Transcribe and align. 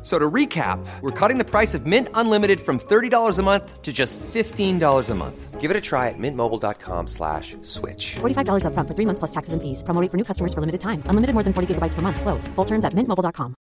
F- 0.00 0.06
So 0.06 0.18
to 0.18 0.30
recap, 0.30 0.78
we're 1.02 1.10
cutting 1.10 1.36
the 1.36 1.44
price 1.44 1.74
of 1.74 1.84
Mint 1.84 2.08
Unlimited 2.14 2.60
from 2.60 2.78
$30 2.78 3.38
a 3.38 3.42
month 3.42 3.82
to 3.82 3.92
just 3.92 4.18
$15 4.32 5.10
a 5.10 5.14
month. 5.14 5.60
Give 5.60 5.70
it 5.70 5.76
a 5.76 5.80
try 5.80 6.08
at 6.08 6.14
mintmobile.com 6.18 7.06
slash 7.06 7.54
switch. 7.60 8.16
$45 8.20 8.64
upfront 8.64 8.88
for 8.88 8.94
three 8.94 9.04
months 9.04 9.18
plus 9.18 9.30
taxes 9.30 9.52
and 9.52 9.60
fees. 9.60 9.82
Promo 9.82 10.00
rate 10.00 10.10
for 10.10 10.16
new 10.16 10.24
customers 10.24 10.54
for 10.54 10.60
limited 10.60 10.80
time. 10.80 11.02
Unlimited 11.04 11.34
more 11.34 11.42
than 11.44 11.52
40 11.52 11.74
gigabytes 11.74 11.92
per 11.92 12.00
month. 12.00 12.18
Slows. 12.18 12.48
Full 12.56 12.64
terms 12.64 12.86
at 12.86 12.94
mintmobile.com. 12.94 13.54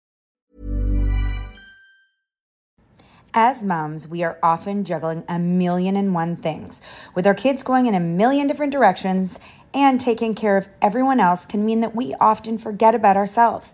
As 3.33 3.61
moms, 3.61 4.07
we 4.07 4.23
are 4.23 4.39
often 4.41 4.83
juggling 4.85 5.23
a 5.27 5.37
million 5.39 5.95
and 5.97 6.15
one 6.15 6.35
things. 6.37 6.81
With 7.15 7.27
our 7.27 7.35
kids 7.35 7.63
going 7.63 7.85
in 7.85 7.93
a 7.95 7.99
million 7.99 8.47
different 8.47 8.71
directions 8.71 9.39
and 9.73 9.99
taking 9.99 10.33
care 10.33 10.57
of 10.57 10.67
everyone 10.81 11.19
else 11.19 11.45
can 11.45 11.63
mean 11.65 11.81
that 11.81 11.95
we 11.95 12.15
often 12.19 12.57
forget 12.57 12.95
about 12.95 13.17
ourselves. 13.17 13.73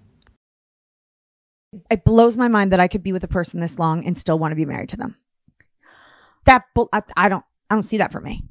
It 1.89 2.03
blows 2.03 2.37
my 2.37 2.47
mind 2.47 2.71
that 2.73 2.79
I 2.79 2.87
could 2.87 3.03
be 3.03 3.13
with 3.13 3.23
a 3.23 3.27
person 3.29 3.59
this 3.59 3.79
long 3.79 4.05
and 4.05 4.17
still 4.17 4.37
want 4.37 4.51
to 4.51 4.55
be 4.55 4.65
married 4.65 4.89
to 4.89 4.97
them. 4.97 5.15
That 6.45 6.63
bull- 6.75 6.89
I, 6.91 7.01
I 7.15 7.29
don't 7.29 7.45
I 7.69 7.75
don't 7.75 7.83
see 7.83 7.97
that 7.97 8.11
for 8.11 8.19
me. 8.19 8.43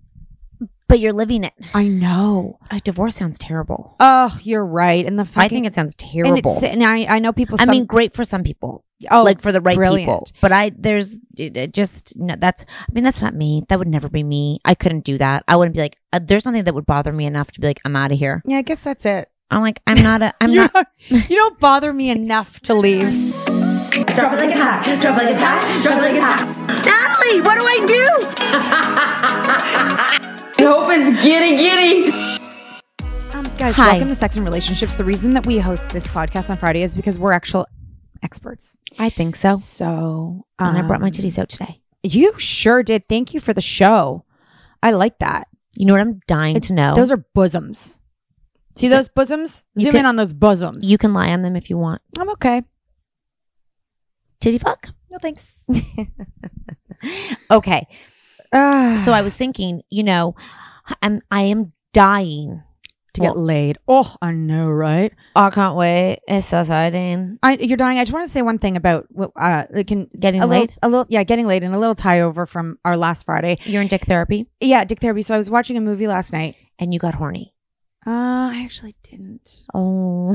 But 0.88 0.98
you're 0.98 1.12
living 1.12 1.44
it. 1.44 1.52
I 1.72 1.86
know. 1.86 2.58
A 2.70 2.80
divorce 2.80 3.14
sounds 3.14 3.38
terrible. 3.38 3.94
Oh, 4.00 4.36
you're 4.42 4.66
right. 4.66 5.06
And 5.06 5.16
the 5.18 5.24
fucking, 5.24 5.42
I 5.44 5.48
think 5.48 5.66
it 5.66 5.74
sounds 5.74 5.94
and, 6.00 6.12
terrible. 6.12 6.52
it's, 6.54 6.64
and 6.64 6.82
I 6.82 7.04
I 7.04 7.18
know 7.20 7.32
people. 7.32 7.58
I 7.60 7.64
some- 7.64 7.72
mean, 7.72 7.84
great 7.86 8.12
for 8.14 8.24
some 8.24 8.42
people. 8.42 8.84
oh, 9.10 9.22
like 9.22 9.40
for 9.40 9.52
the 9.52 9.60
right 9.60 9.76
brilliant. 9.76 10.08
people. 10.08 10.26
But 10.40 10.52
I, 10.52 10.72
there's 10.76 11.18
it, 11.38 11.56
it 11.56 11.72
just, 11.72 12.16
no, 12.16 12.34
that's, 12.38 12.64
I 12.68 12.92
mean, 12.92 13.04
that's 13.04 13.22
not 13.22 13.34
me. 13.34 13.62
That 13.68 13.78
would 13.78 13.88
never 13.88 14.08
be 14.08 14.22
me. 14.22 14.60
I 14.64 14.74
couldn't 14.74 15.04
do 15.04 15.16
that. 15.18 15.44
I 15.48 15.56
wouldn't 15.56 15.74
be 15.74 15.80
like, 15.80 15.96
uh, 16.12 16.20
there's 16.22 16.44
nothing 16.44 16.64
that 16.64 16.74
would 16.74 16.86
bother 16.86 17.12
me 17.12 17.24
enough 17.24 17.50
to 17.52 17.60
be 17.60 17.66
like, 17.68 17.80
I'm 17.84 17.96
out 17.96 18.12
of 18.12 18.18
here. 18.18 18.42
Yeah, 18.44 18.58
I 18.58 18.62
guess 18.62 18.82
that's 18.82 19.06
it. 19.06 19.30
I'm 19.50 19.62
like, 19.62 19.80
I'm 19.86 20.02
not 20.02 20.22
a, 20.22 20.32
I'm 20.40 20.54
not. 20.54 20.72
you 21.08 21.36
don't 21.36 21.58
bother 21.58 21.92
me 21.92 22.10
enough 22.10 22.60
to 22.60 22.74
leave. 22.74 23.10
Drop 23.44 24.32
it 24.32 24.36
like 24.36 24.50
it's 24.50 24.60
hot. 24.60 24.98
Drop 25.00 25.18
it 25.20 25.24
like 25.24 25.32
it's 25.34 25.40
hot. 25.42 25.82
Drop 25.82 25.98
it 25.98 26.02
like 26.02 26.14
it's 26.14 26.24
hot. 26.24 26.46
Natalie, 26.86 27.40
what 27.42 27.58
do 27.58 27.66
I 27.66 27.86
do? 27.86 28.06
I 30.58 30.62
hope 30.62 30.86
it's 30.90 31.20
giddy 31.22 31.56
giddy. 31.56 32.12
Um, 33.36 33.44
guys, 33.58 33.74
Hi. 33.76 33.90
welcome 33.92 34.08
to 34.08 34.14
Sex 34.14 34.36
and 34.36 34.44
Relationships. 34.44 34.94
The 34.94 35.04
reason 35.04 35.34
that 35.34 35.46
we 35.46 35.58
host 35.58 35.90
this 35.90 36.06
podcast 36.06 36.50
on 36.50 36.56
Friday 36.56 36.82
is 36.82 36.94
because 36.94 37.18
we're 37.18 37.32
actual 37.32 37.66
experts. 38.22 38.76
I 38.98 39.08
think 39.10 39.34
so. 39.36 39.54
So, 39.56 40.44
and 40.58 40.78
I 40.78 40.82
brought 40.82 41.00
my 41.00 41.06
um, 41.08 41.12
titties 41.12 41.38
out 41.38 41.48
today. 41.48 41.80
You 42.02 42.38
sure 42.38 42.82
did. 42.82 43.06
Thank 43.08 43.34
you 43.34 43.40
for 43.40 43.52
the 43.52 43.60
show. 43.60 44.24
I 44.82 44.92
like 44.92 45.18
that. 45.18 45.48
You 45.76 45.86
know 45.86 45.94
what 45.94 46.00
I'm 46.00 46.20
dying 46.26 46.56
It- 46.56 46.62
to 46.64 46.72
know? 46.72 46.94
Those 46.94 47.10
are 47.10 47.18
bosoms. 47.34 47.99
See 48.76 48.88
those 48.88 49.08
bosoms? 49.08 49.64
You 49.74 49.84
Zoom 49.84 49.92
can- 49.92 50.00
in 50.00 50.06
on 50.06 50.16
those 50.16 50.32
bosoms. 50.32 50.90
you 50.90 50.96
can 50.98 51.12
lie 51.12 51.30
on 51.32 51.42
them 51.42 51.56
if 51.56 51.68
you 51.70 51.76
want. 51.78 52.00
I'm 52.18 52.30
okay. 52.30 52.62
Titty 54.40 54.58
fuck. 54.58 54.88
No 55.10 55.18
thanks. 55.18 55.66
Okay. 57.50 57.86
Ah, 58.52 59.00
So 59.04 59.12
I 59.12 59.22
was 59.22 59.36
thinking, 59.36 59.82
you 59.90 60.02
know, 60.02 60.34
I'm 61.02 61.20
I 61.30 61.42
am 61.42 61.72
dying. 61.92 62.62
to 63.14 63.20
get 63.22 63.34
well- 63.34 63.44
laid. 63.44 63.78
Oh, 63.88 64.14
I 64.22 64.30
know, 64.32 64.68
right? 64.68 65.12
I 65.34 65.50
can't 65.50 65.76
wait. 65.76 66.20
It's 66.28 66.46
so 66.46 66.60
exciting. 66.60 67.38
I, 67.42 67.56
you're 67.56 67.76
dying. 67.76 67.98
I 67.98 68.02
just 68.04 68.12
want 68.12 68.26
to 68.26 68.30
say 68.32 68.42
one 68.42 68.58
thing 68.58 68.76
about 68.76 69.06
uh, 69.36 69.64
like 69.72 69.88
can 69.88 70.08
Getting 70.18 70.42
a 70.42 70.46
little, 70.46 70.60
laid? 70.66 70.74
a 70.82 70.88
little, 70.88 71.06
yeah, 71.08 71.24
getting 71.24 71.46
laid, 71.48 71.64
and 71.64 71.74
a 71.74 71.78
little 71.78 71.94
tie 71.96 72.20
over 72.20 72.46
from 72.46 72.78
our 72.84 72.96
last 72.96 73.24
Friday. 73.26 73.56
You're 73.64 73.82
in 73.82 73.88
dick 73.88 74.04
therapy 74.06 74.46
Yeah, 74.60 74.84
dick 74.84 75.00
therapy. 75.00 75.22
So 75.22 75.34
I 75.34 75.38
was 75.38 75.50
watching 75.50 75.76
a 75.76 75.80
movie 75.80 76.06
last 76.06 76.32
night. 76.32 76.54
and 76.78 76.92
you 76.94 77.00
got 77.00 77.14
horny. 77.14 77.52
Uh, 78.06 78.10
I 78.52 78.62
actually 78.64 78.94
didn't. 79.02 79.66
Oh, 79.74 80.34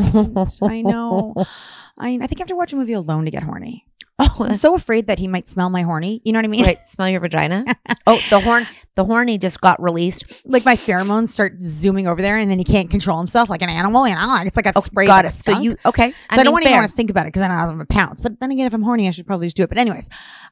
I 0.63 0.81
know. 0.81 1.33
I, 1.99 2.19
I 2.21 2.27
think 2.27 2.39
I 2.39 2.41
have 2.41 2.47
to 2.49 2.55
watch 2.55 2.73
a 2.73 2.75
movie 2.75 2.93
alone 2.93 3.25
to 3.25 3.31
get 3.31 3.43
horny. 3.43 3.85
Oh, 4.17 4.45
I'm 4.47 4.55
so 4.55 4.75
afraid 4.75 5.07
that 5.07 5.19
he 5.19 5.27
might 5.27 5.45
smell 5.47 5.69
my 5.69 5.81
horny. 5.81 6.21
You 6.23 6.31
know 6.31 6.37
what 6.39 6.45
I 6.45 6.47
mean? 6.47 6.63
right. 6.65 6.77
Smell 6.87 7.09
your 7.09 7.19
vagina. 7.19 7.65
oh, 8.07 8.21
the 8.29 8.39
horn. 8.39 8.65
The 8.93 9.03
horny 9.03 9.37
just 9.37 9.59
got 9.59 9.81
released. 9.81 10.43
Like 10.45 10.63
my 10.63 10.75
pheromones 10.77 11.29
start 11.29 11.55
zooming 11.61 12.07
over 12.07 12.21
there, 12.21 12.37
and 12.37 12.49
then 12.49 12.57
he 12.57 12.63
can't 12.63 12.89
control 12.89 13.17
himself 13.17 13.49
like 13.49 13.61
an 13.61 13.67
animal. 13.69 14.07
You 14.07 14.15
know, 14.15 14.37
it's 14.45 14.55
like 14.55 14.67
a 14.67 14.73
Oh, 14.73 14.79
spray. 14.79 15.05
got 15.07 15.25
it. 15.25 15.31
So 15.31 15.59
you 15.59 15.75
okay? 15.85 16.11
So 16.11 16.17
I, 16.29 16.43
don't 16.43 16.53
mean, 16.55 16.63
even 16.63 16.77
want 16.77 16.89
to 16.89 16.95
think 16.95 17.09
about 17.09 17.25
it 17.25 17.33
because 17.33 17.41
then 17.41 17.51
I'm 17.51 17.67
gonna 17.67 17.85
pounce. 17.85 18.21
But 18.21 18.39
then 18.39 18.51
again, 18.51 18.67
if 18.67 18.73
I'm 18.73 18.83
horny, 18.83 19.07
I 19.09 19.11
should 19.11 19.27
probably 19.27 19.47
just 19.47 19.57
do 19.57 19.63
it. 19.63 19.69
But 19.69 19.79
anyways, 19.79 20.07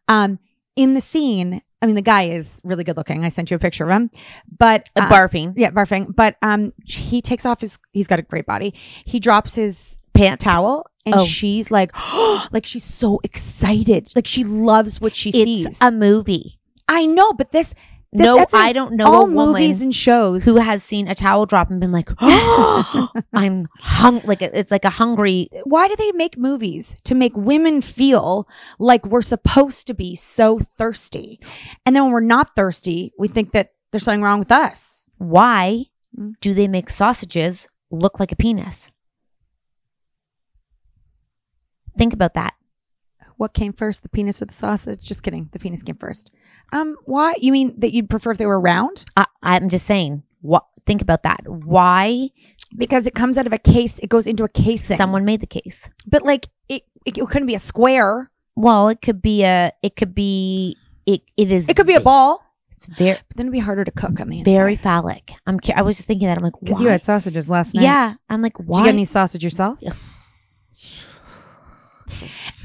um, 0.10 0.39
in 0.75 0.94
the 0.94 1.01
scene, 1.01 1.62
I 1.83 1.85
mean, 1.85 1.95
the 1.95 2.01
guy 2.01 2.24
is 2.24 2.62
really 2.63 2.85
good 2.85 2.95
looking. 2.95 3.25
I 3.25 3.30
sent 3.30 3.51
you 3.51 3.56
a 3.56 3.59
picture 3.59 3.83
of 3.83 3.89
him, 3.89 4.09
but 4.57 4.89
Uh, 4.95 5.09
barfing 5.09 5.53
yeah, 5.57 5.69
barfing. 5.69 6.15
But 6.15 6.38
um, 6.41 6.71
he 6.85 7.21
takes 7.21 7.45
off 7.45 7.59
his. 7.59 7.77
He's 7.91 8.07
got 8.07 8.19
a 8.19 8.24
great 8.24 8.45
body. 8.45 8.74
He 9.06 9.19
drops 9.19 9.56
his 9.56 10.00
pants. 10.13 10.44
towel, 10.45 10.85
and 11.06 11.15
Oh. 11.15 11.25
she's 11.25 11.69
like, 11.71 11.91
like 12.53 12.65
she's 12.65 12.85
so 12.85 13.19
excited, 13.24 14.12
like 14.15 14.25
she 14.25 14.44
loves 14.45 15.01
what 15.01 15.13
she 15.15 15.31
sees. 15.31 15.65
It's 15.65 15.77
a 15.81 15.91
movie. 15.91 16.57
I 16.88 17.06
know, 17.06 17.33
but 17.33 17.51
this. 17.51 17.75
This 18.13 18.25
No, 18.25 18.45
I 18.54 18.74
don't 18.74 18.94
know 18.94 19.06
All 19.06 19.24
a 19.24 19.25
woman 19.25 19.36
movies 19.54 19.81
and 19.81 19.94
shows. 19.94 20.45
Who 20.45 20.56
has 20.57 20.83
seen 20.83 21.07
a 21.07 21.15
towel 21.15 21.45
drop 21.45 21.69
and 21.69 21.80
been 21.81 21.92
like, 21.92 22.10
oh, 22.21 23.10
I'm 23.33 23.68
hung 23.80 24.21
like 24.25 24.42
it's 24.42 24.71
like 24.71 24.86
a 24.86 24.89
hungry. 24.92 25.50
why 25.65 25.88
do 25.88 25.95
they 25.95 26.12
make 26.13 26.38
movies 26.38 26.95
to 27.06 27.15
make 27.15 27.36
women 27.36 27.81
feel 27.81 28.48
like 28.80 29.06
we're 29.06 29.21
supposed 29.21 29.88
to 29.88 29.94
be 29.94 30.15
so 30.15 30.60
thirsty 30.60 31.39
and 31.86 31.95
then 31.95 32.04
when 32.04 32.12
we're 32.13 32.19
not 32.21 32.56
thirsty 32.56 33.12
we 33.18 33.27
think 33.27 33.51
that 33.51 33.71
there's 33.92 34.04
something 34.04 34.21
wrong 34.21 34.39
with 34.39 34.51
us 34.51 35.10
Why 35.18 35.86
Mm. 36.15 36.33
do 36.42 36.54
they 36.54 36.68
make 36.68 36.92
sausages 36.92 37.68
look 37.89 38.19
like 38.19 38.31
a 38.31 38.36
penis? 38.36 38.92
Think 41.98 42.13
about 42.13 42.36
that. 42.36 42.54
What 43.43 43.53
came 43.53 43.73
first 43.73 44.03
the 44.03 44.09
penis 44.09 44.41
or 44.41 44.45
the 44.45 44.53
sausage 44.53 45.01
just 45.01 45.21
kidding 45.21 45.49
the 45.51 45.59
penis 45.59 45.83
came 45.83 45.97
first 45.97 46.31
um 46.71 46.95
why 47.03 47.35
you 47.45 47.51
mean 47.51 47.73
that 47.77 47.93
you'd 47.93 48.09
prefer 48.09 48.31
if 48.31 48.37
they 48.37 48.45
were 48.45 48.59
round 48.59 49.03
I, 49.17 49.25
I'm 49.43 49.67
just 49.69 49.85
saying. 49.85 50.23
What? 50.39 50.63
Think 50.85 51.01
about 51.01 51.23
that. 51.23 51.41
Why 51.45 52.29
because 52.75 53.05
it 53.05 53.13
comes 53.13 53.37
out 53.37 53.45
of 53.45 53.53
a 53.53 53.57
case 53.57 53.99
it 53.99 54.07
goes 54.09 54.25
into 54.27 54.43
a 54.45 54.49
casing 54.49 54.97
someone 54.97 55.25
made 55.25 55.41
the 55.41 55.47
case? 55.59 55.89
but 56.07 56.23
like 56.23 56.47
it, 56.69 56.83
it, 57.05 57.17
it 57.17 57.27
couldn't 57.29 57.47
be 57.47 57.55
a 57.55 57.59
square 57.59 58.31
Well, 58.55 58.87
it 58.89 59.01
could 59.01 59.21
be 59.21 59.43
a. 59.43 59.71
It 59.81 59.95
could 59.97 60.13
be. 60.15 60.77
It. 61.05 61.21
It 61.35 61.51
is. 61.51 61.67
it 61.69 61.75
could 61.75 61.87
be 61.87 61.95
a 61.95 62.01
ball 62.01 62.41
It's 62.71 62.85
very 62.85 63.17
but 63.27 63.35
then 63.37 63.45
it'd 63.47 63.53
be 63.53 63.59
harder 63.59 63.83
to 63.83 63.91
cook 63.91 64.19
on 64.21 64.29
the 64.29 64.43
very 64.43 64.75
phallic. 64.77 65.33
I'm. 65.45 65.59
cu- 65.59 65.73
I 65.75 65.81
was 65.81 65.97
just 65.97 66.07
thinking 66.07 66.27
that. 66.29 66.37
I'm 66.39 66.45
like, 66.45 66.59
because 66.61 66.81
you 66.81 66.87
had 66.87 67.03
sausages 67.03 67.49
last 67.49 67.75
night 67.75 67.83
Yeah. 67.83 68.15
I'm 68.29 68.41
like, 68.41 68.57
why? 68.59 68.65
Did 68.65 68.77
you 68.79 68.83
get 68.85 68.93
any 68.95 69.05
sausage 69.05 69.43
yourself? 69.43 69.79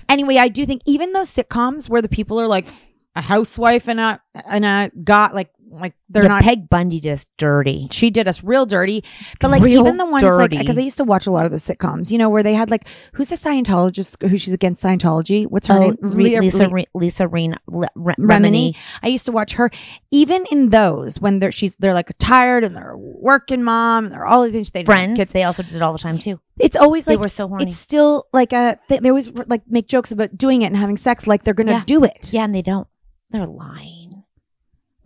Anyway, 0.09 0.37
I 0.37 0.49
do 0.49 0.65
think 0.67 0.83
even 0.87 1.13
those 1.13 1.31
sitcoms 1.31 1.89
where 1.89 2.03
the 2.03 2.09
people 2.09 2.41
are 2.41 2.47
like 2.47 2.67
a 3.15 3.23
housewife 3.23 3.89
and 3.89 4.01
a 4.01 4.21
and 4.47 4.65
a 4.65 4.91
got 5.03 5.35
like 5.35 5.51
like 5.71 5.95
they're 6.09 6.23
the 6.23 6.29
not. 6.29 6.43
Peg 6.43 6.69
Bundy 6.69 7.01
just 7.01 7.29
dirty. 7.37 7.89
she 7.91 8.11
did 8.11 8.27
us 8.29 8.43
real 8.43 8.67
dirty, 8.67 9.05
but 9.41 9.51
like 9.51 9.63
Real 9.63 9.83
even 9.83 9.97
the 9.97 10.07
ones 10.07 10.23
like 10.23 10.51
because 10.51 10.79
I 10.79 10.81
used 10.83 10.97
to 10.99 11.05
watch 11.05 11.27
a 11.27 11.31
lot 11.31 11.45
of 11.47 11.51
the 11.53 11.59
sitcoms, 11.59 12.11
you 12.11 12.19
know, 12.19 12.29
where 12.31 12.43
they 12.43 12.55
had 12.55 12.71
like 12.71 12.89
who's 13.13 13.29
the 13.29 13.37
Scientologist 13.37 14.29
who 14.29 14.37
she's 14.39 14.53
against 14.55 14.83
Scientology? 14.83 15.47
What's 15.47 15.67
her 15.67 15.75
Oh, 15.75 15.81
name? 15.81 15.97
Re- 16.01 16.41
Lisa, 16.41 16.65
Le- 16.69 16.75
Re- 16.75 16.87
Lisa 16.95 17.29
Reen, 17.29 17.55
Le- 17.67 17.89
Re- 17.95 18.15
Remini. 18.19 18.73
Remini. 18.73 18.77
I 19.03 19.09
used 19.09 19.27
to 19.27 19.33
watch 19.33 19.53
her. 19.55 19.71
Even 20.11 20.45
in 20.51 20.71
those, 20.71 21.21
when 21.21 21.39
they're 21.39 21.53
she's 21.53 21.77
they're 21.77 21.95
like 21.95 22.11
tired 22.19 22.65
and 22.65 22.75
they're 22.77 22.97
working 22.97 23.63
mom, 23.63 24.07
and 24.07 24.13
they're 24.15 24.27
all 24.27 24.43
the 24.45 24.53
things 24.53 24.71
they 24.71 24.85
Friends. 24.85 25.17
kids. 25.17 25.33
They 25.33 25.43
also 25.45 25.63
did 25.63 25.75
it 25.75 25.83
all 25.83 25.93
the 25.93 25.99
time 25.99 26.19
too. 26.19 26.41
It's 26.59 26.77
always 26.77 27.07
like 27.07 27.19
They 27.19 27.23
were 27.23 27.29
so 27.29 27.47
horny. 27.47 27.65
It's 27.65 27.77
still 27.77 28.27
like 28.33 28.53
a. 28.53 28.79
They, 28.89 28.99
they 28.99 29.09
always 29.11 29.29
like 29.31 29.63
make 29.69 29.87
jokes 29.87 30.11
about 30.13 30.37
doing 30.37 30.63
it 30.63 30.67
and 30.67 30.77
having 30.77 30.97
sex, 30.97 31.27
like 31.27 31.45
they're 31.45 31.55
gonna 31.55 31.73
Yeah. 31.73 31.85
do 31.87 32.05
it. 32.05 32.33
Yeah, 32.33 32.45
and 32.45 32.55
they 32.55 32.63
don't. 32.63 32.89
They're 33.31 33.47
lying. 33.47 34.08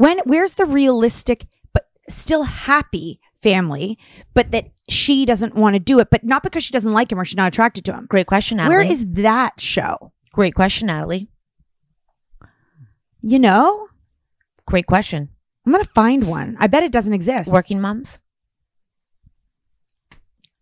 When 0.02 0.18
where's 0.24 0.54
the 0.54 0.66
realistic 0.66 1.46
but 1.72 1.86
still 2.08 2.42
happy 2.42 3.20
family, 3.40 4.00
but 4.34 4.50
that 4.50 4.72
she 4.88 5.24
doesn't 5.24 5.54
want 5.54 5.74
to 5.74 5.78
do 5.78 6.00
it, 6.00 6.10
but 6.10 6.24
not 6.24 6.42
because 6.42 6.64
she 6.64 6.72
doesn't 6.72 6.92
like 6.92 7.12
him 7.12 7.20
or 7.20 7.24
she's 7.24 7.36
not 7.36 7.46
attracted 7.46 7.84
to 7.84 7.92
him. 7.92 8.06
Great 8.08 8.26
question, 8.26 8.56
Natalie. 8.56 8.74
Where 8.74 8.84
is 8.84 9.06
that 9.10 9.60
show? 9.60 10.12
Great 10.32 10.56
question, 10.56 10.88
Natalie. 10.88 11.28
You 13.20 13.38
know, 13.38 13.86
Great 14.66 14.86
question. 14.86 15.28
I'm 15.64 15.70
gonna 15.70 15.84
find 15.84 16.26
one. 16.26 16.56
I 16.58 16.66
bet 16.66 16.82
it 16.82 16.90
doesn't 16.90 17.12
exist. 17.12 17.52
Working 17.52 17.80
moms. 17.80 18.18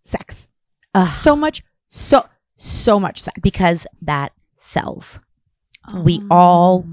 Sex. 0.03 0.51
Ugh. 0.95 1.09
So 1.09 1.35
much. 1.35 1.63
So 1.89 2.27
so 2.57 3.01
much 3.01 3.23
sex. 3.23 3.39
because 3.43 3.87
that 4.03 4.33
sells. 4.59 5.19
We 5.95 6.21
oh. 6.25 6.27
all 6.31 6.85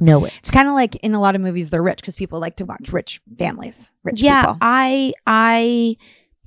know 0.00 0.24
it. 0.24 0.32
It's 0.38 0.50
kind 0.50 0.68
of 0.68 0.74
like 0.74 0.96
in 0.96 1.14
a 1.14 1.20
lot 1.20 1.34
of 1.34 1.40
movies, 1.40 1.70
they're 1.70 1.82
rich 1.82 2.00
because 2.00 2.16
people 2.16 2.40
like 2.40 2.56
to 2.56 2.64
watch 2.64 2.92
rich 2.92 3.20
families, 3.38 3.92
rich 4.04 4.22
yeah, 4.22 4.42
people. 4.42 4.58
I, 4.60 5.12
I, 5.26 5.96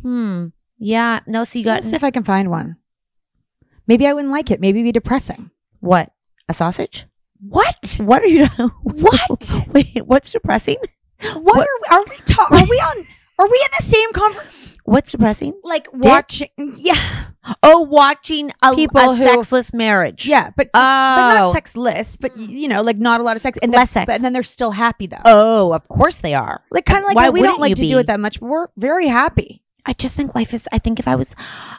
hmm, 0.02 0.48
yeah. 0.78 1.22
No, 1.28 1.44
so 1.44 1.60
you 1.60 1.66
got 1.66 1.76
Let's 1.76 1.90
see 1.90 1.96
if 1.96 2.04
I 2.04 2.12
can 2.12 2.24
find 2.24 2.50
one. 2.50 2.78
Maybe 3.88 4.08
I 4.08 4.14
wouldn't 4.14 4.32
like 4.32 4.52
it. 4.52 4.62
Maybe 4.62 4.80
it'd 4.80 4.88
be 4.88 4.92
depressing. 4.92 5.52
what? 5.80 6.12
A 6.48 6.54
sausage? 6.54 7.06
What? 7.42 8.00
What 8.04 8.24
are 8.24 8.28
you? 8.28 8.48
What? 8.84 9.56
Wait, 9.70 10.06
what's 10.06 10.32
depressing? 10.32 10.78
What, 11.36 11.58
are 11.58 11.62
we? 11.62 11.96
Are 11.96 12.04
we 12.10 12.18
talking? 12.26 12.58
Are 12.58 12.66
we 12.70 12.78
on? 12.78 13.06
Are 13.40 13.48
we 13.48 13.62
in 13.66 13.72
the 13.78 13.84
same 13.84 14.12
conversation? 14.14 14.59
What's 14.90 15.12
depressing? 15.12 15.54
Like 15.64 15.88
watching? 15.94 16.50
Yeah, 16.76 17.26
Oh, 17.64 17.82
watching 17.82 18.52
a, 18.62 18.76
People 18.76 19.00
a 19.02 19.16
who- 19.16 19.24
sexless 19.24 19.74
marriage. 19.74 20.26
yeah, 20.26 20.52
but 20.56 20.68
Oh, 20.74 20.80
but 20.80 21.34
not 21.34 21.44
oh. 21.48 21.52
sexless. 21.54 22.18
But 22.18 22.36
mm. 22.36 22.48
you 22.50 22.68
know, 22.68 22.82
like 22.82 22.98
not 22.98 23.20
a 23.22 23.24
lot 23.24 23.36
of 23.36 23.42
sex 23.42 23.58
and 23.62 23.72
Less 23.72 23.94
then, 23.94 24.02
sex. 24.02 24.06
But 24.08 24.16
and 24.16 24.24
then 24.26 24.34
they're 24.34 24.44
still 24.44 24.72
happy 24.72 25.08
though. 25.08 25.22
Oh, 25.26 25.74
of 25.74 25.88
course 25.88 26.18
they 26.18 26.34
are. 26.34 26.62
like 26.72 26.86
kind 26.86 27.02
of 27.02 27.08
like 27.08 27.16
Why 27.16 27.26
how 27.26 27.32
we 27.32 27.42
don't 27.42 27.60
wouldn't 27.60 27.62
like 27.62 27.70
you 27.72 27.76
to 27.76 27.82
be? 27.82 27.90
do 27.90 27.98
it 28.00 28.08
that 28.08 28.20
much, 28.20 28.40
but 28.40 28.48
we're 28.48 28.68
very 28.78 29.08
happy. 29.08 29.64
I 29.86 29.94
just 29.94 30.14
think 30.14 30.36
life 30.36 30.54
is. 30.54 30.68
I 30.72 30.78
think 30.80 31.00
if 31.00 31.08
I 31.08 31.16
was, 31.16 31.36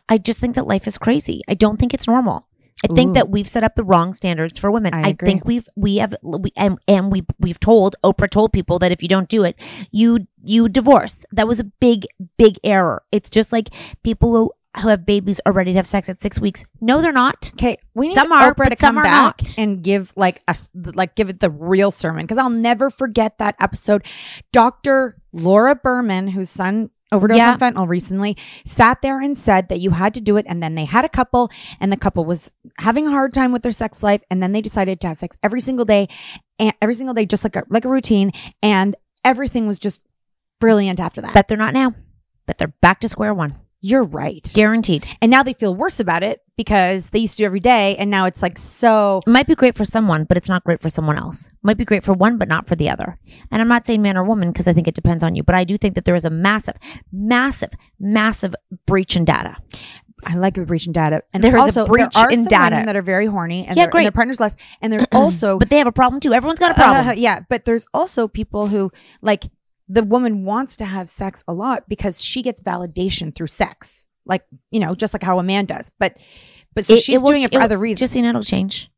I 0.09 0.19
just 0.19 0.40
think 0.40 0.55
that 0.57 0.67
life 0.67 0.87
is 0.87 0.97
crazy. 0.99 1.43
I 1.49 1.55
don't 1.55 1.79
think 1.79 1.93
it's 1.95 2.09
normal. 2.09 2.47
I 2.82 2.94
think 2.94 3.10
Ooh. 3.10 3.14
that 3.14 3.28
we've 3.28 3.49
set 3.49 3.62
up 3.62 3.75
the 3.75 3.84
wrong 3.84 4.14
standards 4.14 4.58
for 4.58 4.70
women. 4.70 4.94
I 4.94 5.10
I, 5.10 5.12
think 5.12 5.44
we've 5.44 5.68
we 5.76 5.96
have 5.96 6.14
we 6.22 6.52
and, 6.56 6.78
and 6.88 7.12
we 7.12 7.25
we've 7.38 7.60
told 7.60 7.96
Oprah 8.02 8.30
told 8.30 8.52
people 8.52 8.78
that 8.78 8.90
if 8.90 9.02
you 9.02 9.08
don't 9.08 9.28
do 9.28 9.44
it, 9.44 9.58
you 9.90 10.26
you 10.42 10.68
divorce. 10.68 11.26
That 11.32 11.46
was 11.46 11.60
a 11.60 11.64
big 11.64 12.06
big 12.38 12.58
error. 12.64 13.02
It's 13.12 13.28
just 13.28 13.52
like 13.52 13.68
people 14.02 14.32
who 14.32 14.52
who 14.80 14.88
have 14.88 15.04
babies 15.04 15.40
are 15.44 15.52
ready 15.52 15.72
to 15.72 15.76
have 15.76 15.87
sex 15.87 16.08
at 16.08 16.22
six 16.22 16.38
weeks. 16.38 16.64
No, 16.80 17.02
they're 17.02 17.12
not. 17.12 17.50
Okay, 17.54 17.76
we 17.94 18.08
need 18.08 18.14
Some 18.14 18.32
are, 18.32 18.54
Oprah 18.54 18.64
to 18.64 18.70
but 18.70 18.78
some 18.78 18.94
come 18.94 18.99
are 18.99 19.04
back 19.04 19.42
not. 19.42 19.58
and 19.58 19.82
give 19.82 20.12
like 20.16 20.42
us 20.49 20.68
like 20.75 21.16
give 21.16 21.28
it 21.28 21.40
the 21.40 21.50
real 21.50 21.90
sermon 21.90 22.25
because 22.25 22.38
I'll 22.38 22.50
never 22.50 22.88
forget 22.88 23.37
that 23.38 23.56
episode. 23.60 24.06
Dr. 24.52 25.20
Laura 25.32 25.75
Berman, 25.75 26.28
whose 26.28 26.50
son 26.50 26.90
overdosed 27.12 27.38
Yeah. 27.38 27.52
on 27.52 27.59
fentanyl 27.59 27.88
recently, 27.88 28.37
sat 28.64 29.02
there 29.02 29.21
and 29.21 29.37
said 29.37 29.69
that 29.69 29.81
you 29.81 29.90
had 29.90 30.14
to 30.14 30.21
do 30.21 30.37
it, 30.37 30.47
and 30.49 30.62
then 30.62 30.75
they 30.75 30.85
had 30.85 31.05
a 31.05 31.09
couple, 31.09 31.50
and 31.81 31.90
the 31.93 31.97
couple 31.97 32.25
was 32.25 32.50
having 32.79 33.07
a 33.07 33.11
hard 33.11 33.33
time 33.35 33.52
with 33.52 33.62
their 33.62 33.73
sex 33.73 34.02
life, 34.02 34.23
and 34.31 34.43
then 34.43 34.52
they 34.52 34.61
decided 34.61 35.00
to 35.00 35.09
have 35.09 35.19
sex 35.19 35.37
every 35.43 35.61
single 35.61 35.85
day, 35.85 36.09
and 36.59 36.73
every 36.81 36.95
single 36.95 37.14
day, 37.14 37.26
just 37.26 37.45
like 37.45 37.57
a 37.57 37.64
like 37.69 37.85
a 37.85 37.88
routine, 37.88 38.33
and 38.62 38.97
everything 39.25 39.67
was 39.67 39.79
just 39.79 40.02
brilliant 40.61 41.00
after 41.00 41.21
that. 41.21 41.35
But 41.35 41.49
they're 41.49 41.57
not 41.57 41.75
now. 41.75 41.95
But 42.47 42.59
they're 42.59 42.75
back 42.81 43.00
to 43.00 43.09
square 43.09 43.33
one. 43.35 43.55
You're 43.82 44.04
right. 44.04 44.50
Guaranteed. 44.54 45.06
And 45.22 45.30
now 45.30 45.42
they 45.42 45.54
feel 45.54 45.75
worse 45.75 46.00
about 46.00 46.22
it 46.22 46.42
because 46.56 47.10
they 47.10 47.20
used 47.20 47.37
to 47.38 47.42
do 47.42 47.46
every 47.46 47.60
day, 47.60 47.96
and 47.96 48.10
now 48.10 48.26
it's 48.26 48.42
like 48.42 48.58
so. 48.58 49.22
It 49.26 49.30
might 49.30 49.46
be 49.46 49.54
great 49.54 49.75
for 49.75 49.87
someone, 49.87 50.25
but 50.25 50.37
it's 50.37 50.49
not 50.49 50.64
great 50.64 50.80
for 50.82 50.90
someone 50.90 51.16
else. 51.16 51.46
It 51.46 51.52
might 51.62 51.78
be 51.78 51.87
great 51.87 52.04
for 52.04 52.12
one, 52.12 52.37
but 52.37 52.49
not 52.49 52.66
for 52.66 52.76
the 52.76 52.90
other. 52.90 53.18
And 53.50 53.62
I'm 53.62 53.68
not 53.68 53.87
saying 53.87 54.02
man 54.02 54.18
or 54.18 54.25
woman 54.25 54.52
because 54.52 54.68
I 54.68 54.75
think 54.75 54.87
it 54.87 54.94
depends 54.94 55.25
on 55.25 55.34
you, 55.34 55.42
but 55.42 55.54
I 55.54 55.64
do 55.64 55.78
think 55.78 55.94
that 55.94 56.04
there 56.04 56.14
is 56.14 56.26
a 56.26 56.30
massive, 56.30 56.76
massive, 57.10 57.70
massive 57.99 58.54
breach 58.87 59.16
in 59.16 59.25
data. 59.25 59.56
I 60.26 60.34
like 60.34 60.58
a 60.58 60.66
breach 60.66 60.87
in 60.87 60.92
data. 60.92 61.22
And 61.32 61.42
There 61.42 61.56
is 61.56 61.60
a 61.76 61.80
also, 61.80 61.87
breach 61.87 62.12
there 62.14 62.25
are 62.25 62.30
in 62.30 62.40
some 62.44 62.50
data. 62.50 62.75
women 62.75 62.87
that 62.87 62.96
are 62.96 63.00
very 63.02 63.25
horny 63.25 63.66
and, 63.66 63.75
Yeah, 63.75 63.84
their, 63.84 63.90
great. 63.90 64.00
and 64.00 64.06
their 64.06 64.12
partner's 64.12 64.38
less. 64.38 64.54
And 64.82 64.92
there's 64.92 65.06
also, 65.12 65.58
but 65.58 65.70
they 65.70 65.78
have 65.78 65.87
a 65.87 65.92
problem 65.92 66.20
too. 66.20 66.34
Everyone's 66.34 66.58
got 66.58 66.72
a 66.72 66.75
problem. 66.75 67.08
Uh, 67.08 67.12
yeah, 67.16 67.40
but 67.49 67.64
there's 67.64 67.87
also 67.94 68.28
people 68.28 68.66
who 68.66 68.92
like 69.22 69.44
the 69.92 70.04
woman 70.04 70.44
wants 70.44 70.76
to 70.76 70.85
have 70.85 71.09
sex 71.09 71.42
a 71.49 71.52
lot 71.52 71.88
because 71.88 72.23
she 72.23 72.42
gets 72.42 72.62
validation 72.62 73.35
through 73.35 73.49
sex, 73.49 74.06
like 74.25 74.44
you 74.70 74.78
know, 74.80 74.94
just 74.94 75.12
like 75.14 75.23
how 75.23 75.38
a 75.38 75.42
man 75.42 75.64
does. 75.66 75.90
But 75.99 76.16
but 76.75 76.85
so 76.85 76.94
It- 76.94 77.02
she's 77.02 77.20
will- 77.20 77.26
doing 77.26 77.42
it 77.42 77.50
for 77.50 77.59
will- 77.59 77.64
other 77.64 77.78
reasons. 77.78 78.00
Just 78.00 78.16
you 78.16 78.23
know, 78.23 78.28
it'll 78.30 78.42
change. 78.42 78.90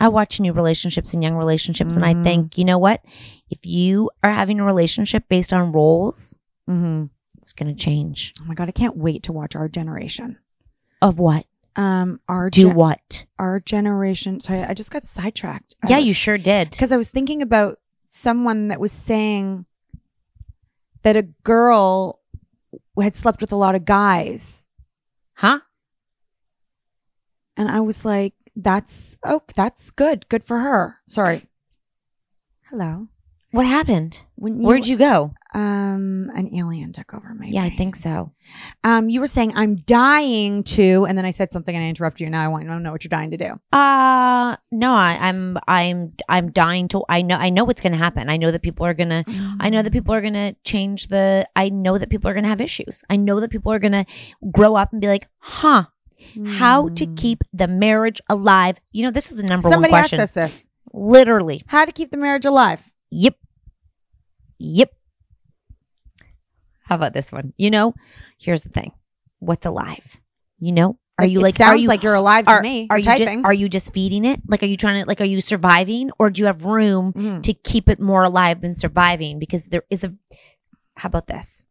I 0.00 0.08
watch 0.08 0.40
new 0.40 0.52
relationships 0.52 1.14
and 1.14 1.22
young 1.22 1.36
relationships, 1.36 1.94
and 1.94 2.04
I 2.04 2.14
Mhm. 2.14 2.24
think 2.24 2.58
you 2.58 2.64
know 2.64 2.78
what? 2.78 3.04
If 3.48 3.64
you 3.64 4.10
are 4.24 4.32
having 4.32 4.58
a 4.58 4.64
relationship 4.64 5.28
based 5.28 5.52
on 5.52 5.70
roles, 5.70 6.36
mm-hmm. 6.68 7.04
it's 7.40 7.52
going 7.52 7.72
to 7.74 7.80
change. 7.80 8.34
Oh 8.40 8.44
my 8.44 8.54
god, 8.54 8.68
I 8.68 8.72
can't 8.72 8.96
wait 8.96 9.22
to 9.24 9.32
watch 9.32 9.54
our 9.54 9.68
generation. 9.68 10.38
Of 11.00 11.18
what? 11.20 11.46
Um, 11.76 12.20
our 12.28 12.50
Do 12.50 12.62
gen- 12.68 12.74
what? 12.74 13.26
Our 13.38 13.60
generation. 13.60 14.40
Sorry, 14.40 14.62
I 14.62 14.74
just 14.74 14.90
got 14.90 15.04
sidetracked. 15.04 15.76
Yeah, 15.88 15.98
you 15.98 16.14
sure 16.14 16.38
did. 16.38 16.70
because 16.70 16.90
I 16.90 16.96
was 16.96 17.10
thinking 17.10 17.40
about 17.42 17.78
someone 18.04 18.68
that 18.68 18.80
was 18.80 18.92
saying 18.92 19.66
that 21.04 21.16
a 21.16 21.22
girl 21.44 22.20
had 23.00 23.14
slept 23.14 23.40
with 23.40 23.52
a 23.52 23.56
lot 23.56 23.74
of 23.76 23.84
guys, 23.84 24.66
Huh? 25.34 25.60
and 27.56 27.68
I 27.70 27.80
was 27.80 28.04
like, 28.04 28.34
"That's 28.56 29.16
oh, 29.24 29.42
that's 29.54 29.90
good. 29.90 30.28
Good 30.28 30.42
for 30.44 30.58
her." 30.58 30.98
Sorry. 31.08 31.42
Hello. 32.70 33.08
What 33.54 33.66
happened? 33.66 34.24
When 34.34 34.58
Where'd 34.58 34.84
you 34.84 34.96
go? 34.96 35.32
Um, 35.54 36.28
an 36.34 36.52
alien 36.56 36.92
took 36.92 37.14
over 37.14 37.32
my. 37.38 37.46
Yeah, 37.46 37.62
I 37.62 37.70
think 37.70 37.94
so. 37.94 38.32
Um, 38.82 39.08
you 39.08 39.20
were 39.20 39.28
saying 39.28 39.52
I'm 39.54 39.76
dying 39.76 40.64
to, 40.64 41.06
and 41.08 41.16
then 41.16 41.24
I 41.24 41.30
said 41.30 41.52
something 41.52 41.72
and 41.72 41.84
I 41.84 41.88
interrupted 41.88 42.22
you. 42.22 42.30
Now 42.30 42.44
I 42.44 42.48
want 42.48 42.64
to 42.64 42.80
know 42.80 42.90
what 42.90 43.04
you're 43.04 43.10
dying 43.10 43.30
to 43.30 43.36
do. 43.36 43.60
Uh 43.72 44.56
no, 44.72 44.92
I, 44.92 45.18
I'm 45.20 45.56
I'm 45.68 46.14
I'm 46.28 46.50
dying 46.50 46.88
to. 46.88 47.04
I 47.08 47.22
know 47.22 47.36
I 47.36 47.50
know 47.50 47.62
what's 47.62 47.80
going 47.80 47.92
to 47.92 47.98
happen. 47.98 48.28
I 48.28 48.38
know 48.38 48.50
that 48.50 48.62
people 48.62 48.86
are 48.86 48.94
gonna. 48.94 49.24
I 49.60 49.70
know 49.70 49.82
that 49.82 49.92
people 49.92 50.12
are 50.12 50.20
going 50.20 50.34
to 50.34 50.56
change 50.64 51.06
the. 51.06 51.46
I 51.54 51.68
know 51.68 51.96
that 51.96 52.10
people 52.10 52.28
are 52.28 52.34
going 52.34 52.42
to 52.42 52.50
have 52.50 52.60
issues. 52.60 53.04
I 53.08 53.16
know 53.16 53.38
that 53.38 53.50
people 53.50 53.70
are 53.70 53.78
going 53.78 53.92
to 53.92 54.04
grow 54.50 54.74
up 54.74 54.90
and 54.90 55.00
be 55.00 55.06
like, 55.06 55.28
huh. 55.38 55.84
How 56.46 56.88
to 56.88 57.06
keep 57.06 57.44
the 57.52 57.68
marriage 57.68 58.20
alive? 58.30 58.80
You 58.92 59.04
know, 59.04 59.10
this 59.10 59.30
is 59.30 59.36
the 59.36 59.42
number 59.42 59.68
Somebody 59.68 59.92
one 59.92 60.00
asked 60.00 60.10
question. 60.10 60.20
us 60.20 60.30
this: 60.30 60.68
Literally. 60.92 61.62
How 61.66 61.84
to 61.84 61.92
keep 61.92 62.10
the 62.10 62.16
marriage 62.16 62.46
alive? 62.46 62.90
Yep. 63.10 63.36
Yep. 64.58 64.92
How 66.84 66.96
about 66.96 67.14
this 67.14 67.32
one? 67.32 67.52
You 67.56 67.70
know, 67.70 67.94
here's 68.38 68.62
the 68.62 68.68
thing. 68.68 68.92
What's 69.38 69.66
alive? 69.66 70.18
You 70.58 70.72
know, 70.72 70.98
are 71.18 71.26
you 71.26 71.40
it 71.40 71.42
like? 71.42 71.54
sounds 71.56 71.70
are 71.72 71.76
you 71.76 71.88
like 71.88 72.02
you're 72.02 72.14
alive 72.14 72.44
to 72.46 72.52
are, 72.52 72.60
me. 72.62 72.86
Are 72.90 72.98
you 72.98 73.04
just 73.04 73.44
are 73.44 73.52
you 73.52 73.68
just 73.68 73.92
feeding 73.92 74.24
it? 74.24 74.40
Like, 74.46 74.62
are 74.62 74.66
you 74.66 74.76
trying 74.76 75.02
to 75.02 75.08
like? 75.08 75.20
Are 75.20 75.24
you 75.26 75.40
surviving, 75.40 76.10
or 76.18 76.30
do 76.30 76.40
you 76.40 76.46
have 76.46 76.64
room 76.64 77.12
Mhm. 77.12 77.42
to 77.42 77.54
keep 77.54 77.88
it 77.88 78.00
more 78.00 78.24
alive 78.24 78.60
than 78.60 78.76
surviving? 78.76 79.38
Because 79.38 79.64
there 79.66 79.84
is 79.90 80.04
a. 80.04 80.12
How 80.96 81.08
about 81.08 81.26
this? 81.26 81.64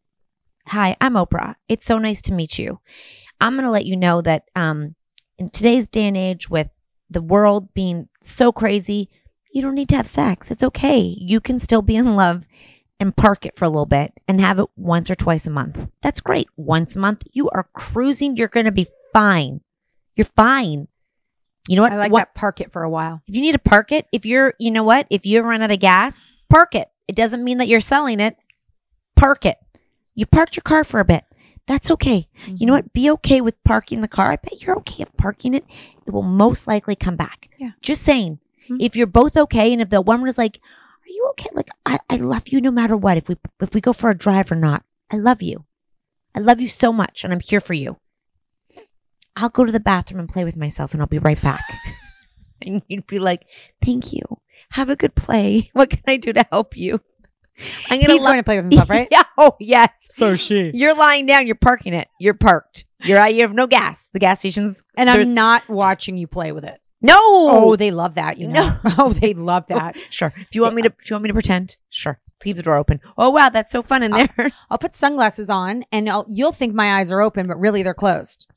Hi, 0.67 0.95
I'm 1.01 1.13
Oprah. 1.13 1.55
It's 1.67 1.85
so 1.85 1.97
nice 1.97 2.21
to 2.23 2.33
meet 2.33 2.57
you. 2.57 2.79
I'm 3.41 3.53
going 3.53 3.65
to 3.65 3.71
let 3.71 3.85
you 3.85 3.97
know 3.97 4.21
that 4.21 4.43
um, 4.55 4.95
in 5.37 5.49
today's 5.49 5.87
day 5.87 6.07
and 6.07 6.15
age, 6.17 6.49
with 6.49 6.69
the 7.09 7.21
world 7.21 7.73
being 7.73 8.07
so 8.21 8.51
crazy, 8.51 9.09
you 9.53 9.61
don't 9.61 9.75
need 9.75 9.89
to 9.89 9.95
have 9.95 10.07
sex. 10.07 10.49
It's 10.51 10.63
okay. 10.63 10.99
You 10.99 11.39
can 11.39 11.59
still 11.59 11.83
be 11.83 11.95
in 11.95 12.15
love 12.15 12.47
and 12.99 13.15
park 13.15 13.45
it 13.45 13.55
for 13.55 13.65
a 13.65 13.69
little 13.69 13.85
bit 13.85 14.13
and 14.27 14.41
have 14.41 14.59
it 14.59 14.67
once 14.75 15.09
or 15.11 15.15
twice 15.15 15.45
a 15.45 15.51
month. 15.51 15.87
That's 16.01 16.21
great. 16.21 16.47
Once 16.57 16.95
a 16.95 16.99
month, 16.99 17.23
you 17.31 17.49
are 17.51 17.69
cruising. 17.73 18.35
You're 18.35 18.47
going 18.47 18.65
to 18.65 18.71
be 18.71 18.87
fine. 19.13 19.61
You're 20.15 20.25
fine. 20.25 20.87
You 21.67 21.75
know 21.75 21.83
what? 21.83 21.93
I 21.93 21.97
like 21.97 22.11
What- 22.11 22.33
that. 22.33 22.35
Park 22.35 22.61
it 22.61 22.73
for 22.73 22.81
a 22.81 22.89
while. 22.89 23.21
If 23.27 23.35
you 23.35 23.41
need 23.41 23.51
to 23.51 23.59
park 23.59 23.91
it, 23.91 24.07
if 24.11 24.25
you're, 24.25 24.55
you 24.59 24.71
know 24.71 24.83
what? 24.83 25.05
If 25.09 25.25
you 25.25 25.41
run 25.41 25.61
out 25.61 25.71
of 25.71 25.79
gas, 25.79 26.19
park 26.49 26.73
it. 26.73 26.89
It 27.07 27.15
doesn't 27.15 27.43
mean 27.43 27.59
that 27.59 27.67
you're 27.67 27.79
selling 27.79 28.19
it. 28.19 28.35
Park 29.15 29.45
it. 29.45 29.57
You 30.15 30.25
parked 30.25 30.55
your 30.55 30.63
car 30.63 30.83
for 30.83 30.99
a 30.99 31.05
bit. 31.05 31.25
That's 31.67 31.91
okay. 31.91 32.27
You 32.47 32.65
know 32.65 32.73
mm-hmm. 32.73 32.85
what? 32.85 32.93
Be 32.93 33.09
okay 33.11 33.39
with 33.39 33.63
parking 33.63 34.01
the 34.01 34.07
car. 34.07 34.31
I 34.31 34.35
bet 34.35 34.63
you're 34.63 34.77
okay 34.77 35.03
with 35.03 35.15
parking 35.15 35.53
it. 35.53 35.65
It 36.05 36.11
will 36.11 36.23
most 36.23 36.67
likely 36.67 36.95
come 36.95 37.15
back. 37.15 37.49
Yeah. 37.57 37.71
Just 37.81 38.01
saying. 38.03 38.39
Mhm. 38.69 38.77
If 38.79 38.95
you're 38.95 39.07
both 39.07 39.35
okay, 39.37 39.73
and 39.73 39.81
if 39.81 39.89
the 39.89 40.01
woman 40.01 40.27
is 40.27 40.37
like, 40.37 40.57
"Are 40.57 41.09
you 41.09 41.27
okay?" 41.31 41.49
Like, 41.53 41.69
I, 41.85 41.99
I 42.09 42.17
love 42.17 42.47
you 42.47 42.61
no 42.61 42.71
matter 42.71 42.95
what. 42.97 43.17
If 43.17 43.27
we 43.29 43.37
if 43.61 43.73
we 43.73 43.81
go 43.81 43.93
for 43.93 44.09
a 44.09 44.17
drive 44.17 44.51
or 44.51 44.55
not, 44.55 44.83
I 45.11 45.17
love 45.17 45.41
you. 45.41 45.65
I 46.35 46.39
love 46.39 46.59
you 46.61 46.67
so 46.67 46.91
much, 46.93 47.23
and 47.23 47.31
I'm 47.33 47.39
here 47.39 47.61
for 47.61 47.73
you. 47.73 47.97
I'll 49.35 49.49
go 49.49 49.65
to 49.65 49.71
the 49.71 49.79
bathroom 49.79 50.19
and 50.19 50.29
play 50.29 50.43
with 50.43 50.55
myself, 50.57 50.93
and 50.93 51.01
I'll 51.01 51.07
be 51.07 51.19
right 51.19 51.41
back. 51.41 51.63
and 52.61 52.81
you'd 52.87 53.07
be 53.07 53.19
like, 53.19 53.45
"Thank 53.83 54.13
you. 54.13 54.21
Have 54.69 54.89
a 54.89 54.95
good 54.95 55.15
play. 55.15 55.69
What 55.73 55.89
can 55.89 56.03
I 56.07 56.17
do 56.17 56.33
to 56.33 56.45
help 56.51 56.77
you?" 56.77 57.01
I'm 57.91 58.01
gonna 58.01 58.13
He's 58.13 58.21
lo- 58.23 58.29
going 58.29 58.39
to 58.39 58.43
play 58.43 58.55
with 58.57 58.65
himself, 58.65 58.89
right? 58.89 59.07
yeah. 59.11 59.23
Oh, 59.37 59.55
yes. 59.59 59.91
So 59.97 60.33
she. 60.33 60.71
You're 60.73 60.95
lying 60.95 61.27
down. 61.27 61.45
You're 61.45 61.55
parking 61.55 61.93
it. 61.93 62.07
You're 62.19 62.33
parked. 62.33 62.85
You're 63.03 63.19
out. 63.19 63.35
You 63.35 63.41
have 63.43 63.53
no 63.53 63.67
gas. 63.67 64.09
The 64.11 64.17
gas 64.17 64.39
station's 64.39 64.83
And 64.97 65.07
I'm 65.07 65.35
not 65.35 65.69
watching 65.69 66.17
you 66.17 66.25
play 66.25 66.51
with 66.51 66.63
it. 66.63 66.81
No. 67.03 67.15
Oh, 67.19 67.75
they 67.75 67.91
love 67.91 68.15
that. 68.15 68.37
You 68.37 68.47
know. 68.47 68.67
No. 68.83 68.91
Oh, 68.97 69.11
they 69.11 69.33
love 69.33 69.65
that. 69.67 69.97
sure. 70.09 70.33
If 70.37 70.55
you 70.55 70.61
want 70.61 70.75
me 70.75 70.81
to, 70.83 70.93
if 70.99 71.09
you 71.09 71.15
want 71.15 71.23
me 71.23 71.27
to 71.27 71.33
pretend, 71.33 71.77
sure. 71.89 72.19
Leave 72.45 72.57
the 72.57 72.63
door 72.63 72.75
open. 72.77 72.99
Oh 73.17 73.29
wow, 73.29 73.49
that's 73.49 73.71
so 73.71 73.81
fun 73.81 74.03
in 74.03 74.11
there. 74.11 74.51
I'll 74.69 74.77
put 74.77 74.95
sunglasses 74.95 75.49
on, 75.49 75.85
and 75.91 76.09
I'll, 76.09 76.25
you'll 76.29 76.51
think 76.51 76.73
my 76.73 76.93
eyes 76.99 77.11
are 77.11 77.21
open, 77.21 77.47
but 77.47 77.59
really 77.59 77.83
they're 77.83 77.93
closed. 77.93 78.47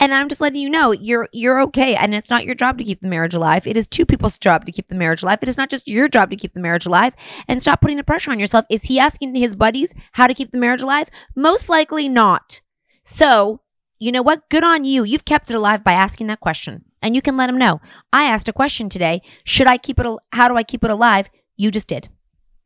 and 0.00 0.12
I'm 0.14 0.28
just 0.28 0.40
letting 0.40 0.60
you 0.60 0.68
know 0.70 0.92
you're 0.92 1.28
you're 1.32 1.60
okay. 1.62 1.94
And 1.94 2.14
it's 2.14 2.30
not 2.30 2.44
your 2.44 2.54
job 2.54 2.78
to 2.78 2.84
keep 2.84 3.00
the 3.00 3.08
marriage 3.08 3.34
alive. 3.34 3.66
It 3.66 3.76
is 3.76 3.86
two 3.86 4.06
people's 4.06 4.38
job 4.38 4.64
to 4.66 4.72
keep 4.72 4.88
the 4.88 4.94
marriage 4.94 5.22
alive. 5.22 5.38
It 5.42 5.48
is 5.48 5.56
not 5.58 5.70
just 5.70 5.88
your 5.88 6.08
job 6.08 6.30
to 6.30 6.36
keep 6.36 6.54
the 6.54 6.60
marriage 6.60 6.86
alive. 6.86 7.14
And 7.48 7.60
stop 7.60 7.80
putting 7.80 7.96
the 7.96 8.04
pressure 8.04 8.30
on 8.30 8.38
yourself. 8.40 8.64
Is 8.70 8.84
he 8.84 8.98
asking 8.98 9.34
his 9.34 9.54
buddies 9.56 9.94
how 10.12 10.26
to 10.26 10.34
keep 10.34 10.52
the 10.52 10.58
marriage 10.58 10.82
alive? 10.82 11.08
Most 11.36 11.68
likely 11.68 12.08
not. 12.08 12.60
So 13.04 13.60
you 13.98 14.12
know 14.12 14.22
what? 14.22 14.48
Good 14.48 14.64
on 14.64 14.84
you. 14.84 15.04
You've 15.04 15.24
kept 15.24 15.50
it 15.50 15.54
alive 15.54 15.84
by 15.84 15.92
asking 15.92 16.26
that 16.28 16.40
question. 16.40 16.84
And 17.02 17.14
you 17.16 17.22
can 17.22 17.36
let 17.36 17.48
them 17.48 17.58
know. 17.58 17.80
I 18.12 18.24
asked 18.24 18.48
a 18.48 18.52
question 18.52 18.88
today. 18.88 19.22
Should 19.44 19.66
I 19.66 19.76
keep 19.76 19.98
it? 19.98 20.06
al- 20.06 20.20
How 20.32 20.48
do 20.48 20.56
I 20.56 20.62
keep 20.62 20.84
it 20.84 20.90
alive? 20.90 21.28
You 21.56 21.70
just 21.70 21.88
did. 21.88 22.08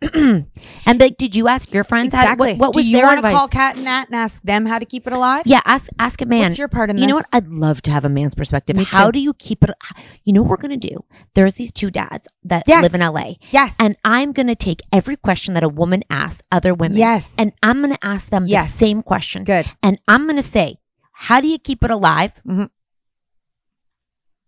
and 0.12 0.46
like, 1.00 1.16
did 1.16 1.34
you 1.34 1.48
ask 1.48 1.72
your 1.72 1.82
friends? 1.82 2.12
how- 2.12 2.20
Exactly. 2.20 2.52
what, 2.52 2.58
what 2.58 2.72
Do 2.74 2.78
was 2.80 2.86
you 2.86 2.98
their 2.98 3.06
want 3.06 3.22
to 3.24 3.30
call 3.32 3.48
Cat 3.48 3.76
and 3.76 3.84
Nat 3.86 4.04
and 4.08 4.14
ask 4.14 4.42
them 4.42 4.66
how 4.66 4.78
to 4.78 4.84
keep 4.84 5.06
it 5.06 5.12
alive? 5.14 5.44
Yeah, 5.46 5.60
ask 5.64 5.88
ask 5.98 6.20
a 6.20 6.26
man. 6.26 6.40
What's 6.42 6.58
your 6.58 6.68
part 6.68 6.90
in 6.90 6.96
this? 6.96 7.02
you 7.02 7.08
know 7.08 7.16
what? 7.16 7.24
I'd 7.32 7.48
love 7.48 7.80
to 7.82 7.90
have 7.90 8.04
a 8.04 8.10
man's 8.10 8.34
perspective. 8.34 8.76
Me 8.76 8.84
How 8.84 9.06
too. 9.06 9.12
do 9.12 9.18
you 9.20 9.32
keep 9.34 9.64
it? 9.64 9.70
You 10.24 10.34
know 10.34 10.42
what 10.42 10.50
we're 10.50 10.56
gonna 10.58 10.76
do? 10.76 11.04
There's 11.34 11.54
these 11.54 11.72
two 11.72 11.90
dads 11.90 12.28
that 12.44 12.64
Yes. 12.66 12.82
live 12.82 12.94
in 12.94 13.00
LA, 13.00 13.36
Yes. 13.50 13.74
and 13.80 13.96
I'm 14.04 14.32
gonna 14.32 14.54
take 14.54 14.82
every 14.92 15.16
question 15.16 15.54
that 15.54 15.64
a 15.64 15.68
woman 15.68 16.02
asks 16.10 16.42
other 16.52 16.74
women, 16.74 16.98
Yes. 16.98 17.34
and 17.38 17.52
I'm 17.62 17.80
gonna 17.80 17.96
ask 18.02 18.28
them 18.28 18.46
Yes. 18.46 18.70
the 18.72 18.78
same 18.78 19.02
question. 19.02 19.44
Good. 19.44 19.66
And 19.82 19.98
I'm 20.06 20.26
gonna 20.26 20.42
say, 20.42 20.76
how 21.12 21.40
do 21.40 21.48
you 21.48 21.58
keep 21.58 21.82
it 21.82 21.90
alive? 21.90 22.42
Mhm. 22.46 22.68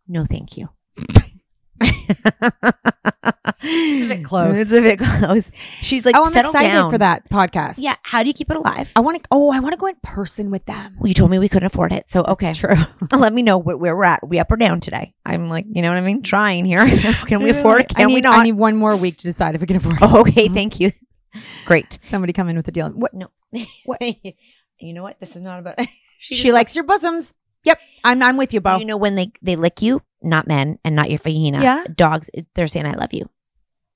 No, 0.09 0.25
thank 0.25 0.57
you. 0.57 0.69
It's 3.61 4.05
a 4.05 4.09
bit 4.09 4.25
close. 4.25 4.59
It's 4.59 4.73
a 4.73 4.81
bit 4.81 4.99
close. 4.99 5.53
She's 5.83 6.05
like, 6.05 6.17
oh, 6.17 6.25
I'm 6.25 6.33
settle 6.33 6.51
excited 6.51 6.69
down 6.69 6.91
for 6.91 6.99
that 6.99 7.29
podcast. 7.29 7.77
Yeah. 7.79 7.97
How 8.03 8.23
do 8.23 8.29
you 8.29 8.35
keep 8.35 8.51
it 8.51 8.57
alive? 8.57 8.93
I 8.95 9.01
want 9.01 9.23
to. 9.23 9.29
Oh, 9.31 9.51
I 9.51 9.61
want 9.61 9.73
to 9.73 9.79
go 9.79 9.87
in 9.87 9.97
person 10.03 10.51
with 10.51 10.65
them. 10.67 10.97
Well, 10.99 11.09
you 11.09 11.15
told 11.15 11.31
me 11.31 11.39
we 11.39 11.49
couldn't 11.49 11.67
afford 11.67 11.93
it, 11.93 12.09
so 12.09 12.25
okay. 12.25 12.47
That's 12.47 12.59
true. 12.59 12.77
Let 13.19 13.33
me 13.33 13.43
know 13.43 13.59
where, 13.59 13.77
where 13.77 13.97
we're 13.97 14.05
at. 14.05 14.27
we 14.27 14.39
up 14.39 14.51
or 14.51 14.57
down 14.57 14.81
today? 14.81 15.15
I'm 15.27 15.49
like, 15.49 15.67
you 15.71 15.83
know 15.83 15.89
what 15.89 15.99
I 15.99 16.03
mean? 16.03 16.23
Trying 16.23 16.65
here. 16.65 16.87
can 17.27 17.43
we 17.43 17.51
afford 17.51 17.83
it? 17.83 17.93
I 17.97 18.01
Can 18.01 18.09
need, 18.09 18.15
we 18.15 18.21
not? 18.21 18.35
I 18.35 18.45
need 18.45 18.53
one 18.53 18.77
more 18.77 18.97
week 18.97 19.17
to 19.19 19.25
decide 19.25 19.55
if 19.55 19.61
we 19.61 19.67
can 19.67 19.77
afford 19.77 19.97
it. 19.97 20.03
oh, 20.03 20.21
okay, 20.29 20.49
thank 20.49 20.81
you. 20.81 20.93
Great. 21.67 21.99
Somebody 22.03 22.33
come 22.33 22.49
in 22.49 22.57
with 22.57 22.69
a 22.69 22.73
deal. 22.73 22.89
What? 22.91 23.13
No. 23.13 23.29
What? 23.85 24.01
you 24.03 24.93
know 24.93 25.03
what? 25.03 25.19
This 25.21 25.37
is 25.37 25.43
not 25.43 25.59
about. 25.59 25.79
She, 26.21 26.53
likes 26.53 26.75
your 26.75 26.85
bosoms. 26.85 27.33
Yep. 27.69 27.81
I'm. 28.05 28.23
I'm 28.23 28.37
with 28.37 28.53
you, 28.53 28.61
Bo. 28.61 28.79
You 28.79 28.85
know 28.85 28.97
when 28.97 29.15
they 29.15 29.33
they 29.43 29.57
lick 29.57 29.81
you, 29.83 30.03
not 30.23 30.47
men, 30.47 30.79
and 30.85 30.97
not 30.97 31.11
your 31.11 31.19
vagina. 31.19 31.63
Yeah. 31.63 31.85
Dogs. 31.95 32.31
They're 32.55 32.67
saying 32.67 32.87
I 32.87 32.95
love 32.95 33.13
you. 33.13 33.29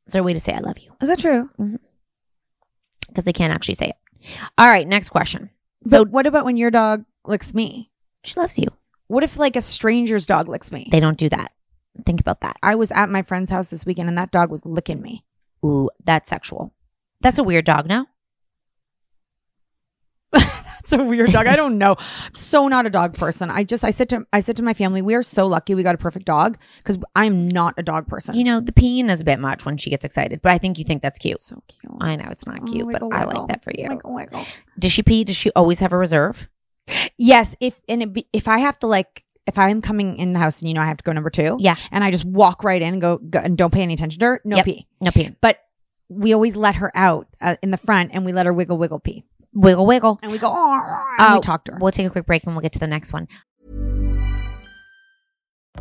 It's 0.07 0.14
their 0.14 0.23
way 0.23 0.33
to 0.33 0.41
say 0.41 0.52
I 0.52 0.59
love 0.59 0.79
you 0.79 0.91
Is 1.00 1.09
that 1.09 1.21
true? 1.21 1.49
Mm-hmm. 1.61 1.76
because 3.09 3.25
they 3.25 3.33
can't 3.33 3.52
actually 3.52 3.75
say 3.76 3.87
it. 3.91 3.97
All 4.59 4.69
right. 4.69 4.87
Next 4.87 5.11
question. 5.11 5.50
So, 5.87 5.99
So 5.99 6.05
what 6.07 6.26
about 6.26 6.45
when 6.45 6.57
your 6.57 6.71
dog 6.71 7.05
licks 7.25 7.55
me? 7.55 7.91
she 8.25 8.38
loves 8.38 8.59
you. 8.59 8.67
What 9.09 9.25
if 9.25 9.37
like 9.38 9.57
a 9.57 9.61
stranger's 9.61 10.26
dog 10.26 10.49
licks 10.49 10.71
me? 10.73 10.88
They 10.91 11.00
don't 11.00 11.19
do 11.19 11.29
that. 11.29 11.52
Think 12.07 12.21
about 12.21 12.41
that. 12.41 12.57
I 12.62 12.75
was 12.76 12.91
at 12.93 13.11
my 13.11 13.23
friend's 13.23 13.50
house 13.50 13.69
this 13.69 13.85
weekend 13.87 14.09
and 14.09 14.17
that 14.19 14.31
dog 14.31 14.50
was 14.50 14.64
licking 14.64 15.02
me. 15.02 15.25
Ooh, 15.64 15.91
that's 16.05 16.31
sexual. 16.31 16.73
That's 17.21 17.38
a 17.38 17.45
weird 17.45 17.64
dog. 17.64 17.87
No. 17.87 18.07
That's 20.83 20.93
a 20.93 21.05
weird 21.05 21.31
dog. 21.31 21.47
I 21.47 21.55
don't 21.55 21.79
know. 21.79 21.95
I'm 21.99 22.35
so 22.35 22.67
not 22.67 22.87
a 22.87 22.91
dog 22.91 23.15
person. 23.15 23.51
I 23.51 23.62
just 23.62 23.85
I 23.85 23.91
said 23.91 24.09
to 24.11 24.27
I 24.33 24.41
said 24.41 24.57
to 24.57 24.62
my 24.65 24.75
family, 24.75 25.01
we 25.01 25.15
are 25.15 25.23
so 25.23 25.47
lucky 25.47 25.75
we 25.77 25.83
got 25.85 25.95
a 25.95 25.99
perfect 25.99 26.27
dog 26.27 26.59
because 26.79 26.99
I'm 27.15 27.45
not 27.47 27.75
a 27.77 27.83
dog 27.85 28.09
person. 28.09 28.35
You 28.35 28.43
know 28.45 28.59
the 28.61 28.73
peeing 28.73 29.09
is 29.11 29.21
a 29.21 29.25
bit 29.25 29.39
much 29.39 29.65
when 29.65 29.77
she 29.77 29.91
gets 29.91 30.05
excited, 30.05 30.43
but 30.43 30.51
I 30.53 30.59
think 30.59 30.79
you 30.79 30.85
think 30.85 31.03
that's 31.03 31.19
cute. 31.19 31.41
so 31.41 31.62
cute. 31.69 31.93
I 32.01 32.17
know 32.17 32.27
it's 32.31 32.47
not 32.47 32.61
Oh, 32.62 32.65
cute, 32.67 32.87
but 32.91 32.95
wiggle, 33.03 33.11
I 33.12 33.25
wiggle. 33.27 33.43
like 33.43 33.49
that 33.51 33.65
for 33.65 33.73
you. 33.77 33.87
Wiggle, 33.89 34.12
wiggle. 34.15 34.45
Does 34.79 34.91
she 34.93 35.03
pee? 35.03 35.23
Does 35.25 35.37
she 35.37 35.51
always 35.55 35.79
have 35.81 35.93
a 35.93 35.97
reserve? 35.97 36.49
Yes, 37.17 37.55
if 37.61 37.81
and 37.89 38.12
be, 38.12 38.27
if 38.33 38.49
I 38.49 38.59
have 38.59 38.79
to 38.81 38.87
like 38.89 39.25
if 39.47 39.59
I'm 39.59 39.83
coming 39.83 40.17
in 40.17 40.33
the 40.33 40.39
house 40.41 40.61
and 40.61 40.69
you 40.69 40.75
know 40.75 40.83
I 40.83 40.87
have 40.87 40.99
to 40.99 41.05
go 41.05 41.12
number 41.12 41.31
two, 41.31 41.57
Yeah. 41.61 41.77
and 41.93 42.03
I 42.03 42.11
just 42.11 42.25
walk 42.25 42.65
right 42.65 42.81
in 42.83 42.95
and 42.95 43.01
go, 43.03 43.19
go 43.19 43.39
and 43.41 43.57
don't 43.57 43.73
pay 43.73 43.83
any 43.83 43.95
attention 43.95 44.19
to 44.21 44.27
her, 44.27 44.41
no 44.45 44.57
Yep. 44.57 44.65
pee. 44.65 44.87
No 45.01 45.11
pee. 45.11 45.35
But 45.41 45.59
we 46.09 46.33
always 46.33 46.57
let 46.57 46.75
her 46.77 46.93
out 46.95 47.27
uh, 47.41 47.57
in 47.62 47.71
the 47.71 47.77
front 47.79 48.11
and 48.12 48.25
we 48.25 48.33
let 48.33 48.47
her 48.47 48.53
wiggle 48.53 48.79
wiggle 48.79 49.01
pee, 49.01 49.25
Wiggle, 49.54 49.87
wiggle. 49.87 50.18
and 50.23 50.32
we 50.32 50.38
go 50.38 50.49
oh, 50.50 50.73
and 51.18 51.32
we 51.35 51.38
Oh, 51.38 51.40
talk 51.40 51.64
to 51.64 51.73
her. 51.73 51.78
We'll 51.78 51.92
take 51.92 52.06
a 52.06 52.11
quick 52.11 52.26
break 52.26 52.44
and 52.44 52.54
we'll 52.54 52.62
get 52.62 52.73
to 52.75 52.78
the 52.78 52.87
next 52.87 53.12
one. 53.12 53.28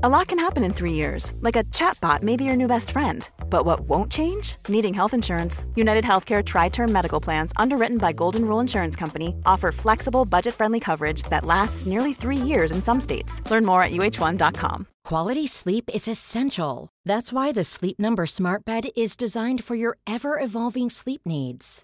A 0.04 0.10
lot 0.10 0.30
can 0.30 0.40
happen 0.40 0.64
in 0.64 0.74
three 0.74 0.94
years, 0.94 1.34
like 1.42 1.56
a 1.56 1.64
chatbot 1.66 2.24
may 2.24 2.36
be 2.36 2.44
your 2.46 2.56
new 2.56 2.66
best 2.66 2.90
friend. 2.90 3.30
But 3.50 3.66
what 3.66 3.82
won't 3.82 4.12
change? 4.12 4.56
Needing 4.68 4.94
health 4.96 5.14
insurance. 5.14 5.66
United 5.76 6.04
Healthcare 6.04 6.44
TriTerm 6.44 6.90
Medical 6.90 7.20
Plans, 7.20 7.52
underwritten 7.58 7.98
by 8.00 8.12
Golden 8.14 8.46
Rule 8.46 8.62
Insurance 8.62 8.96
Company, 8.96 9.36
offer 9.46 9.72
flexible, 9.72 10.26
budget 10.26 10.56
friendly 10.56 10.80
coverage 10.80 11.22
that 11.24 11.46
lasts 11.46 11.86
nearly 11.86 12.14
three 12.14 12.38
years 12.38 12.72
in 12.72 12.82
some 12.82 13.00
states. 13.00 13.42
Learn 13.52 13.64
more 13.66 13.84
at 13.84 13.92
uhone.com. 13.92 14.88
Quality 15.04 15.46
sleep 15.46 15.90
is 15.94 16.08
essential. 16.08 16.90
That's 17.06 17.32
why 17.34 17.52
the 17.52 17.64
Sleep 17.66 18.00
Number 18.00 18.26
Smart 18.26 18.66
Bed 18.66 18.86
is 18.96 19.16
designed 19.16 19.64
for 19.64 19.76
your 19.76 19.98
ever 20.08 20.40
evolving 20.40 20.90
sleep 20.90 21.22
needs. 21.26 21.84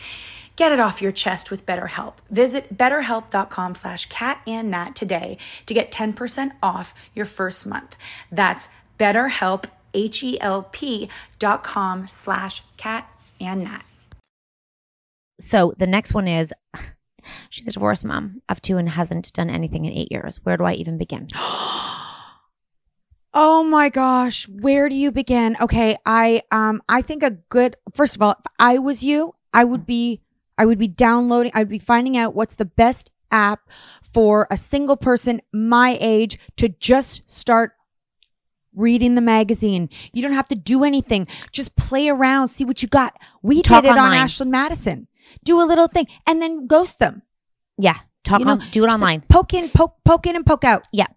Get 0.55 0.71
it 0.71 0.79
off 0.79 1.01
your 1.01 1.11
chest 1.11 1.49
with 1.49 1.65
BetterHelp. 1.65 2.15
Visit 2.29 2.77
betterhelp.com 2.77 3.75
slash 3.75 4.07
cat 4.07 4.41
and 4.45 4.69
nat 4.69 4.95
today 4.95 5.37
to 5.65 5.73
get 5.73 5.91
10% 5.91 6.51
off 6.61 6.93
your 7.15 7.25
first 7.25 7.65
month. 7.65 7.95
That's 8.31 8.67
betterhelp, 8.99 9.65
H-E-L-P 9.93 11.09
dot 11.39 11.63
com 11.63 12.07
slash 12.07 12.63
cat 12.77 13.09
and 13.39 13.63
nat. 13.63 13.83
So 15.39 15.73
the 15.77 15.87
next 15.87 16.13
one 16.13 16.27
is 16.27 16.53
she's 17.49 17.67
a 17.67 17.71
divorced 17.71 18.05
mom 18.05 18.41
of 18.47 18.61
two 18.61 18.77
and 18.77 18.89
hasn't 18.89 19.33
done 19.33 19.49
anything 19.49 19.85
in 19.85 19.93
eight 19.93 20.11
years. 20.11 20.39
Where 20.43 20.57
do 20.57 20.63
I 20.65 20.73
even 20.73 20.97
begin? 20.97 21.27
Oh 23.33 23.63
my 23.63 23.87
gosh, 23.87 24.45
where 24.49 24.89
do 24.89 24.95
you 24.95 25.09
begin? 25.09 25.55
Okay, 25.61 25.95
I 26.05 26.41
um 26.51 26.81
I 26.89 27.01
think 27.01 27.23
a 27.23 27.29
good 27.29 27.77
first 27.93 28.17
of 28.17 28.21
all, 28.21 28.31
if 28.31 28.45
I 28.59 28.77
was 28.77 29.03
you, 29.03 29.35
I 29.53 29.63
would 29.63 29.85
be 29.85 30.21
I 30.57 30.65
would 30.65 30.77
be 30.77 30.87
downloading, 30.87 31.51
I'd 31.55 31.69
be 31.69 31.79
finding 31.79 32.17
out 32.17 32.35
what's 32.35 32.55
the 32.55 32.65
best 32.65 33.09
app 33.31 33.61
for 34.13 34.47
a 34.51 34.57
single 34.57 34.97
person 34.97 35.41
my 35.51 35.97
age 35.99 36.37
to 36.57 36.69
just 36.69 37.27
start 37.29 37.71
reading 38.75 39.15
the 39.15 39.21
magazine. 39.21 39.89
You 40.13 40.21
don't 40.21 40.33
have 40.33 40.47
to 40.49 40.55
do 40.55 40.83
anything. 40.83 41.27
Just 41.51 41.75
play 41.75 42.09
around, 42.09 42.49
see 42.49 42.63
what 42.63 42.81
you 42.81 42.87
got. 42.87 43.15
We 43.41 43.61
Talk 43.61 43.83
did 43.83 43.89
it 43.89 43.91
online. 43.91 44.11
on 44.11 44.15
Ashley 44.17 44.47
Madison. 44.47 45.07
Do 45.43 45.61
a 45.61 45.65
little 45.65 45.87
thing 45.87 46.07
and 46.27 46.41
then 46.41 46.67
ghost 46.67 46.99
them. 46.99 47.23
Yeah. 47.77 47.97
Talk 48.23 48.39
You 48.39 48.45
know, 48.45 48.51
on, 48.53 48.59
do 48.71 48.85
it 48.85 48.89
so 48.91 48.95
online. 48.95 49.21
poke 49.29 49.53
in, 49.53 49.67
poke, 49.69 49.95
poke 50.05 50.27
in, 50.27 50.35
and 50.35 50.45
poke 50.45 50.63
out. 50.63 50.85
Yeah. 50.91 51.07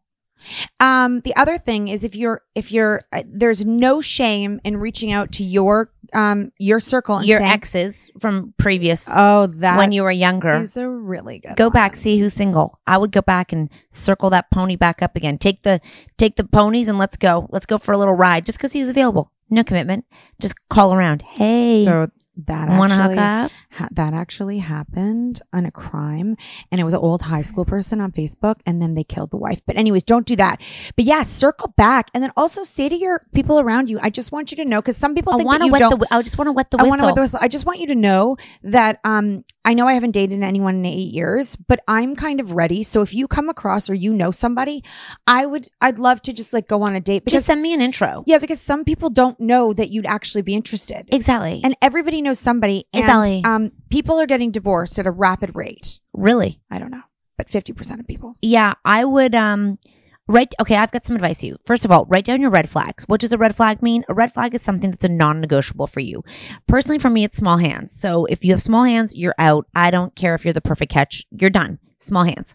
Um, 0.80 1.20
the 1.20 1.34
other 1.36 1.58
thing 1.58 1.88
is 1.88 2.04
if 2.04 2.14
you're 2.16 2.42
if 2.54 2.70
you're 2.70 3.02
uh, 3.12 3.22
there's 3.26 3.64
no 3.64 4.00
shame 4.00 4.60
in 4.64 4.76
reaching 4.76 5.10
out 5.12 5.32
to 5.32 5.44
your 5.44 5.90
um 6.12 6.52
your 6.58 6.80
circle 6.80 7.16
and 7.16 7.26
Your 7.26 7.38
saying, 7.40 7.50
exes 7.52 8.10
from 8.20 8.52
previous 8.58 9.08
Oh, 9.10 9.46
that 9.46 9.78
when 9.78 9.92
you 9.92 10.02
were 10.02 10.10
younger. 10.12 10.52
is 10.52 10.76
a 10.76 10.88
really 10.88 11.38
good. 11.38 11.56
go 11.56 11.64
one. 11.66 11.72
back, 11.72 11.96
see 11.96 12.18
who's 12.18 12.34
single. 12.34 12.78
I 12.86 12.98
would 12.98 13.10
go 13.12 13.22
back 13.22 13.52
and 13.52 13.70
circle 13.90 14.30
that 14.30 14.50
pony 14.50 14.76
back 14.76 15.00
up 15.02 15.16
again. 15.16 15.38
Take 15.38 15.62
the 15.62 15.80
take 16.18 16.36
the 16.36 16.44
ponies 16.44 16.88
and 16.88 16.98
let's 16.98 17.16
go. 17.16 17.48
Let's 17.50 17.66
go 17.66 17.78
for 17.78 17.92
a 17.92 17.98
little 17.98 18.14
ride. 18.14 18.44
Just 18.46 18.58
go 18.58 18.68
see 18.68 18.80
who's 18.80 18.90
available. 18.90 19.32
No 19.50 19.64
commitment. 19.64 20.04
Just 20.40 20.54
call 20.68 20.94
around. 20.94 21.22
Hey, 21.22 21.84
So 21.84 22.10
that 22.46 22.68
actually 22.68 23.16
ha- 23.16 23.88
that 23.92 24.14
actually 24.14 24.58
happened 24.58 25.40
on 25.52 25.64
a 25.66 25.70
crime, 25.70 26.36
and 26.70 26.80
it 26.80 26.84
was 26.84 26.94
an 26.94 27.00
old 27.00 27.22
high 27.22 27.42
school 27.42 27.64
person 27.64 28.00
on 28.00 28.12
Facebook, 28.12 28.56
and 28.66 28.80
then 28.82 28.94
they 28.94 29.04
killed 29.04 29.30
the 29.30 29.36
wife. 29.36 29.60
But 29.66 29.76
anyways, 29.76 30.02
don't 30.02 30.26
do 30.26 30.36
that. 30.36 30.60
But 30.96 31.04
yeah, 31.04 31.22
circle 31.22 31.72
back, 31.76 32.10
and 32.14 32.22
then 32.22 32.32
also 32.36 32.62
say 32.62 32.88
to 32.88 32.96
your 32.96 33.26
people 33.32 33.60
around 33.60 33.88
you, 33.90 33.98
I 34.02 34.10
just 34.10 34.32
want 34.32 34.50
you 34.50 34.56
to 34.58 34.64
know 34.64 34.80
because 34.80 34.96
some 34.96 35.14
people 35.14 35.34
I 35.34 35.36
think 35.38 35.50
that 35.50 35.64
you 35.64 35.72
don't. 35.72 36.00
the. 36.00 36.06
I 36.10 36.22
just 36.22 36.38
want 36.38 36.48
to 36.48 36.52
wet 36.52 36.70
the 36.70 36.78
I 36.78 36.82
whistle. 36.82 36.90
want 36.90 37.00
to 37.00 37.06
wet 37.06 37.14
the 37.14 37.20
whistle. 37.20 37.38
I 37.42 37.48
just 37.48 37.66
want 37.66 37.80
you 37.80 37.86
to 37.88 37.94
know 37.94 38.36
that 38.62 39.00
um, 39.04 39.44
I 39.64 39.74
know 39.74 39.86
I 39.88 39.94
haven't 39.94 40.10
dated 40.10 40.42
anyone 40.42 40.76
in 40.76 40.84
eight 40.84 41.12
years, 41.12 41.56
but 41.56 41.80
I'm 41.88 42.14
kind 42.16 42.38
of 42.40 42.52
ready. 42.52 42.82
So 42.82 43.00
if 43.02 43.14
you 43.14 43.26
come 43.26 43.48
across 43.48 43.88
or 43.88 43.94
you 43.94 44.12
know 44.12 44.30
somebody, 44.30 44.84
I 45.26 45.46
would, 45.46 45.68
I'd 45.80 45.98
love 45.98 46.20
to 46.22 46.32
just 46.32 46.52
like 46.52 46.68
go 46.68 46.82
on 46.82 46.94
a 46.94 47.00
date. 47.00 47.24
Just 47.26 47.46
send 47.46 47.62
me 47.62 47.72
an 47.72 47.80
intro. 47.80 48.24
yeah, 48.26 48.38
because 48.38 48.60
some 48.60 48.84
people 48.84 49.08
don't 49.10 49.40
know 49.40 49.72
that 49.72 49.90
you'd 49.90 50.06
actually 50.06 50.42
be 50.42 50.54
interested. 50.54 51.08
Exactly. 51.12 51.60
and 51.64 51.74
everybody 51.80 52.20
knows 52.20 52.38
somebody. 52.38 52.86
And, 52.92 53.00
Exactly. 53.04 53.42
um, 53.44 53.72
people 53.90 54.20
are 54.20 54.26
getting 54.26 54.50
divorced 54.50 54.98
at 54.98 55.06
a 55.06 55.10
rapid 55.10 55.54
rate. 55.54 55.98
really. 56.12 56.60
I 56.70 56.78
don't 56.78 56.90
know, 56.90 57.02
but 57.38 57.48
fifty 57.48 57.72
percent 57.72 58.00
of 58.00 58.06
people. 58.06 58.34
Yeah, 58.42 58.74
I 58.84 59.04
would 59.04 59.34
um 59.34 59.78
write 60.26 60.54
okay, 60.60 60.76
I've 60.76 60.90
got 60.90 61.04
some 61.04 61.16
advice 61.16 61.40
for 61.40 61.46
you. 61.46 61.56
First 61.64 61.84
of 61.84 61.90
all, 61.90 62.04
write 62.06 62.24
down 62.24 62.40
your 62.40 62.50
red 62.50 62.68
flags. 62.70 63.04
What 63.04 63.20
does 63.20 63.32
a 63.32 63.38
red 63.38 63.54
flag 63.56 63.82
mean? 63.82 64.04
A 64.08 64.14
red 64.14 64.32
flag 64.32 64.54
is 64.54 64.62
something 64.62 64.90
that's 64.90 65.04
a 65.04 65.08
non-negotiable 65.08 65.86
for 65.86 66.00
you. 66.00 66.24
Personally 66.66 66.98
for 66.98 67.10
me 67.10 67.24
it's 67.24 67.36
small 67.36 67.58
hands. 67.58 67.92
So 67.98 68.24
if 68.26 68.44
you 68.44 68.52
have 68.52 68.62
small 68.62 68.84
hands, 68.84 69.16
you're 69.16 69.34
out. 69.38 69.66
I 69.74 69.90
don't 69.90 70.14
care 70.14 70.34
if 70.34 70.44
you're 70.44 70.54
the 70.54 70.60
perfect 70.60 70.92
catch. 70.92 71.24
You're 71.30 71.50
done. 71.50 71.78
Small 71.98 72.24
hands. 72.24 72.54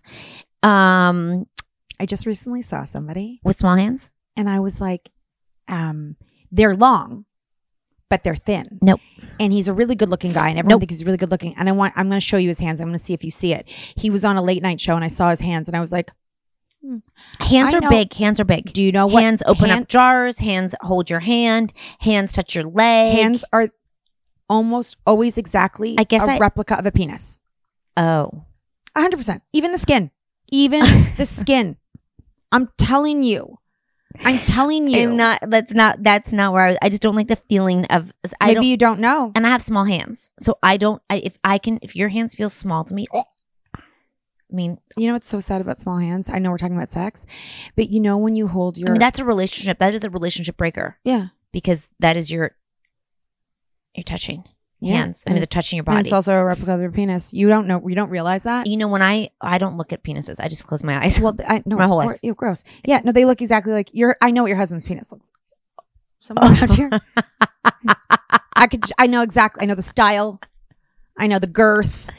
Um 0.64 1.46
I 2.00 2.06
just 2.06 2.26
recently 2.26 2.62
saw 2.62 2.84
somebody, 2.86 3.42
with 3.44 3.58
small 3.58 3.76
hands? 3.76 4.10
and 4.38 4.50
I 4.50 4.60
was 4.62 4.80
like, 4.80 5.12
um, 5.68 6.16
they're 6.50 6.74
long, 6.76 7.26
but 8.10 8.24
they're 8.24 8.36
thin. 8.38 8.80
Nope. 8.82 9.02
And 9.38 9.52
he's 9.52 9.68
a 9.68 9.74
really 9.74 9.96
good 9.96 10.08
looking 10.08 10.32
guy, 10.32 10.48
and 10.48 10.58
everyone 10.58 10.76
Nope. 10.76 10.82
thinks 10.82 10.94
he's 10.96 11.06
really 11.06 11.18
good 11.18 11.30
looking. 11.30 11.56
And 11.58 11.68
I 11.68 11.74
want, 11.74 11.94
I'm 11.98 12.08
going 12.08 12.22
to 12.22 12.26
show 12.26 12.38
you 12.38 12.48
his 12.48 12.60
hands. 12.60 12.80
I'm 12.80 12.88
going 12.88 12.98
to 12.98 13.04
see 13.04 13.14
if 13.14 13.26
you 13.26 13.32
see 13.32 13.54
it. 13.54 13.68
He 13.68 14.10
was 14.10 14.24
on 14.24 14.38
a 14.38 14.42
late 14.42 14.64
night 14.64 14.80
show, 14.80 14.96
and 14.96 15.04
I 15.04 15.10
saw 15.10 15.30
his 15.30 15.42
hands, 15.42 15.68
and 15.68 15.76
I 15.76 15.82
was 15.82 15.92
like, 15.92 16.10
Hands 17.40 17.74
I 17.74 17.78
are 17.78 17.82
know- 17.82 17.90
big. 17.90 18.14
Hands 18.14 18.40
are 18.40 18.46
big. 18.46 18.72
Do 18.74 18.82
you 18.82 18.92
know 18.92 19.06
what 19.08 19.24
hands 19.24 19.44
open 19.46 19.70
hand- 19.70 19.82
up 19.84 19.88
jars, 19.90 20.40
hands 20.40 20.76
hold 20.82 21.10
your 21.10 21.20
hand, 21.20 21.74
hands 22.00 22.32
touch 22.34 22.56
your 22.56 22.64
leg. 22.64 23.14
hands 23.18 23.44
are 23.52 23.70
almost 24.50 24.98
always 25.06 25.38
exactly 25.38 25.96
I 25.98 26.04
guess 26.04 26.28
a 26.28 26.32
I- 26.34 26.38
replica 26.40 26.78
of 26.80 26.86
a 26.86 26.92
penis. 26.92 27.40
Oh. 27.98 28.46
hundred 28.96 29.18
percent. 29.18 29.44
Even 29.54 29.72
the 29.72 29.78
skin. 29.78 30.12
Even 30.52 30.82
the 31.18 31.26
skin. 31.26 31.78
I'm 32.52 32.70
telling 32.78 33.24
you. 33.24 33.58
I'm 34.26 34.40
telling 34.40 34.90
you. 34.90 35.10
I'm 35.10 35.18
not 35.18 35.40
that's 35.48 35.72
not 35.74 36.02
that's 36.02 36.32
not 36.32 36.52
where 36.54 36.66
I, 36.70 36.78
I 36.82 36.90
just 36.90 37.02
don't 37.02 37.16
like 37.16 37.28
the 37.28 37.36
feeling 37.48 37.86
of 37.86 38.12
I 38.42 38.48
Maybe 38.48 38.56
don't 38.56 38.64
you 38.66 38.78
don't 38.78 39.00
know. 39.00 39.32
and 39.36 39.46
I 39.46 39.50
have 39.50 39.62
small 39.62 39.84
hands. 39.86 40.32
So 40.40 40.58
I 40.64 40.78
don't 40.78 41.02
I, 41.10 41.18
if 41.18 41.38
I 41.44 41.58
can 41.60 41.78
if 41.84 41.96
your 41.96 42.10
hands 42.10 42.34
feel 42.36 42.50
small 42.50 42.84
to 42.86 42.94
me 42.94 43.06
I 44.52 44.56
mean, 44.56 44.80
You 44.98 45.08
know 45.08 45.14
what's 45.14 45.28
so 45.28 45.40
sad 45.40 45.62
about 45.62 45.78
small 45.80 45.98
hands? 45.98 46.28
I 46.30 46.40
know 46.40 46.50
we're 46.52 46.58
talking 46.58 46.76
about 46.76 46.90
sex, 46.90 47.26
but 47.76 47.90
you 47.90 48.00
know 48.00 48.18
when 48.18 48.36
you 48.36 48.48
hold 48.48 48.78
your 48.78 48.90
I 48.90 48.92
mean 48.94 49.00
that's 49.00 49.20
a 49.20 49.26
relationship. 49.26 49.80
That 49.80 49.94
is 49.94 50.04
a 50.04 50.10
relationship 50.10 50.58
breaker 50.58 50.98
yeah, 51.04 51.28
because 51.52 51.88
that 52.00 52.18
is 52.18 52.32
your 52.32 52.56
you're 53.96 54.04
touching 54.04 54.44
Yeah. 54.80 54.98
hands. 54.98 55.24
I 55.26 55.30
And 55.30 55.36
mean, 55.36 55.42
they're 55.42 55.46
touching 55.48 55.78
your 55.78 55.82
and 55.84 55.96
body. 55.98 56.02
it's 56.08 56.14
also 56.14 56.34
a 56.34 56.44
replica 56.46 56.74
of 56.74 56.82
your 56.82 56.92
penis. 56.92 57.34
You 57.34 57.48
don't 57.48 57.68
know. 57.68 57.82
You 57.88 57.96
don't 57.96 58.10
realize 58.10 58.44
that. 58.44 58.66
you 58.68 58.78
know, 58.78 58.88
when 58.88 59.02
I 59.04 59.30
I 59.42 59.58
don't 59.60 59.78
look 59.78 59.94
at 59.94 60.04
penises, 60.04 60.40
I 60.40 60.48
just 60.48 60.66
close 60.66 60.84
my 60.84 60.98
eyes. 61.04 61.20
Well, 61.20 61.36
I 61.48 61.62
no, 61.68 61.76
My 61.78 61.86
whole 61.88 61.98
life. 61.98 62.20
gross. 62.36 62.64
Yeah, 62.86 63.02
no, 63.04 63.12
they 63.12 63.26
look 63.26 63.42
exactly 63.42 63.74
like 63.74 63.90
your. 63.94 64.16
I 64.22 64.32
know 64.32 64.44
what 64.44 64.48
your 64.50 64.58
husband's 64.58 64.86
penis 64.86 65.12
looks. 65.12 65.28
Somewhere 66.22 66.52
around 66.54 66.72
here. 66.72 66.90
I 68.56 68.68
could. 68.68 68.84
I 68.98 69.08
know 69.08 69.22
exactly. 69.22 69.62
I 69.64 69.66
know 69.66 69.76
the 69.76 69.82
style. 69.84 70.40
I 71.18 71.28
know 71.28 71.40
the 71.40 71.48
girth. 71.48 72.10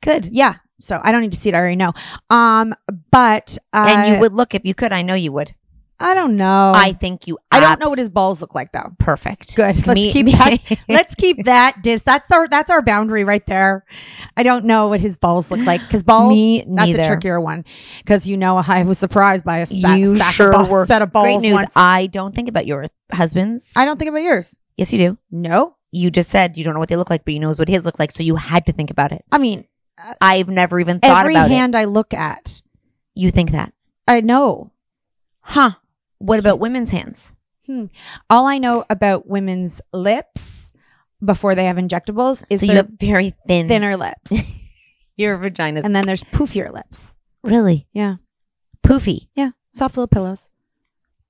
Good. 0.00 0.26
Yeah. 0.26 0.54
So 0.80 1.00
I 1.02 1.12
don't 1.12 1.22
need 1.22 1.32
to 1.32 1.38
see 1.38 1.48
it. 1.48 1.54
I 1.54 1.58
already 1.58 1.76
know. 1.76 1.92
Um, 2.30 2.74
but 3.10 3.56
uh, 3.72 3.86
and 3.88 4.14
you 4.14 4.20
would 4.20 4.32
look 4.32 4.54
if 4.54 4.64
you 4.64 4.74
could. 4.74 4.92
I 4.92 5.02
know 5.02 5.14
you 5.14 5.32
would. 5.32 5.54
I 5.98 6.12
don't 6.12 6.36
know. 6.36 6.74
I 6.76 6.92
think 6.92 7.26
you. 7.26 7.38
I 7.50 7.58
don't 7.58 7.80
know 7.80 7.88
what 7.88 7.98
his 7.98 8.10
balls 8.10 8.42
look 8.42 8.54
like 8.54 8.70
though. 8.72 8.90
perfect. 8.98 9.56
Good. 9.56 9.74
Let's 9.86 9.88
Me- 9.94 10.12
keep 10.12 10.26
me- 10.26 10.32
that. 10.32 10.58
Let's 10.90 11.14
keep 11.14 11.46
that. 11.46 11.82
Dis. 11.82 12.02
That's 12.02 12.30
our. 12.30 12.46
That's 12.48 12.70
our 12.70 12.82
boundary 12.82 13.24
right 13.24 13.44
there. 13.46 13.86
I 14.36 14.42
don't 14.42 14.66
know 14.66 14.88
what 14.88 15.00
his 15.00 15.16
balls 15.16 15.50
look 15.50 15.60
like 15.60 15.80
because 15.80 16.02
balls. 16.02 16.34
Me 16.34 16.64
that's 16.68 16.92
a 16.94 16.96
neither. 16.98 17.04
trickier 17.04 17.40
one 17.40 17.64
because 18.00 18.28
you 18.28 18.36
know 18.36 18.62
I 18.68 18.82
was 18.82 18.98
surprised 18.98 19.42
by 19.44 19.58
a 19.60 19.66
sa- 19.66 19.94
you 19.94 20.18
sack 20.18 20.34
sure 20.34 20.54
of 20.54 20.68
balls, 20.68 20.88
set 20.88 21.00
of 21.00 21.12
balls. 21.12 21.24
Great 21.40 21.48
news. 21.48 21.54
once. 21.54 21.72
I 21.74 22.08
don't 22.08 22.34
think 22.34 22.50
about 22.50 22.66
your 22.66 22.88
husbands. 23.10 23.72
I 23.74 23.86
don't 23.86 23.98
think 23.98 24.10
about 24.10 24.20
yours. 24.22 24.58
yes, 24.76 24.92
you 24.92 24.98
do. 24.98 25.18
No. 25.30 25.76
You 25.92 26.10
just 26.10 26.28
said 26.28 26.58
you 26.58 26.64
don't 26.64 26.74
know 26.74 26.80
what 26.80 26.90
they 26.90 26.96
look 26.96 27.08
like, 27.08 27.24
but 27.24 27.32
you 27.32 27.40
knows 27.40 27.58
what 27.58 27.68
his 27.70 27.86
look 27.86 27.98
like, 27.98 28.12
so 28.12 28.22
you 28.22 28.36
had 28.36 28.66
to 28.66 28.72
think 28.72 28.90
about 28.90 29.12
it. 29.12 29.24
I 29.32 29.38
mean, 29.38 29.64
I've 30.20 30.48
never 30.48 30.78
even 30.80 31.00
thought 31.00 31.16
it. 31.16 31.20
every 31.20 31.34
about 31.34 31.50
hand 31.50 31.74
I 31.76 31.84
look 31.84 32.12
at. 32.14 32.62
You 33.14 33.30
think 33.30 33.52
that, 33.52 33.72
I 34.06 34.20
know. 34.20 34.70
huh? 35.40 35.72
What 36.18 36.38
about 36.38 36.58
women's 36.60 36.90
hands? 36.90 37.32
All 38.30 38.46
I 38.46 38.58
know 38.58 38.84
about 38.90 39.26
women's 39.26 39.80
lips 39.92 40.72
before 41.24 41.54
they 41.54 41.64
have 41.64 41.76
injectables 41.78 42.44
is 42.48 42.60
so 42.60 42.66
you 42.66 42.72
have 42.76 42.88
very 42.90 43.34
thin, 43.48 43.66
thinner 43.68 43.96
lips, 43.96 44.32
Your 45.16 45.36
vagina, 45.38 45.80
and 45.82 45.96
then 45.96 46.06
there's 46.06 46.22
poofier 46.24 46.72
lips. 46.72 47.16
really 47.42 47.86
Yeah. 47.92 48.16
poofy. 48.84 49.28
Yeah. 49.34 49.50
Soft 49.72 49.96
little 49.96 50.06
pillows. 50.08 50.48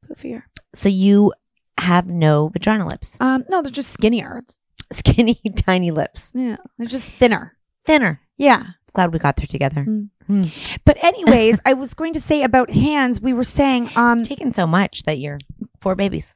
Poofier. 0.09 0.43
So 0.75 0.89
you 0.89 1.33
have 1.79 2.07
no 2.09 2.49
vagina 2.49 2.87
lips, 2.87 3.17
Um, 3.21 3.45
no, 3.49 3.63
they're 3.63 3.71
just 3.71 3.93
skinnier. 3.93 4.43
skinny, 4.93 5.41
tiny 5.57 5.91
lips, 5.91 6.33
Yeah, 6.35 6.57
they're 6.79 6.87
just 6.87 7.07
thinner. 7.07 7.57
thinner. 7.87 8.21
Yeah. 8.37 8.65
Glad 8.95 9.13
we 9.13 9.19
got 9.19 9.37
there 9.37 9.47
together. 9.47 9.85
Mm. 9.85 10.79
But 10.85 11.03
anyways, 11.05 11.61
I 11.67 11.75
was 11.75 11.95
going 11.95 12.13
to 12.15 12.21
say 12.21 12.43
about 12.43 12.71
hands. 12.71 13.21
We 13.21 13.33
were 13.33 13.45
saying, 13.45 13.91
um, 13.97 14.19
It's 14.19 14.29
taken 14.29 14.53
so 14.53 14.67
much 14.67 15.03
that 15.05 15.19
you're 15.19 15.39
four 15.81 15.95
babies. 15.95 16.35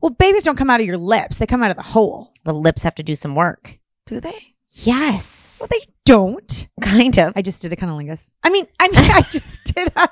well, 0.00 0.10
babies 0.10 0.42
don't 0.44 0.56
come 0.56 0.70
out 0.70 0.80
of 0.80 0.86
your 0.86 0.96
lips; 0.96 1.36
they 1.36 1.46
come 1.46 1.62
out 1.62 1.70
of 1.70 1.76
the 1.76 1.82
hole. 1.82 2.30
The 2.44 2.52
lips 2.54 2.82
have 2.82 2.94
to 2.96 3.02
do 3.02 3.14
some 3.14 3.34
work. 3.34 3.78
Do 4.06 4.20
they? 4.20 4.54
Yes, 4.68 5.58
Well, 5.60 5.68
they 5.70 5.86
don't. 6.04 6.68
kind 6.80 7.16
of. 7.18 7.32
I 7.36 7.42
just 7.42 7.62
did 7.62 7.72
a 7.72 7.76
cunnilingus. 7.76 8.34
I 8.42 8.50
mean, 8.50 8.66
I 8.80 8.88
mean, 8.88 8.96
I 9.10 9.22
just 9.22 9.62
did 9.74 9.92
a. 9.96 10.08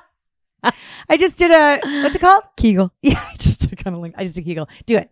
I 1.09 1.17
just 1.17 1.37
did 1.37 1.51
a. 1.51 1.79
What's 2.03 2.15
it 2.15 2.19
called? 2.19 2.43
Kegel. 2.57 2.93
Yeah, 3.01 3.19
I 3.29 3.35
just 3.37 3.59
did 3.61 3.73
a 3.73 3.75
cunnilingus. 3.75 4.13
I 4.17 4.23
just 4.23 4.35
did 4.35 4.45
Kegel. 4.45 4.69
Do 4.85 4.95
it. 4.97 5.11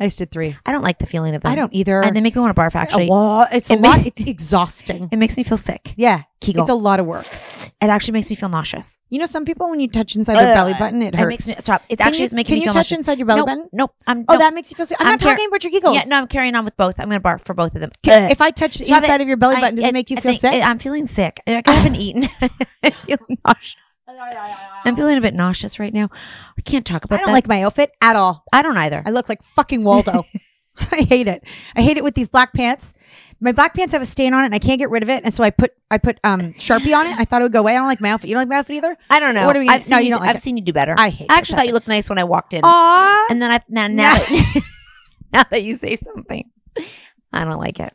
I 0.00 0.06
just 0.06 0.18
did 0.18 0.30
three. 0.30 0.56
I 0.64 0.72
don't 0.72 0.82
like 0.82 0.98
the 0.98 1.04
feeling 1.06 1.34
of 1.34 1.42
them. 1.42 1.52
I 1.52 1.54
don't 1.54 1.74
either. 1.74 2.02
And 2.02 2.16
they 2.16 2.22
make 2.22 2.34
me 2.34 2.40
want 2.40 2.56
to 2.56 2.60
barf. 2.60 2.74
Uh, 2.74 2.78
actually, 2.78 3.08
a 3.08 3.12
lot. 3.12 3.52
It's 3.52 3.70
a 3.70 3.74
It 3.74 3.80
lot. 3.82 4.06
It's 4.06 4.18
exhausting. 4.18 5.10
it 5.12 5.16
makes 5.18 5.36
me 5.36 5.42
feel 5.44 5.58
sick. 5.58 5.92
Yeah, 5.96 6.22
Kegel. 6.40 6.62
it's 6.62 6.70
a 6.70 6.74
lot 6.74 7.00
of 7.00 7.06
work. 7.06 7.26
It 7.82 7.86
actually 7.88 8.12
makes 8.12 8.30
me 8.30 8.36
feel 8.36 8.48
nauseous. 8.48 8.98
You 9.10 9.18
know, 9.18 9.26
some 9.26 9.44
people 9.44 9.68
when 9.68 9.78
you 9.80 9.88
touch 9.88 10.16
inside 10.16 10.36
their 10.36 10.54
belly 10.54 10.72
button, 10.78 11.02
it 11.02 11.14
hurts. 11.14 11.28
makes 11.28 11.46
me 11.48 11.52
stop. 11.60 11.82
It 11.90 11.98
Can 11.98 12.06
actually 12.08 12.20
you- 12.20 12.24
is 12.24 12.34
making 12.34 12.54
me 12.56 12.60
can 12.62 12.68
you 12.68 12.72
touch 12.72 12.92
inside 12.92 13.18
your 13.18 13.26
belly 13.26 13.38
nope, 13.40 13.46
button? 13.46 13.68
Nope. 13.72 13.94
I'm. 14.06 14.18
oh, 14.20 14.24
nope. 14.34 14.38
that 14.40 14.54
makes 14.54 14.70
you 14.70 14.76
feel. 14.76 14.86
Sick. 14.86 14.96
I'm, 15.00 15.06
I'm 15.06 15.12
not 15.12 15.20
car- 15.20 15.32
talking 15.32 15.48
about 15.48 15.64
your 15.64 15.72
Kegels. 15.72 15.94
Yeah, 15.94 16.04
no, 16.08 16.16
I'm 16.18 16.28
carrying 16.28 16.54
on 16.54 16.64
with 16.64 16.76
both. 16.78 16.98
I'm 16.98 17.08
gonna 17.08 17.20
barf 17.20 17.42
for 17.42 17.52
both 17.52 17.74
of 17.74 17.82
them. 17.82 17.90
Can- 18.02 18.30
If 18.30 18.40
I 18.40 18.50
touch 18.52 18.78
the 18.78 18.86
Stop 18.86 19.02
inside 19.02 19.16
it. 19.20 19.22
of 19.22 19.28
your 19.28 19.36
belly 19.36 19.56
button, 19.56 19.74
does 19.76 19.84
I- 19.84 19.88
it 19.88 19.92
make 19.94 20.10
you 20.10 20.16
I 20.16 20.20
feel 20.20 20.34
sick? 20.34 20.62
I'm 20.64 20.78
feeling 20.78 21.06
sick. 21.08 21.40
I 21.46 21.62
haven't 21.66 21.94
eaten. 21.96 22.26
I 22.82 22.90
feel 22.90 23.18
nauseous. 23.44 23.76
I'm 24.84 24.96
feeling 24.96 25.18
a 25.18 25.20
bit 25.20 25.34
nauseous 25.34 25.78
right 25.78 25.92
now. 25.92 26.08
I 26.58 26.62
can't 26.62 26.86
talk 26.86 27.04
about 27.04 27.16
I 27.16 27.18
don't 27.18 27.28
that. 27.28 27.32
like 27.32 27.48
my 27.48 27.62
outfit 27.62 27.96
at 28.00 28.16
all. 28.16 28.44
I 28.52 28.62
don't 28.62 28.76
either. 28.76 29.02
I 29.04 29.10
look 29.10 29.28
like 29.28 29.42
fucking 29.42 29.84
Waldo. 29.84 30.24
I 30.92 31.02
hate 31.02 31.28
it. 31.28 31.44
I 31.76 31.82
hate 31.82 31.96
it 31.96 32.04
with 32.04 32.14
these 32.14 32.28
black 32.28 32.52
pants. 32.52 32.94
My 33.40 33.52
black 33.52 33.74
pants 33.74 33.92
have 33.92 34.02
a 34.02 34.06
stain 34.06 34.34
on 34.34 34.42
it, 34.42 34.46
and 34.46 34.54
I 34.54 34.58
can't 34.58 34.78
get 34.78 34.90
rid 34.90 35.02
of 35.02 35.08
it. 35.08 35.24
And 35.24 35.32
so 35.32 35.42
I 35.42 35.50
put 35.50 35.72
I 35.90 35.98
put 35.98 36.18
um 36.24 36.52
Sharpie 36.54 36.94
on 36.94 37.06
it. 37.06 37.18
I 37.18 37.24
thought 37.24 37.40
it 37.40 37.44
would 37.44 37.52
go 37.52 37.60
away. 37.60 37.74
I 37.74 37.78
don't 37.78 37.86
like 37.86 38.00
my 38.00 38.10
outfit. 38.10 38.28
You 38.28 38.34
don't 38.34 38.42
like 38.42 38.48
my 38.48 38.56
outfit 38.56 38.76
either. 38.76 38.96
I 39.08 39.18
don't 39.18 39.34
know. 39.34 39.46
What 39.46 39.56
are 39.56 39.60
we 39.60 39.68
I've 39.68 39.82
seen 39.82 39.92
no, 39.92 39.98
you, 39.98 40.04
you 40.04 40.10
don't 40.10 40.20
like 40.20 40.30
I've 40.30 40.36
it. 40.36 40.42
seen 40.42 40.56
you 40.56 40.62
do 40.62 40.72
better. 40.72 40.94
I 40.96 41.08
hate 41.08 41.30
I 41.30 41.38
actually 41.38 41.56
thought 41.56 41.66
you 41.66 41.72
looked 41.72 41.88
nice 41.88 42.08
when 42.08 42.18
I 42.18 42.24
walked 42.24 42.54
in. 42.54 42.62
Aww. 42.62 43.26
And 43.30 43.40
then 43.40 43.50
I 43.50 43.62
now 43.68 43.86
now, 43.88 44.14
now 45.32 45.42
that 45.50 45.62
you 45.62 45.76
say 45.76 45.96
something, 45.96 46.50
I 47.32 47.44
don't 47.44 47.58
like 47.58 47.80
it. 47.80 47.94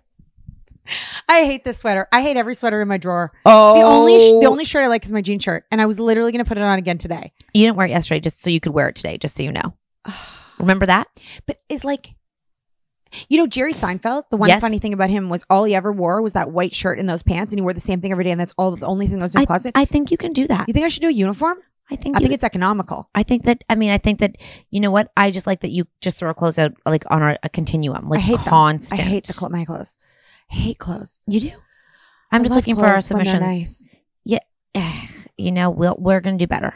I 1.28 1.45
hate 1.45 1.63
this 1.63 1.78
sweater. 1.80 2.08
I 2.12 2.21
hate 2.21 2.38
every 2.38 2.54
sweater 2.54 2.82
in 2.82 2.88
my 2.88 2.98
drawer. 2.98 3.32
Oh, 3.45 3.76
The 3.76 3.82
only 3.86 4.19
sh- 4.19 4.32
the 4.41 4.48
oh. 4.48 4.52
only 4.52 4.63
shirt 4.65 4.84
I 4.86 4.88
like 4.88 5.04
is 5.06 5.12
my 5.12 5.21
jean 5.21 5.39
shirt, 5.39 5.65
and 5.71 5.82
I 5.82 5.86
was 5.86 6.00
literally 6.00 6.32
going 6.32 6.43
to 6.43 6.48
put 6.48 6.58
it 6.58 6.62
on 6.63 6.78
again 6.78 6.98
today. 6.98 7.34
you 7.54 7.65
didn't 7.65 7.78
wear 7.78 7.88
it 7.88 7.91
yesterday 7.91 8.19
just 8.19 8.41
so 8.41 8.50
you 8.50 8.60
could 8.60 8.74
wear 8.74 8.89
it 8.89 8.95
today, 8.95 9.17
just 9.17 9.36
so 9.36 9.43
you 9.43 9.52
know. 9.52 9.74
Remember 10.60 10.86
that? 10.86 11.08
But 11.48 11.58
it's 11.69 11.84
like, 11.84 12.13
you 13.30 13.38
know, 13.38 13.48
Jerry 13.48 13.74
Seinfeld. 13.74 14.24
The 14.30 14.38
one 14.38 14.50
Yes. 14.50 14.62
funny 14.62 14.80
thing 14.80 14.93
about 14.93 15.10
him 15.10 15.30
was 15.30 15.43
all 15.50 15.63
he 15.63 15.74
ever 15.76 15.91
wore 15.91 16.21
was 16.21 16.34
that 16.34 16.52
white 16.52 16.74
shirt 16.74 17.00
and 17.00 17.08
those 17.10 17.24
pants, 17.24 17.52
and 17.54 17.60
he 17.60 17.62
wore 17.62 17.74
the 17.74 17.80
same 17.80 18.02
thing 18.02 18.12
every 18.12 18.24
day, 18.24 18.32
and 18.32 18.39
that's 18.39 18.54
all 18.58 18.76
the 18.76 18.86
only 18.86 19.08
thing 19.08 19.17
that 19.17 19.24
was 19.24 19.36
in 19.36 19.41
I, 19.41 19.45
closet. 19.45 19.71
I 19.76 19.86
think 19.86 20.12
you 20.12 20.17
can 20.17 20.34
do 20.34 20.48
that. 20.48 20.67
you 20.67 20.74
think 20.74 20.86
I 20.86 20.89
should 20.89 21.02
do 21.02 21.08
a 21.10 21.12
uniform? 21.12 21.58
I 21.89 21.95
think 21.95 22.15
I 22.15 22.19
you- 22.19 22.24
think 22.24 22.34
it's 22.34 22.43
economical. 22.43 23.10
I 23.13 23.21
think 23.24 23.45
that 23.45 23.63
I 23.69 23.76
mean 23.76 23.91
I 23.91 24.00
think 24.00 24.19
that 24.19 24.38
you 24.71 24.80
know 24.80 24.89
what 24.89 25.12
I 25.15 25.30
just 25.30 25.45
like 25.45 25.62
that 25.62 25.71
you 25.71 25.86
just 26.02 26.17
throw 26.17 26.34
clothes 26.34 26.58
out 26.58 26.74
like 26.86 27.04
on 27.12 27.21
a, 27.21 27.38
a 27.43 27.50
continuum 27.50 28.10
like 28.10 28.17
I 28.19 28.21
hate 28.24 28.38
them. 28.38 28.45
constant. 28.45 29.00
I 29.00 29.04
hate 29.04 29.28
the 29.28 29.34
clo- 29.34 29.50
my 29.50 29.65
clothes. 29.65 29.95
Hate 30.47 30.77
clothes. 30.77 31.21
You 31.27 31.39
do. 31.39 31.51
I'm 32.31 32.41
I 32.41 32.43
just 32.43 32.55
looking 32.55 32.75
for 32.75 32.86
our 32.86 32.93
clothes 32.93 33.12
when 33.12 33.23
they're 33.23 33.34
submissions. 33.34 33.97
nice. 34.25 34.39
Yeah, 34.73 35.08
you 35.38 35.51
know 35.51 35.69
we'll 35.69 35.95
we're 35.97 36.19
gonna 36.21 36.38
do 36.38 36.47
better. 36.47 36.73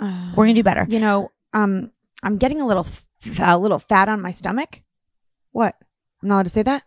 We're 0.00 0.44
gonna 0.44 0.54
do 0.54 0.62
better. 0.62 0.86
You 0.88 0.98
know, 0.98 1.30
um, 1.52 1.90
I'm 2.22 2.36
getting 2.38 2.60
a 2.60 2.66
little, 2.66 2.86
f- 2.86 3.38
a 3.40 3.56
little 3.56 3.78
fat 3.78 4.08
on 4.08 4.20
my 4.20 4.30
stomach. 4.32 4.82
What? 5.52 5.76
I'm 6.22 6.28
not 6.28 6.34
allowed 6.36 6.42
to 6.44 6.50
say 6.50 6.62
that. 6.64 6.82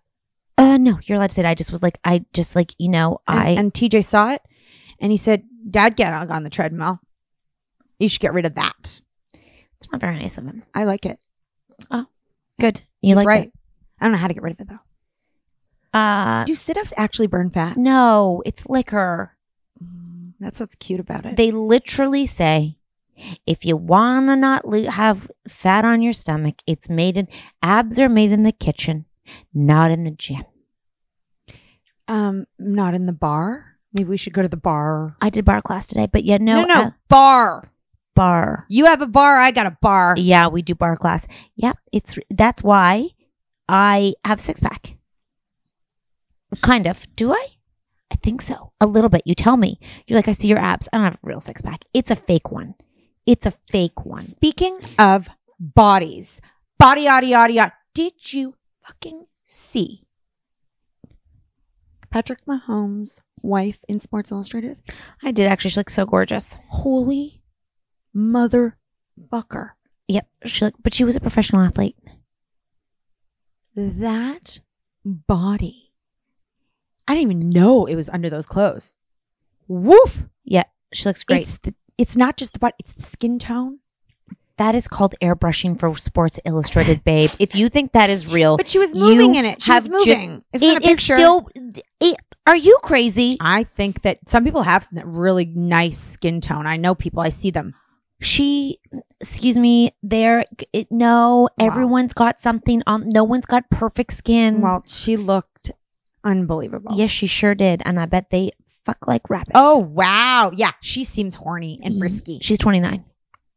Uh, 0.58 0.78
no, 0.78 0.99
you're 1.04 1.17
allowed 1.17 1.28
to 1.30 1.34
say 1.34 1.41
that. 1.43 1.49
I 1.49 1.56
just 1.56 1.71
was 1.71 1.82
like 1.82 1.97
I 2.04 2.25
just 2.34 2.56
like 2.56 2.73
you 2.78 2.89
know 2.89 3.19
And, 3.28 3.39
I 3.39 3.49
and 3.51 3.73
TJ 3.73 4.06
saw 4.06 4.32
it, 4.32 4.41
and 4.99 5.12
he 5.12 5.17
said, 5.17 5.43
"Dad, 5.69 5.95
get 5.95 6.13
on 6.13 6.30
on 6.32 6.43
the 6.43 6.49
treadmill. 6.49 6.99
You 7.99 8.10
should 8.10 8.21
get 8.21 8.34
rid 8.34 8.45
of 8.45 8.56
that." 8.56 9.01
it's 9.78 9.91
not 9.91 9.99
very 10.01 10.17
nice 10.17 10.38
of 10.38 10.45
him. 10.45 10.63
I 10.73 10.84
like 10.86 11.06
it. 11.06 11.19
Oh, 11.91 12.06
good, 12.60 12.82
you 13.01 13.10
He's 13.10 13.17
like 13.17 13.28
right. 13.28 13.47
it? 13.47 13.54
I 13.99 14.06
don't 14.06 14.13
know 14.13 14.17
how 14.17 14.28
to 14.28 14.34
get 14.34 14.43
rid 14.43 14.54
of 14.54 14.60
it 14.62 14.69
though. 14.69 14.80
Uh, 15.95 16.43
Do 16.43 16.55
sit-ups 16.55 16.91
actually 16.97 17.27
burn 17.27 17.49
fat? 17.49 17.77
no, 17.77 18.41
it's 18.45 18.67
liquor. 18.67 19.31
That's 20.39 20.60
what's 20.60 20.75
cute 20.75 20.99
about 20.99 21.25
it. 21.25 21.38
They 21.38 21.51
literally 21.51 22.25
say, 22.25 22.77
if 23.47 23.63
you 23.65 23.77
want 23.77 24.27
to 24.27 24.36
not 24.36 24.67
lo- 24.67 24.89
have 24.89 25.31
fat 25.47 25.86
on 25.86 26.01
your 26.01 26.12
stomach, 26.12 26.55
it's 26.67 26.89
made 26.89 27.15
in 27.15 27.29
abs 27.63 27.97
are 27.99 28.10
made 28.10 28.34
in 28.34 28.43
the 28.43 28.51
kitchen, 28.51 29.05
not 29.53 29.91
in 29.91 30.03
the 30.03 30.12
gym. 30.12 30.43
um, 32.08 32.45
not 32.60 32.93
in 32.93 33.05
the 33.05 33.13
bar. 33.13 33.77
Maybe 33.93 34.10
we 34.10 34.17
should 34.17 34.34
go 34.34 34.41
to 34.41 34.49
the 34.49 34.58
bar. 34.58 35.15
I 35.21 35.29
did 35.29 35.45
bar 35.45 35.62
class 35.62 35.88
today, 35.88 36.08
but 36.12 36.25
yeah, 36.25 36.38
no, 36.38 36.62
no, 36.62 36.67
no 36.67 36.81
uh, 36.81 36.91
bar. 37.08 37.71
bar. 38.13 38.65
You 38.67 38.86
have 38.88 39.01
a 39.01 39.08
bar. 39.08 39.38
I 39.38 39.51
got 39.51 39.65
a 39.67 39.77
bar. 39.81 40.15
Yeah, 40.17 40.49
we 40.49 40.62
do 40.62 40.75
bar 40.75 40.97
class. 40.97 41.25
Yep, 41.55 41.77
it's 41.93 42.19
that's 42.29 42.62
why 42.62 43.12
I 43.69 44.15
have 44.25 44.41
six 44.41 44.60
pack. 44.60 44.94
Kind 46.62 46.88
of. 46.88 47.06
Do 47.15 47.34
I? 47.34 47.48
I 48.12 48.15
think 48.15 48.41
so. 48.41 48.72
A 48.80 48.86
little 48.86 49.10
bit. 49.10 49.24
You 49.26 49.36
tell 49.36 49.58
me. 49.58 49.80
You're 50.08 50.18
like, 50.18 50.28
I 50.28 50.32
see 50.32 50.48
your 50.48 50.60
abs. 50.60 50.88
I 50.91 50.98
don't 50.98 51.06
have 51.06 51.15
a 51.15 51.20
real 51.28 51.39
six 51.39 51.62
pack. 51.62 51.86
It's 51.94 52.12
a 52.12 52.15
fake 52.15 52.52
one. 52.52 52.76
It's 53.26 53.46
a 53.46 53.52
fake 53.72 54.06
one. 54.06 54.22
Speaking 54.22 54.78
of 55.00 55.28
bodies, 55.60 56.41
body, 56.78 57.04
yada, 57.04 57.26
yada, 57.26 57.54
yada. 57.54 57.74
Did 57.94 58.34
you 58.34 58.56
fucking 58.82 59.26
see 59.44 60.06
Patrick 62.10 62.46
Mahomes' 62.46 63.22
wife 63.41 63.84
in 63.88 64.00
Sports 64.00 64.32
Illustrated? 64.32 64.78
I 65.24 65.32
did 65.32 65.48
actually. 65.48 65.72
She 65.72 65.80
looks 65.80 65.94
so 65.94 66.06
gorgeous. 66.06 66.60
Holy 66.70 67.41
motherfucker. 68.15 69.72
Yep. 70.08 70.28
She 70.46 70.65
look, 70.65 70.76
but 70.82 70.94
she 70.94 71.04
was 71.04 71.15
a 71.15 71.22
professional 71.22 71.62
athlete. 71.62 71.98
That 73.76 74.60
body. 75.04 75.85
I 77.08 77.13
didn't 77.15 77.32
even 77.32 77.50
know 77.50 77.86
it 77.86 77.96
was 77.96 78.10
under 78.10 78.30
those 78.30 78.46
clothes. 78.46 78.96
Woof. 79.68 80.26
Yeah, 80.44 80.63
she 80.94 81.08
looks 81.10 81.24
great. 81.24 81.41
It's, 81.41 81.58
the, 81.60 81.74
it's 81.98 82.18
not 82.18 82.38
just 82.38 82.54
the 82.54 82.60
body, 82.60 82.74
it's 82.80 82.94
the 82.94 83.04
skin 83.04 83.39
tone. 83.39 83.80
that 84.58 84.74
is 84.76 84.88
called 84.88 85.15
airbrushing 85.22 85.80
for 85.80 85.96
Sports 85.98 86.39
Illustrated, 86.46 87.04
babe. 87.04 87.30
If 87.39 87.56
you 87.56 87.68
think 87.70 87.91
that 87.94 88.10
is 88.10 88.32
real, 88.32 88.58
But 88.58 88.68
she 88.68 88.80
was 88.80 88.94
moving 88.94 89.36
in 89.36 89.46
it. 89.46 89.62
She 89.62 89.72
was 89.74 89.86
have 89.86 89.91
just- 89.94 90.08
moving. 90.08 90.44
Isn't 90.54 90.70
it 90.70 90.78
a 90.78 90.80
is 90.80 90.86
picture? 90.98 91.15
still. 91.15 91.48
it- 92.00 92.18
are 92.48 92.56
you 92.56 92.78
crazy? 92.84 93.38
I 93.41 93.63
think 93.63 94.04
that 94.04 94.20
some 94.30 94.44
people 94.44 94.62
have 94.62 94.88
really 95.04 95.46
nice 95.48 95.98
skin 95.98 96.41
tone. 96.41 96.68
I 96.68 96.78
know 96.78 96.94
people, 96.94 97.22
I 97.22 97.30
see 97.30 97.50
them. 97.50 97.74
she 98.22 98.78
excuse 99.20 99.58
me 99.58 99.91
there 100.04 100.46
no 100.89 101.50
everyone's 101.60 102.13
got 102.13 102.39
something 102.39 102.82
on 102.88 103.10
no 103.10 103.24
one's 103.26 103.46
got 103.46 103.70
perfect 103.70 104.13
skin 104.13 104.62
Well, 104.62 104.84
she 104.88 105.18
looked 105.18 105.72
unbelievable. 106.25 106.97
yes 106.97 107.09
she 107.11 107.27
sure 107.27 107.55
did 107.55 107.81
and 107.85 107.99
i 107.99 108.05
bet 108.05 108.29
they 108.31 108.51
fuck 108.83 109.07
like 109.07 109.29
rabbits 109.31 109.51
Oh, 109.55 109.79
wow. 109.79 110.51
Yeah. 110.53 110.69
She 110.79 111.03
seems 111.05 111.33
horny 111.33 111.79
and 111.83 111.97
frisky. 111.97 112.38
she's 112.41 112.59
29 112.59 113.03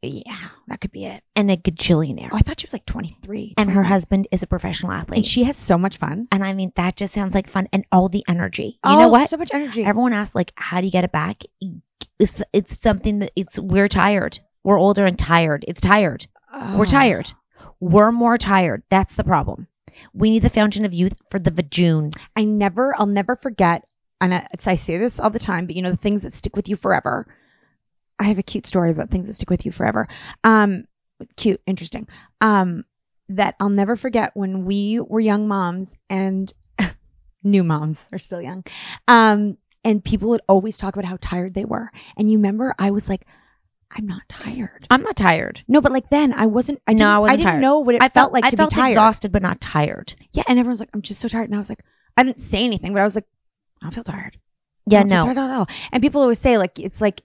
yeah, 0.00 0.22
that 0.68 0.80
could 0.80 0.92
be 0.92 1.04
it. 1.06 1.22
and 1.34 1.50
a 1.50 1.56
gajillionaire 1.56 2.28
Oh, 2.32 2.36
I 2.36 2.40
thought 2.40 2.60
she 2.60 2.66
was 2.66 2.72
like 2.72 2.86
23. 2.86 3.54
and 3.58 3.68
her 3.70 3.82
29. 3.82 3.84
husband 3.92 4.28
is 4.30 4.42
a 4.44 4.46
professional 4.46 4.92
athlete 4.92 5.16
And 5.18 5.26
she 5.26 5.42
has 5.44 5.56
so 5.56 5.76
much 5.76 5.96
fun. 5.98 6.28
and 6.32 6.44
i 6.44 6.52
mean 6.54 6.72
that 6.76 6.96
just 6.96 7.12
sounds 7.12 7.34
like 7.34 7.48
fun 7.48 7.68
and 7.72 7.84
all 7.92 8.08
the 8.08 8.24
energy 8.28 8.78
you 8.84 8.90
oh, 8.92 9.00
know 9.00 9.08
what 9.08 9.28
So 9.28 9.36
much 9.36 9.50
energy. 9.52 9.84
everyone 9.84 10.12
asks 10.12 10.34
like 10.36 10.52
how 10.56 10.80
do 10.80 10.86
you 10.86 10.92
get 10.92 11.04
it 11.04 11.12
back 11.12 11.42
it's, 12.20 12.42
it's 12.52 12.80
something 12.80 13.18
that 13.18 13.32
it's 13.36 13.58
we're 13.58 13.88
tired 13.88 14.38
we're 14.64 14.78
older 14.78 15.04
and 15.04 15.18
tired 15.18 15.64
it's 15.68 15.80
tired 15.80 16.26
We're 16.54 16.82
Oh. 16.82 16.84
tired. 16.84 17.32
We're 17.80 18.10
more 18.12 18.38
tired. 18.38 18.82
That's 18.90 19.14
the 19.14 19.22
problem. 19.24 19.66
We 20.12 20.30
need 20.30 20.42
the 20.42 20.50
fountain 20.50 20.84
of 20.84 20.94
youth 20.94 21.14
for 21.30 21.38
the 21.38 21.50
vajoon. 21.50 22.14
I 22.36 22.44
never, 22.44 22.94
I'll 22.98 23.06
never 23.06 23.36
forget. 23.36 23.84
And 24.20 24.34
I, 24.34 24.46
I 24.66 24.74
say 24.74 24.98
this 24.98 25.20
all 25.20 25.30
the 25.30 25.38
time, 25.38 25.66
but 25.66 25.76
you 25.76 25.82
know, 25.82 25.90
the 25.90 25.96
things 25.96 26.22
that 26.22 26.32
stick 26.32 26.56
with 26.56 26.68
you 26.68 26.76
forever. 26.76 27.26
I 28.18 28.24
have 28.24 28.38
a 28.38 28.42
cute 28.42 28.66
story 28.66 28.90
about 28.90 29.10
things 29.10 29.28
that 29.28 29.34
stick 29.34 29.50
with 29.50 29.64
you 29.64 29.70
forever. 29.70 30.08
Um, 30.42 30.84
cute, 31.36 31.60
interesting. 31.66 32.08
Um, 32.40 32.84
that 33.28 33.54
I'll 33.60 33.68
never 33.68 33.96
forget 33.96 34.32
when 34.34 34.64
we 34.64 35.00
were 35.00 35.20
young 35.20 35.46
moms 35.46 35.96
and 36.08 36.52
new 37.42 37.62
moms 37.62 38.08
are 38.12 38.18
still 38.18 38.40
young. 38.40 38.64
Um, 39.06 39.58
and 39.84 40.04
people 40.04 40.28
would 40.30 40.42
always 40.48 40.78
talk 40.78 40.96
about 40.96 41.04
how 41.04 41.18
tired 41.20 41.54
they 41.54 41.64
were. 41.64 41.90
And 42.16 42.30
you 42.30 42.38
remember, 42.38 42.74
I 42.78 42.90
was 42.90 43.08
like, 43.08 43.26
I'm 43.96 44.06
not 44.06 44.22
tired. 44.28 44.86
I'm 44.90 45.02
not 45.02 45.16
tired. 45.16 45.62
No, 45.66 45.80
but 45.80 45.92
like 45.92 46.10
then 46.10 46.32
I 46.34 46.46
wasn't. 46.46 46.80
I 46.86 46.92
No, 46.92 47.10
I 47.10 47.18
wasn't 47.18 47.38
didn't 47.40 47.52
tired. 47.52 47.60
know 47.62 47.78
what 47.78 47.94
it 47.94 48.02
I 48.02 48.08
felt, 48.08 48.32
like 48.32 48.44
I 48.44 48.50
to 48.50 48.56
felt 48.56 48.70
be 48.70 48.76
tired. 48.76 48.90
exhausted, 48.90 49.32
but 49.32 49.42
not 49.42 49.60
tired. 49.60 50.14
Yeah, 50.32 50.42
and 50.46 50.58
everyone's 50.58 50.80
like, 50.80 50.90
I'm 50.92 51.02
just 51.02 51.20
so 51.20 51.28
tired. 51.28 51.44
And 51.48 51.54
I 51.54 51.58
was 51.58 51.68
like, 51.70 51.82
I 52.16 52.22
didn't 52.22 52.40
say 52.40 52.64
anything, 52.64 52.92
but 52.92 53.00
I 53.00 53.04
was 53.04 53.14
like, 53.14 53.26
I 53.80 53.86
don't 53.86 53.94
feel 53.94 54.04
tired. 54.04 54.36
I 54.36 54.92
Yeah, 54.94 55.02
no. 55.04 55.22
tired 55.22 55.38
at 55.38 55.50
all. 55.50 55.66
And 55.92 56.02
people 56.02 56.20
always 56.20 56.38
say 56.38 56.58
like 56.58 56.78
it's 56.78 57.00
like 57.00 57.22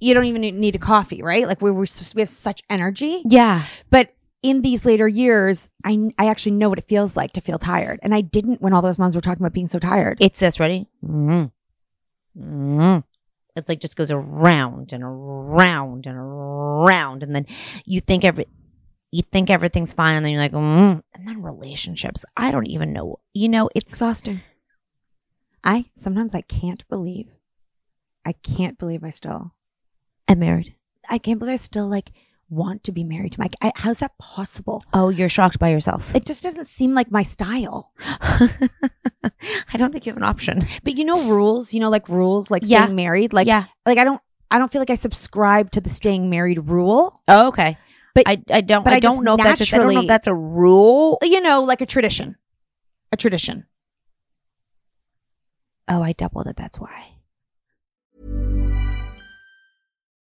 you 0.00 0.14
don't 0.14 0.24
even 0.24 0.40
need 0.40 0.74
a 0.74 0.78
coffee, 0.78 1.22
right? 1.22 1.46
Like 1.46 1.60
we 1.62 1.70
were 1.70 1.86
we 2.14 2.20
have 2.22 2.28
such 2.28 2.62
energy. 2.70 3.22
Yeah. 3.26 3.64
But 3.90 4.12
in 4.42 4.62
these 4.62 4.84
later 4.86 5.06
years, 5.06 5.68
I 5.84 6.10
I 6.18 6.26
actually 6.28 6.52
know 6.52 6.70
what 6.70 6.78
it 6.78 6.88
feels 6.88 7.16
like 7.16 7.32
to 7.34 7.40
feel 7.42 7.58
tired, 7.58 8.00
and 8.02 8.14
I 8.14 8.22
didn't 8.22 8.60
when 8.62 8.72
all 8.72 8.80
those 8.82 8.98
moms 8.98 9.14
were 9.14 9.20
talking 9.20 9.42
about 9.42 9.52
being 9.52 9.66
so 9.68 9.78
tired. 9.78 10.18
It's 10.20 10.38
this. 10.40 10.58
Ready? 10.58 10.88
mm 11.04 11.52
mm 12.38 13.04
It's 13.60 13.68
like 13.68 13.80
just 13.80 13.96
goes 13.96 14.10
around 14.10 14.92
and 14.92 15.04
around 15.04 16.06
and 16.06 16.16
around, 16.16 17.22
and 17.22 17.34
then 17.34 17.46
you 17.84 18.00
think 18.00 18.24
every 18.24 18.46
you 19.12 19.22
think 19.22 19.50
everything's 19.50 19.92
fine, 19.92 20.16
and 20.16 20.24
then 20.24 20.32
you're 20.32 20.40
like, 20.40 20.52
mm. 20.52 21.02
and 21.14 21.28
then 21.28 21.42
relationships. 21.42 22.24
I 22.36 22.50
don't 22.50 22.66
even 22.66 22.92
know. 22.92 23.20
You 23.34 23.48
know, 23.48 23.70
it's 23.74 23.92
exhausting. 23.92 24.40
I 25.62 25.86
sometimes 25.94 26.34
I 26.34 26.40
can't 26.42 26.86
believe, 26.88 27.28
I 28.24 28.32
can't 28.32 28.78
believe 28.78 29.04
I 29.04 29.10
still, 29.10 29.54
I'm 30.26 30.38
married. 30.38 30.74
I 31.08 31.18
can't 31.18 31.38
believe 31.38 31.54
I 31.54 31.56
still 31.56 31.88
like 31.88 32.12
want 32.50 32.84
to 32.84 32.92
be 32.92 33.04
married 33.04 33.32
to 33.32 33.40
Mike. 33.40 33.54
I, 33.62 33.72
how's 33.76 33.98
that 33.98 34.18
possible? 34.18 34.84
Oh, 34.92 35.08
you're 35.08 35.28
shocked 35.28 35.58
by 35.58 35.70
yourself. 35.70 36.14
It 36.14 36.26
just 36.26 36.42
doesn't 36.42 36.66
seem 36.66 36.94
like 36.94 37.10
my 37.10 37.22
style. 37.22 37.92
I 38.00 39.76
don't 39.76 39.92
think 39.92 40.04
you 40.04 40.10
have 40.10 40.16
an 40.16 40.22
option. 40.24 40.64
But 40.84 40.96
you 40.98 41.04
know 41.04 41.30
rules, 41.30 41.72
you 41.72 41.80
know 41.80 41.88
like 41.90 42.08
rules 42.08 42.50
like 42.50 42.62
Yeah. 42.66 42.82
staying 42.82 42.96
married, 42.96 43.32
like 43.32 43.46
yeah. 43.46 43.66
like 43.86 43.98
I 43.98 44.04
don't 44.04 44.20
I 44.50 44.58
don't 44.58 44.70
feel 44.70 44.80
like 44.80 44.90
I 44.90 44.96
subscribe 44.96 45.70
to 45.72 45.80
the 45.80 45.88
staying 45.88 46.28
married 46.28 46.68
rule. 46.68 47.14
Oh, 47.28 47.48
okay. 47.48 47.78
But- 48.14 48.24
I, 48.26 48.42
I 48.50 48.60
don't. 48.60 48.82
but 48.82 48.92
I, 48.92 48.96
I 48.96 49.00
don't 49.00 49.22
know 49.24 49.36
if 49.36 49.42
that's 49.44 49.60
just, 49.60 49.72
I 49.72 49.78
don't 49.78 49.94
know 49.94 50.00
if 50.00 50.08
that's 50.08 50.26
a 50.26 50.34
rule. 50.34 51.18
You 51.22 51.40
know, 51.40 51.62
like 51.62 51.80
a 51.80 51.86
tradition. 51.86 52.36
A 53.12 53.16
tradition. 53.16 53.66
Oh, 55.88 56.02
I 56.02 56.12
doubled 56.12 56.48
it. 56.48 56.56
That's 56.56 56.78
why. 56.80 57.14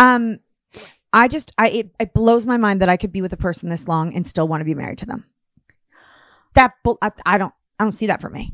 Um, 0.00 0.40
I 1.12 1.28
just, 1.28 1.52
I 1.58 1.68
it, 1.68 1.94
it 2.00 2.14
blows 2.14 2.46
my 2.46 2.56
mind 2.56 2.80
that 2.82 2.88
I 2.88 2.96
could 2.96 3.12
be 3.12 3.22
with 3.22 3.32
a 3.32 3.36
person 3.36 3.68
this 3.68 3.86
long 3.86 4.14
and 4.14 4.26
still 4.26 4.48
want 4.48 4.60
to 4.60 4.64
be 4.64 4.74
married 4.74 4.98
to 4.98 5.06
them. 5.06 5.26
That 6.54 6.72
I, 7.02 7.10
I 7.26 7.38
don't, 7.38 7.54
I 7.78 7.84
don't 7.84 7.92
see 7.92 8.06
that 8.06 8.20
for 8.20 8.30
me. 8.30 8.52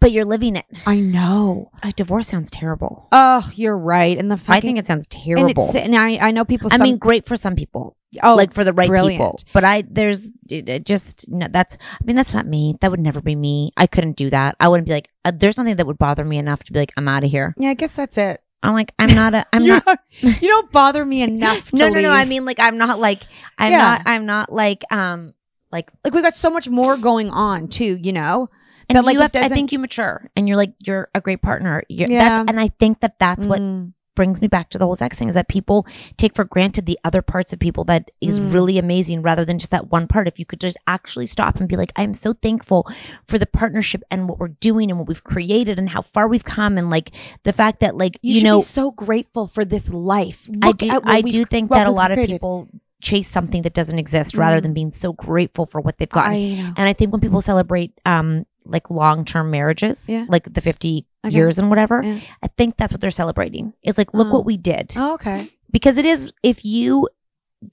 But 0.00 0.10
you're 0.10 0.24
living 0.24 0.56
it. 0.56 0.66
I 0.84 0.98
know. 0.98 1.70
A 1.84 1.92
divorce 1.92 2.26
sounds 2.26 2.50
terrible. 2.50 3.06
Oh, 3.12 3.48
you're 3.54 3.78
right. 3.78 4.18
And 4.18 4.30
the 4.30 4.36
fucking, 4.36 4.54
I 4.58 4.60
think 4.60 4.78
it 4.78 4.86
sounds 4.86 5.06
and, 5.12 5.24
terrible. 5.24 5.64
it's, 5.66 5.76
and 5.76 5.96
I, 5.96 6.16
I 6.16 6.30
know 6.32 6.44
people. 6.44 6.70
I 6.72 6.76
some- 6.76 6.84
mean, 6.84 6.98
great 6.98 7.24
for 7.24 7.36
some 7.36 7.54
people. 7.54 7.96
Oh, 8.22 8.34
like 8.34 8.52
for 8.52 8.62
the 8.62 8.74
right 8.74 8.88
brilliant. 8.88 9.20
people. 9.20 9.38
But 9.54 9.64
I, 9.64 9.84
there's 9.88 10.32
it, 10.50 10.68
it 10.68 10.84
just, 10.84 11.30
no, 11.30 11.46
that's, 11.50 11.78
I 11.80 12.04
mean, 12.04 12.14
that's 12.14 12.34
not 12.34 12.46
me. 12.46 12.74
That 12.82 12.90
would 12.90 13.00
never 13.00 13.22
be 13.22 13.34
me. 13.34 13.72
I 13.76 13.86
couldn't 13.86 14.16
do 14.16 14.28
that. 14.28 14.54
I 14.60 14.68
wouldn't 14.68 14.86
be 14.86 14.92
like, 14.92 15.08
uh, 15.24 15.32
there's 15.34 15.56
nothing 15.56 15.76
that 15.76 15.86
would 15.86 15.96
bother 15.96 16.24
me 16.24 16.36
enough 16.36 16.62
to 16.64 16.72
be 16.74 16.80
like, 16.80 16.92
I'm 16.98 17.08
out 17.08 17.24
of 17.24 17.30
here. 17.30 17.54
yeah, 17.56 17.70
I 17.70 17.74
guess 17.74 17.94
that's 17.94 18.18
it. 18.18 18.42
I'm 18.62 18.74
like, 18.74 18.92
I'm 18.98 19.14
not 19.14 19.34
a, 19.34 19.46
I'm 19.52 19.66
not. 19.66 19.84
you 20.20 20.48
don't 20.48 20.70
bother 20.72 21.04
me 21.04 21.22
enough. 21.22 21.70
To 21.72 21.76
no, 21.76 21.88
no, 21.88 22.00
no. 22.00 22.10
I 22.12 22.24
mean, 22.24 22.44
like, 22.44 22.60
I'm 22.60 22.78
not 22.78 22.98
like, 22.98 23.22
I'm 23.58 23.72
Yeah. 23.72 23.78
not, 23.78 24.02
I'm 24.06 24.26
not 24.26 24.52
like, 24.52 24.84
um, 24.92 25.34
like, 25.70 25.90
like 26.04 26.14
we 26.14 26.22
got 26.22 26.34
so 26.34 26.50
much 26.50 26.68
more 26.68 26.96
going 26.96 27.30
on 27.30 27.68
too. 27.68 27.96
You 28.00 28.12
know, 28.12 28.48
and 28.88 28.96
But, 28.96 29.04
like, 29.04 29.18
have, 29.18 29.34
I 29.34 29.48
think 29.48 29.72
you 29.72 29.78
mature 29.78 30.30
and 30.36 30.46
you're 30.46 30.56
like, 30.56 30.74
you're 30.86 31.08
a 31.14 31.20
great 31.20 31.42
partner. 31.42 31.82
You're, 31.88 32.08
Yeah. 32.10 32.28
That's, 32.38 32.50
and 32.50 32.60
I 32.60 32.68
think 32.68 33.00
that 33.00 33.18
that's 33.18 33.44
what 33.46 33.60
Mm. 33.60 33.92
Brings 34.14 34.40
me 34.42 34.48
back 34.48 34.68
to 34.70 34.78
the 34.78 34.84
whole 34.84 34.94
sex 34.96 35.18
thing 35.18 35.28
is 35.28 35.34
that 35.34 35.48
people 35.48 35.86
take 36.18 36.34
for 36.34 36.44
granted 36.44 36.86
the 36.86 36.98
other 37.04 37.22
parts 37.22 37.52
of 37.52 37.58
people 37.58 37.84
that 37.84 38.10
is 38.20 38.38
Mm. 38.40 38.52
really 38.52 38.78
amazing 38.78 39.22
rather 39.22 39.44
than 39.44 39.58
just 39.58 39.70
that 39.70 39.90
one 39.90 40.06
part. 40.06 40.28
If 40.28 40.38
you 40.38 40.44
could 40.44 40.60
just 40.60 40.76
actually 40.86 41.26
stop 41.26 41.56
and 41.60 41.68
be 41.68 41.76
like, 41.76 41.92
I'm 41.96 42.12
so 42.14 42.32
thankful 42.32 42.86
for 43.26 43.38
the 43.38 43.46
partnership 43.46 44.02
and 44.10 44.28
what 44.28 44.38
we're 44.38 44.48
doing 44.48 44.90
and 44.90 44.98
what 44.98 45.08
we've 45.08 45.24
created 45.24 45.78
and 45.78 45.88
how 45.88 46.02
far 46.02 46.28
we've 46.28 46.44
come 46.44 46.76
and 46.78 46.90
like 46.90 47.10
the 47.44 47.52
fact 47.52 47.80
that 47.80 47.96
like 47.96 48.18
you, 48.22 48.34
you, 48.34 48.40
should 48.40 48.44
know 48.46 48.58
be 48.58 48.62
so 48.62 48.90
grateful 48.90 49.46
for 49.46 49.64
this 49.64 49.92
life. 49.92 50.48
I 50.62 50.72
do 50.72 50.90
I 51.04 51.22
do 51.22 51.44
think 51.44 51.70
that 51.70 51.86
a 51.86 51.90
lot 51.90 52.10
of 52.12 52.18
people 52.26 52.68
chase 53.00 53.26
something 53.28 53.62
that 53.62 53.74
doesn't 53.74 53.98
exist 53.98 54.36
rather 54.36 54.58
Mm. 54.58 54.62
than 54.62 54.74
being 54.74 54.92
so 54.92 55.12
grateful 55.12 55.66
for 55.66 55.80
what 55.80 55.96
they've 55.98 56.08
gotten. 56.08 56.32
I. 56.34 56.72
And 56.76 56.88
I 56.88 56.92
think 56.92 57.10
when 57.12 57.20
people 57.20 57.40
celebrate 57.40 57.92
um 58.04 58.46
like 58.64 58.90
long 58.90 59.24
term 59.24 59.50
marriages, 59.50 60.08
Yeah. 60.08 60.26
like 60.28 60.52
the 60.52 60.60
50 60.60 61.06
Okay. 61.24 61.34
years 61.34 61.58
and 61.58 61.68
whatever, 61.70 62.02
Yeah. 62.02 62.18
I 62.42 62.48
think 62.56 62.76
that's 62.76 62.92
what 62.92 63.00
they're 63.00 63.10
celebrating. 63.10 63.72
It's 63.82 63.98
like, 63.98 64.12
look 64.14 64.28
Oh. 64.28 64.32
what 64.32 64.44
we 64.44 64.56
did. 64.56 64.92
Oh, 64.96 65.14
okay. 65.14 65.48
Because 65.70 65.98
it 65.98 66.06
is, 66.06 66.32
if 66.42 66.64
you 66.64 67.08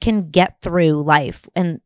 can 0.01 0.19
get 0.21 0.61
through 0.61 1.01
life 1.03 1.47
and 1.55 1.81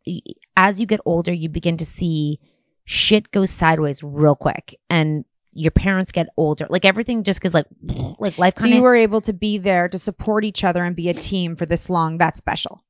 as 0.57 0.79
you 0.81 0.85
get 0.87 0.99
older, 1.05 1.31
you 1.33 1.47
begin 1.49 1.77
to 1.77 1.85
see 1.85 2.39
shit 2.85 3.31
goes 3.31 3.49
sideways 3.49 4.03
real 4.03 4.35
quick 4.35 4.77
and 4.89 5.23
your 5.53 5.71
parents 5.71 6.11
get 6.11 6.27
older. 6.35 6.67
Like 6.69 6.83
everything 6.83 7.23
just 7.23 7.39
goes 7.39 7.53
like, 7.53 7.65
like 8.19 8.37
life 8.37 8.55
So 8.57 8.67
you 8.67 8.81
were 8.81 8.95
able 8.95 9.21
to 9.21 9.33
be 9.33 9.57
there 9.57 9.87
to 9.87 9.97
support 9.97 10.43
each 10.43 10.63
other 10.63 10.83
and 10.83 10.95
be 10.95 11.09
a 11.09 11.13
team 11.13 11.55
for 11.55 11.65
this 11.65 11.89
long. 11.89 12.17
That's 12.17 12.37
special. 12.37 12.83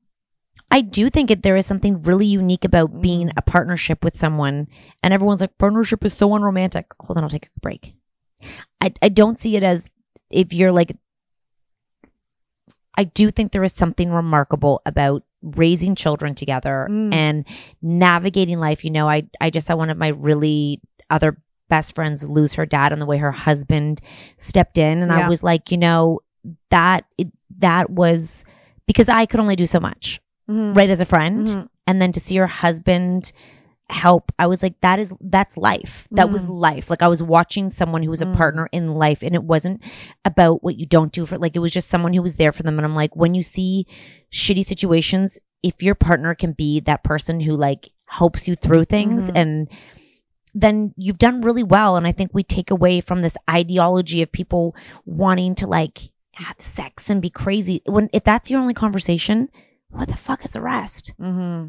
I 0.74 0.82
do 0.82 1.08
think 1.10 1.30
that 1.30 1.44
there 1.44 1.56
is 1.56 1.66
something 1.68 2.02
really 2.02 2.26
unique 2.26 2.66
about 2.66 3.00
being 3.00 3.28
Mm. 3.28 3.34
a 3.38 3.42
partnership 3.44 4.04
with 4.04 4.18
someone, 4.18 4.68
and 5.04 5.14
everyone's 5.14 5.42
like, 5.42 5.58
partnership 5.60 6.04
is 6.04 6.14
so 6.14 6.34
unromantic. 6.36 6.88
Hold 7.00 7.18
on, 7.18 7.24
I'll 7.24 7.30
take 7.30 7.46
a 7.56 7.60
break. 7.62 7.94
I 8.82 8.92
I 9.02 9.10
don't 9.10 9.40
see 9.40 9.56
it 9.56 9.64
as 9.64 9.90
if 10.32 10.52
you're 10.52 10.72
like. 10.74 10.98
I 12.96 13.06
do 13.06 13.32
think 13.32 13.52
there 13.52 13.64
is 13.64 13.74
something 13.74 14.12
remarkable 14.12 14.82
about 14.86 15.24
raising 15.42 15.96
children 15.96 16.36
together 16.36 16.88
Mm. 16.90 17.14
and 17.14 17.46
navigating 17.82 18.60
life. 18.60 18.84
You 18.86 18.92
know, 18.92 19.08
I 19.10 19.24
I 19.42 19.50
just 19.50 19.68
saw 19.68 19.76
one 19.76 19.90
of 19.90 19.98
my 19.98 20.10
really 20.10 20.82
other 21.10 21.38
best 21.70 21.96
friends 21.96 22.28
lose 22.28 22.54
her 22.54 22.66
dad 22.66 22.92
and 22.92 23.02
the 23.02 23.06
way 23.06 23.18
her 23.18 23.32
husband 23.32 24.02
stepped 24.38 24.78
in, 24.78 25.02
and 25.04 25.12
I 25.12 25.30
was 25.30 25.44
like, 25.44 25.72
you 25.72 25.78
know, 25.78 26.20
that 26.70 27.06
it, 27.18 27.30
that 27.60 27.90
was 27.90 28.44
because 28.88 29.10
I 29.10 29.26
could 29.26 29.40
only 29.40 29.56
do 29.56 29.66
so 29.66 29.80
much 29.80 30.20
Mhm. 30.54 30.76
right 30.76 30.90
as 30.90 31.02
a 31.02 31.06
friend 31.06 31.48
Mhm. 31.48 31.68
and 31.88 32.02
then 32.02 32.12
to 32.12 32.20
see 32.20 32.36
your 32.36 32.48
husband 32.48 33.32
help 33.90 34.32
i 34.40 34.48
was 34.48 34.64
like 34.64 34.80
that 34.82 34.98
is 35.00 35.14
that's 35.22 35.58
life 35.58 36.08
that 36.12 36.32
was 36.32 36.46
Mm. 36.46 36.50
life 36.62 36.90
like 36.90 37.02
i 37.04 37.08
was 37.08 37.22
watching 37.22 37.70
someone 37.70 38.02
who 38.02 38.10
was 38.10 38.22
a 38.22 38.26
Mm. 38.26 38.36
partner 38.36 38.68
in 38.72 38.94
life 38.96 39.22
and 39.22 39.36
it 39.36 39.44
wasn't 39.44 39.82
about 40.24 40.64
what 40.64 40.80
you 40.80 40.86
don't 40.86 41.12
do 41.12 41.26
for 41.26 41.38
like 41.38 41.56
it 41.56 41.60
was 41.60 41.74
just 41.74 41.90
someone 41.90 42.14
who 42.14 42.22
was 42.22 42.36
there 42.38 42.52
for 42.54 42.64
them 42.64 42.78
and 42.80 42.86
i'm 42.86 42.96
like 42.96 43.16
when 43.16 43.36
you 43.36 43.42
see 43.42 43.86
shitty 44.32 44.64
situations 44.66 45.38
if 45.64 45.84
your 45.84 45.96
partner 45.96 46.34
can 46.34 46.54
be 46.54 46.80
that 46.80 47.04
person 47.04 47.40
who 47.42 47.56
like 47.56 47.90
helps 48.06 48.48
you 48.48 48.56
through 48.56 48.86
things 48.86 49.30
Mhm. 49.30 49.38
and 49.38 49.68
then 50.56 50.94
you've 50.98 51.18
done 51.18 51.42
really 51.42 51.64
well 51.64 51.96
and 51.98 52.08
i 52.08 52.12
think 52.12 52.32
we 52.34 52.44
take 52.44 52.72
away 52.72 53.02
from 53.02 53.22
this 53.22 53.38
ideology 53.50 54.22
of 54.22 54.32
people 54.32 54.76
wanting 55.06 55.56
to 55.56 55.68
like 55.68 56.10
have 56.36 56.56
sex 56.60 57.10
and 57.10 57.22
be 57.22 57.30
crazy 57.30 57.82
when 57.86 58.10
if 58.14 58.24
that's 58.24 58.50
your 58.50 58.60
only 58.62 58.74
conversation 58.74 59.50
what 59.94 60.08
the 60.08 60.16
fuck 60.18 60.44
is 60.44 60.52
the 60.52 60.62
rest 60.62 61.14
hmm 61.20 61.68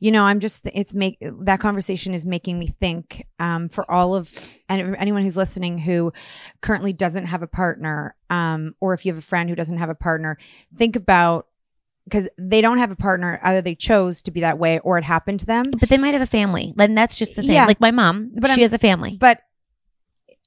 You 0.00 0.10
know, 0.10 0.24
I'm 0.24 0.40
just 0.40 0.60
it's 0.64 0.92
make 0.94 1.18
that 1.44 1.60
conversation 1.60 2.14
is 2.14 2.24
making 2.26 2.58
me 2.58 2.68
think 2.80 3.26
um, 3.38 3.68
for 3.68 3.88
all 3.90 4.14
of 4.14 4.32
and 4.68 4.96
anyone 4.96 5.22
who's 5.22 5.36
listening 5.36 5.78
who 5.78 6.12
currently 6.60 6.92
doesn't 6.92 7.26
have 7.26 7.42
a 7.42 7.46
partner, 7.46 8.14
um, 8.28 8.74
or 8.80 8.94
if 8.94 9.04
you 9.06 9.12
have 9.12 9.18
a 9.18 9.22
friend 9.32 9.48
who 9.50 9.56
doesn't 9.56 9.78
have 9.78 9.88
a 9.88 9.94
partner, 9.94 10.36
think 10.76 10.96
about 10.96 11.46
because 12.04 12.28
they 12.38 12.60
don't 12.60 12.78
have 12.78 12.90
a 12.90 12.96
partner. 12.96 13.38
Either 13.42 13.62
they 13.62 13.74
chose 13.74 14.22
to 14.22 14.30
be 14.30 14.40
that 14.40 14.58
way, 14.58 14.78
or 14.80 14.98
it 14.98 15.04
happened 15.04 15.38
to 15.40 15.46
them. 15.46 15.70
but 15.78 15.88
they 15.88 15.98
might 15.98 16.12
have 16.14 16.22
a 16.22 16.26
family 16.26 16.74
and 16.78 16.96
that's 16.98 17.14
just 17.16 17.36
the 17.36 17.42
same 17.42 17.54
Yeah. 17.54 17.66
like 17.66 17.80
my 17.80 17.90
mom 17.92 18.30
But 18.34 18.42
but 18.42 18.48
she 18.48 18.52
I'm- 18.62 18.62
has 18.62 18.72
a 18.72 18.78
family 18.78 19.16
But 19.20 19.40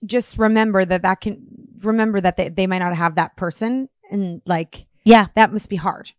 just 0.06 0.38
remember 0.38 0.84
that 0.86 1.04
that 1.04 1.22
can 1.22 1.42
remember 1.82 2.20
that 2.22 2.36
they, 2.38 2.50
they 2.50 2.68
might 2.68 2.80
not 2.80 2.96
have 2.96 3.16
that 3.16 3.36
person, 3.38 3.88
and 4.12 4.42
like 4.46 4.88
yeah 5.06 5.28
that 5.36 5.52
must 5.54 5.70
be 5.70 5.76
hard. 5.78 6.12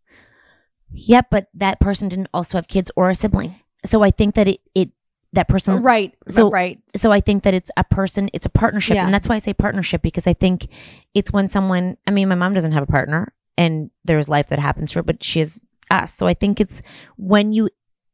Yeah 0.93 1.21
but 1.31 1.49
that 1.55 1.81
person 1.81 2.09
didn't 2.09 2.29
also 2.35 2.59
have 2.59 2.69
kids 2.69 2.91
or 2.97 3.11
a 3.11 3.15
sibling 3.15 3.55
so 3.85 4.03
i 4.03 4.11
think 4.11 4.35
that 4.35 4.49
it 4.49 4.61
it 4.75 4.91
that 5.33 5.49
person 5.49 5.83
Right. 5.83 6.15
so 6.29 6.49
right. 6.51 6.81
so 6.95 7.11
i 7.11 7.21
think 7.21 7.43
that 7.43 7.55
it's 7.55 7.71
a 7.77 7.83
person 7.85 8.31
it's 8.33 8.47
a 8.47 8.51
partnership 8.51 8.95
Yeah. 8.97 9.05
and 9.05 9.13
that's 9.15 9.29
why 9.29 9.35
i 9.35 9.39
say 9.39 9.53
partnership 9.53 10.01
because 10.03 10.27
i 10.27 10.35
think 10.35 10.69
it's 11.15 11.33
when 11.33 11.49
someone 11.49 11.97
i 12.07 12.11
mean 12.11 12.29
my 12.29 12.35
mom 12.37 12.55
doesn't 12.55 12.73
have 12.73 12.85
a 12.85 12.87
partner 12.87 13.33
and 13.59 13.91
there's 14.05 14.29
life 14.29 14.49
that 14.49 14.59
happens 14.61 14.93
to 14.93 15.01
her 15.01 15.03
but 15.03 15.23
she 15.25 15.41
has 15.41 15.61
us 15.91 16.15
so 16.15 16.27
i 16.29 16.35
think 16.35 16.61
it's 16.61 16.83
when 17.17 17.53
you 17.53 17.69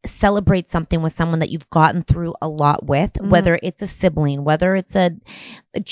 celebrate 0.07 0.67
something 0.67 1.03
with 1.03 1.13
someone 1.13 1.41
that 1.41 1.51
you've 1.51 1.69
gotten 1.69 2.03
through 2.03 2.35
a 2.41 2.49
lot 2.49 2.87
with, 2.87 3.13
Mhm. 3.13 3.29
whether 3.29 3.61
it's 3.63 3.83
a 3.83 3.87
sibling, 3.87 4.45
whether 4.45 4.75
it's 4.75 4.97
a 4.97 5.11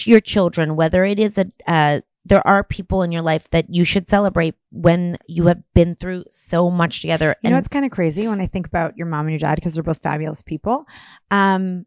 your 0.07 0.21
children, 0.21 0.77
whether 0.77 1.05
it 1.05 1.19
is 1.19 1.37
a 1.37 1.45
uh, 1.67 2.01
there 2.29 2.47
are 2.47 2.63
people 2.63 3.03
in 3.03 3.11
your 3.11 3.23
life 3.23 3.49
that 3.51 3.73
you 3.73 3.85
should 3.85 4.09
celebrate 4.09 4.55
when 4.71 5.17
you 5.27 5.47
have 5.47 5.63
been 5.75 5.95
through 5.95 6.25
so 6.31 6.71
much 6.71 7.01
together. 7.01 7.35
You 7.43 7.51
know, 7.51 7.57
it's 7.57 7.69
kind 7.69 7.85
of 7.85 7.91
crazy 7.91 8.29
when 8.29 8.41
I 8.41 8.47
think 8.47 8.67
about 8.67 8.97
your 8.97 9.07
mom 9.07 9.27
and 9.27 9.31
your 9.31 9.39
dad 9.39 9.55
because 9.55 9.73
they're 9.73 9.83
both 9.83 10.03
fabulous 10.03 10.43
people. 10.43 10.87
Um, 11.31 11.87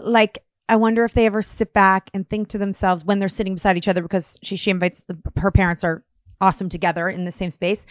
like, 0.00 0.38
I 0.68 0.76
wonder 0.76 1.04
if 1.04 1.14
they 1.14 1.26
ever 1.26 1.42
sit 1.42 1.72
back 1.72 2.10
and 2.14 2.28
think 2.28 2.48
to 2.48 2.58
themselves 2.58 3.04
when 3.04 3.18
they're 3.18 3.28
sitting 3.28 3.54
beside 3.54 3.76
each 3.76 3.88
other 3.88 4.02
because 4.02 4.38
she 4.42 4.54
she 4.54 4.70
invites 4.70 5.04
her 5.36 5.50
parents 5.50 5.82
are 5.82 6.04
awesome 6.40 6.68
together 6.68 7.08
in 7.08 7.24
the 7.24 7.32
same 7.32 7.50
space. 7.50 7.84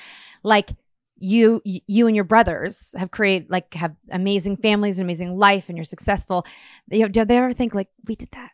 Like 0.43 0.69
you 1.17 1.61
you 1.65 2.07
and 2.07 2.15
your 2.15 2.23
brothers 2.23 2.95
have 2.97 3.11
created 3.11 3.51
like 3.51 3.73
have 3.73 3.95
amazing 4.11 4.55
families, 4.57 4.97
and 4.97 5.05
amazing 5.05 5.37
life, 5.37 5.67
and 5.67 5.77
you're 5.77 5.83
successful. 5.83 6.45
You 6.89 7.01
know, 7.01 7.07
do 7.09 7.25
they 7.25 7.37
ever 7.37 7.51
think 7.51 7.75
like 7.75 7.89
we 8.07 8.15
did 8.15 8.29
that? 8.31 8.51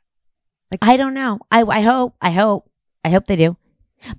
I 0.82 0.98
don't 0.98 1.14
know. 1.14 1.40
I 1.52 1.62
I 1.62 1.82
hope 1.82 2.16
I 2.22 2.32
hope 2.32 2.70
I 3.04 3.10
hope 3.10 3.28
they 3.28 3.36
do. 3.36 3.58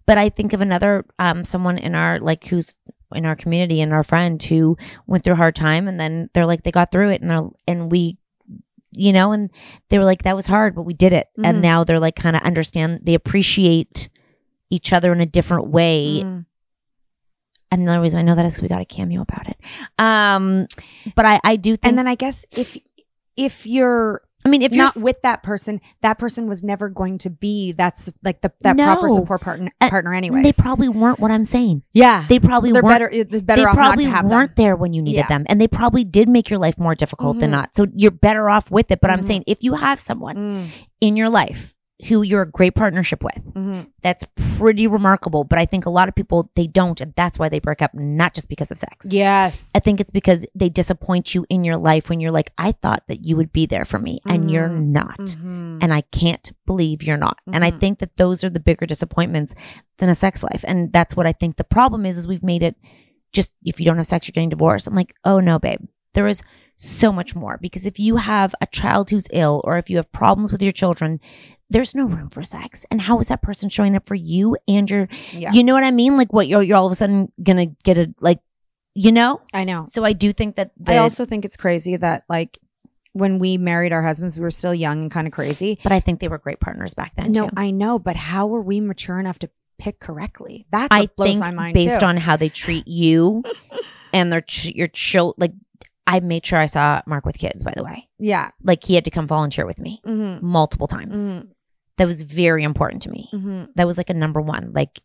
But 0.07 0.19
I 0.19 0.29
think 0.31 0.53
of 0.53 0.61
another 0.61 1.05
um 1.19 1.45
someone 1.45 1.79
in 1.79 1.95
our 1.95 2.19
like 2.21 2.47
who's 2.47 2.75
in 3.15 3.25
our 3.27 3.37
community 3.37 3.81
and 3.81 3.93
our 3.93 4.03
friend 4.03 4.43
who 4.43 4.77
went 5.07 5.23
through 5.25 5.35
a 5.35 5.37
hard 5.37 5.55
time 5.55 5.87
and 5.89 5.99
then 6.01 6.29
they're 6.35 6.47
like 6.47 6.63
they 6.65 6.73
got 6.73 6.91
through 6.91 7.11
it 7.11 7.21
and 7.23 7.31
they're- 7.31 7.51
and 7.69 7.91
we 7.91 8.19
you 8.93 9.13
know 9.13 9.31
and 9.33 9.51
they 9.91 9.99
were 9.99 10.05
like 10.05 10.23
that 10.23 10.35
was 10.35 10.47
hard 10.47 10.75
but 10.75 10.83
we 10.83 10.93
did 10.95 11.13
it 11.13 11.29
Mhm. 11.39 11.47
and 11.47 11.63
now 11.63 11.85
they're 11.85 12.01
like 12.01 12.17
kind 12.17 12.35
of 12.35 12.43
understand 12.43 13.01
they 13.05 13.15
appreciate 13.15 14.09
each 14.71 14.93
other 14.93 15.13
in 15.13 15.21
a 15.21 15.27
different 15.27 15.69
way 15.69 16.23
Mm. 16.25 16.47
and 17.71 17.83
another 17.83 18.01
reason 18.01 18.19
I 18.19 18.23
know 18.23 18.35
that 18.35 18.45
is 18.47 18.55
'cause 18.55 18.63
we 18.63 18.69
got 18.69 18.81
a 18.81 18.85
cameo 18.87 19.21
about 19.23 19.49
it 19.49 19.59
um 19.99 20.67
but 21.15 21.25
I 21.27 21.41
I 21.45 21.57
do 21.57 21.77
think 21.77 21.91
And 21.91 21.99
then 21.99 22.09
I 22.09 22.15
guess 22.17 22.45
if 22.51 22.77
if 23.37 23.67
you're 23.67 24.23
I 24.47 24.49
mean 24.49 24.63
if 24.63 24.73
you're 24.73 24.85
not 24.85 24.97
s- 24.97 25.03
with 25.03 25.21
that 25.23 25.43
person, 25.43 25.81
that 26.03 26.19
person 26.19 26.47
was 26.49 26.63
never 26.63 26.89
going 26.89 27.19
to 27.19 27.31
be 27.31 27.73
that's 27.73 28.11
like 28.23 28.41
the 28.41 28.53
that 28.63 28.77
proper 28.77 29.09
support 29.09 29.41
partner 29.41 29.71
Uh, 29.81 29.91
partner 29.91 30.15
anyway. 30.15 30.43
they 30.43 30.53
probably 30.53 30.89
weren't 30.89 31.19
what 31.21 31.31
I'm 31.31 31.45
saying 31.45 31.83
yeah. 31.93 32.25
they 32.29 32.39
probably 32.39 32.71
So 32.71 32.75
they're 32.75 32.83
weren't 32.83 33.11
better 33.13 33.41
better 33.43 33.63
they 33.63 33.65
off 33.67 33.77
not 33.77 33.87
probably 33.87 34.05
to 34.05 34.11
have 34.11 34.29
them. 34.29 34.31
weren't 34.39 34.57
there 34.57 34.77
when 34.77 34.93
you 34.93 35.03
needed 35.03 35.19
Yeah. 35.19 35.29
them 35.29 35.45
and 35.49 35.61
they 35.61 35.69
probably 35.69 36.05
did 36.05 36.29
make 36.29 36.49
your 36.49 36.59
life 36.59 36.79
more 36.79 36.95
difficult 36.95 37.39
than 37.41 37.51
Mhm. 37.51 37.53
not 37.59 37.77
so 37.77 37.87
you're 37.95 38.11
better 38.11 38.49
off 38.49 38.71
with 38.71 38.91
it 38.91 39.01
but 39.01 39.11
i'm 39.11 39.21
Mhm. 39.21 39.25
saying 39.27 39.45
if 39.47 39.63
you 39.63 39.75
have 39.75 39.99
someone 40.01 40.37
Mm, 40.37 40.67
in 41.01 41.17
your 41.17 41.29
life 41.29 41.75
who 42.09 42.21
you're 42.23 42.43
a 42.43 42.51
great 42.51 42.75
partnership 42.75 43.25
with 43.25 43.41
mhm. 43.55 43.87
that's 44.03 44.27
pretty 44.59 44.87
remarkable 44.87 45.45
but 45.45 45.59
i 45.59 45.65
think 45.65 45.87
a 45.87 45.91
lot 45.91 46.09
of 46.09 46.15
people 46.15 46.51
they 46.55 46.67
don't 46.67 47.01
and 47.01 47.15
that's 47.17 47.39
why 47.39 47.49
they 47.49 47.59
break 47.59 47.81
up 47.81 47.95
not 47.95 48.35
just 48.35 48.49
because 48.51 48.71
of 48.71 48.77
sex 48.77 49.07
Yes. 49.11 49.71
i 49.75 49.79
think 49.79 49.99
it's 50.01 50.11
because 50.11 50.45
they 50.55 50.69
disappoint 50.69 51.35
you 51.35 51.47
in 51.49 51.65
your 51.65 51.79
life 51.79 52.11
when 52.11 52.21
you're 52.21 52.31
like 52.31 52.51
i 52.59 52.73
thought 52.73 53.03
that 53.09 53.25
you 53.25 53.35
would 53.37 53.51
be 53.53 53.65
there 53.65 53.87
for 53.87 53.99
me 53.99 54.21
and 54.27 54.51
you're 54.51 54.69
not 54.69 55.19
Mhm. 55.21 55.83
and 55.83 55.93
I 55.95 56.01
can't 56.03 56.53
believe 56.67 57.03
you're 57.03 57.17
not. 57.19 57.39
And 57.53 57.63
I 57.65 57.71
Mhm. 57.71 57.81
think 57.81 57.99
that 57.99 58.17
those 58.17 58.43
are 58.45 58.49
the 58.51 58.61
bigger 58.61 58.87
disappointments 58.87 59.55
than 59.99 60.09
a 60.09 60.15
sex 60.15 60.43
life. 60.43 60.65
And 60.67 60.91
that's 60.93 61.15
what 61.17 61.27
I 61.27 61.33
think 61.33 61.57
the 61.57 61.65
problem 61.65 62.07
is 62.07 62.17
is 62.17 62.27
we've 62.27 62.43
made 62.43 62.63
it 62.63 62.77
just 63.33 63.55
if 63.65 63.79
you 63.79 63.85
don't 63.87 63.99
have 63.99 64.07
sex 64.07 64.27
you're 64.27 64.33
getting 64.33 64.49
divorced. 64.49 64.87
I'm 64.87 64.95
like, 64.95 65.15
"Oh 65.25 65.39
no, 65.41 65.59
babe. 65.59 65.81
There 66.15 66.27
is 66.27 66.43
so 66.79 67.13
much 67.13 67.35
more 67.37 67.59
because 67.61 67.85
if 67.87 67.99
you 67.99 68.17
have 68.17 68.55
a 68.63 68.67
child 68.67 69.11
who's 69.11 69.29
ill 69.33 69.61
or 69.65 69.77
if 69.77 69.91
you 69.91 69.97
have 69.99 70.11
problems 70.13 70.51
with 70.53 70.63
your 70.63 70.73
children, 70.73 71.21
there's 71.71 71.95
no 71.95 72.07
room 72.07 72.31
for 72.31 72.45
sex. 72.45 72.87
And 72.91 73.01
how 73.01 73.19
is 73.19 73.29
that 73.29 73.43
person 73.43 73.69
showing 73.69 73.97
up 73.97 74.07
for 74.07 74.15
you 74.15 74.57
and 74.69 74.89
your 74.91 75.09
Yeah. 75.33 75.53
you 75.53 75.65
know 75.65 75.75
what 75.75 75.85
I 75.85 75.91
mean? 75.91 76.17
Like 76.17 76.33
what 76.33 76.47
you're 76.49 76.63
you're 76.63 76.77
all 76.77 76.87
of 76.87 76.93
a 76.93 76.97
sudden 76.97 77.33
going 77.43 77.57
to 77.57 77.77
get 77.85 77.99
a 77.99 78.15
like 78.21 78.41
you 78.95 79.13
know? 79.13 79.41
I 79.53 79.65
know. 79.65 79.87
So 79.91 80.05
I 80.05 80.13
do 80.15 80.33
think 80.33 80.57
that 80.57 80.71
the, 80.79 80.95
I 80.95 80.99
also 80.99 81.25
think 81.27 81.45
it's 81.45 81.57
crazy 81.57 81.97
that 81.97 82.25
like 82.31 82.59
when 83.13 83.39
we 83.39 83.57
married 83.59 83.93
our 83.93 84.03
husbands, 84.03 84.37
we 84.39 84.43
were 84.43 84.51
still 84.51 84.75
young 84.75 85.03
and 85.03 85.11
kind 85.11 85.27
of 85.27 85.33
crazy. 85.33 85.79
but 85.83 85.93
I 85.93 86.01
think 86.01 86.21
they 86.21 86.29
were 86.29 86.39
great 86.39 86.61
partners 86.61 86.95
back 86.95 87.15
then 87.17 87.33
No, 87.33 87.49
too. 87.49 87.55
I 87.57 87.71
know, 87.71 87.99
but 87.99 88.17
how 88.17 88.47
were 88.47 88.61
we 88.63 88.81
mature 88.81 89.19
enough 89.19 89.39
to 89.41 89.51
pick 89.79 90.01
correctly? 90.01 90.67
That's 90.71 90.89
I 90.95 91.01
what 91.01 91.17
blows 91.17 91.29
think 91.31 91.41
my 91.41 91.51
mind 91.51 91.75
based 91.75 92.01
too. 92.01 92.07
on 92.07 92.17
how 92.17 92.37
they 92.37 92.49
treat 92.49 92.87
you 92.89 93.43
and 94.13 94.33
their 94.33 94.41
ch- 94.43 94.73
your 94.75 94.89
child. 94.89 95.35
Like 95.39 95.53
I 96.07 96.21
made 96.21 96.47
sure 96.47 96.59
I 96.59 96.67
saw 96.67 97.03
Mark 97.07 97.27
with 97.27 97.37
kids. 97.39 97.65
By 97.65 97.73
the 97.77 97.83
way, 97.85 98.09
yeah. 98.19 98.51
like 98.63 98.85
he 98.85 98.95
had 98.95 99.05
to 99.07 99.11
come 99.11 99.27
volunteer 99.27 99.67
with 99.67 99.79
me 99.81 100.01
Mm-hmm. 100.07 100.47
multiple 100.47 100.87
times. 100.87 101.35
Mhm. 101.35 101.49
That 101.99 102.07
was 102.07 102.23
very 102.23 102.63
important 102.65 103.03
to 103.03 103.11
me. 103.11 103.29
Mm-hmm. 103.33 103.65
That 103.77 103.87
was 103.87 103.97
like 103.99 104.11
a 104.11 104.15
number 104.15 104.41
one. 104.41 104.73
Like 104.75 105.01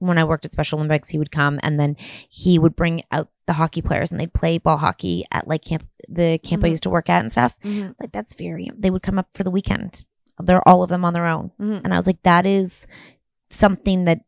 when 0.00 0.18
I 0.18 0.24
worked 0.24 0.44
at 0.44 0.52
Special 0.52 0.78
Olympics, 0.78 1.08
he 1.08 1.18
would 1.18 1.30
come 1.30 1.58
and 1.62 1.78
then 1.78 1.96
he 2.28 2.58
would 2.58 2.74
bring 2.76 3.02
out 3.12 3.28
the 3.46 3.52
hockey 3.54 3.82
players 3.82 4.10
and 4.10 4.20
they'd 4.20 4.32
play 4.32 4.58
ball 4.58 4.76
hockey 4.76 5.24
at 5.30 5.48
like 5.48 5.62
camp, 5.64 5.86
the 6.08 6.38
camp 6.42 6.64
I 6.64 6.68
Mhm. 6.68 6.70
used 6.70 6.82
to 6.84 6.90
work 6.90 7.08
at 7.10 7.20
and 7.22 7.30
stuff. 7.32 7.58
Mhm. 7.64 7.90
It's 7.90 8.00
like 8.00 8.12
that's 8.12 8.32
very. 8.34 8.70
They 8.78 8.90
would 8.90 9.02
come 9.02 9.18
up 9.18 9.28
for 9.34 9.44
the 9.44 9.50
weekend. 9.50 10.04
They're 10.42 10.66
all 10.66 10.82
of 10.82 10.88
them 10.88 11.04
on 11.04 11.12
their 11.12 11.26
own, 11.26 11.50
Mhm. 11.60 11.82
and 11.84 11.92
I 11.92 11.98
was 11.98 12.06
like, 12.06 12.22
that 12.22 12.46
is 12.46 12.86
something 13.50 14.04
that 14.06 14.20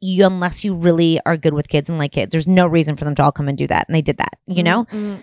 you, 0.00 0.26
unless 0.26 0.64
you 0.64 0.74
really 0.74 1.18
are 1.24 1.36
good 1.38 1.54
with 1.54 1.68
kids 1.68 1.88
and 1.88 1.98
like 1.98 2.12
kids, 2.12 2.32
there's 2.32 2.48
no 2.48 2.66
reason 2.66 2.94
for 2.96 3.04
them 3.04 3.14
to 3.14 3.22
all 3.22 3.32
come 3.32 3.48
and 3.48 3.56
do 3.56 3.66
that. 3.66 3.88
And 3.88 3.94
they 3.94 4.02
did 4.02 4.18
that. 4.18 4.34
You 4.46 4.62
know, 4.62 4.84
Mhm. 4.86 5.20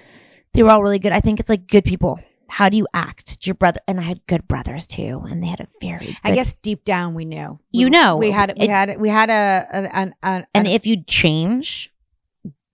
they 0.54 0.64
were 0.64 0.72
all 0.72 0.82
really 0.82 0.98
good. 0.98 1.12
I 1.12 1.20
think 1.20 1.40
it's 1.40 1.50
like 1.50 1.68
good 1.68 1.84
people. 1.84 2.20
How 2.52 2.68
do 2.70 2.76
you 2.76 2.86
act? 2.94 3.28
Did 3.40 3.48
your 3.48 3.54
brother 3.56 3.80
and 3.88 3.98
I 4.00 4.04
had 4.04 4.26
good 4.28 4.46
brothers 4.48 4.86
too, 4.86 5.24
and 5.30 5.42
they 5.42 5.48
had 5.48 5.62
a 5.62 5.68
very. 5.82 6.06
Good, 6.08 6.18
I 6.24 6.36
guess 6.36 6.54
deep 6.56 6.84
down 6.84 7.14
we 7.14 7.24
knew. 7.26 7.60
You 7.72 7.86
We- 7.86 7.90
know. 7.90 8.18
we 8.18 8.30
had 8.32 8.54
we 8.58 8.66
It- 8.66 8.70
had 8.70 9.00
we 9.00 9.10
had 9.10 9.30
a 9.30 9.68
an 9.72 9.86
an, 9.86 10.16
an 10.22 10.46
and 10.54 10.68
an- 10.68 10.74
if 10.74 10.86
you 10.86 11.02
change, 11.04 11.90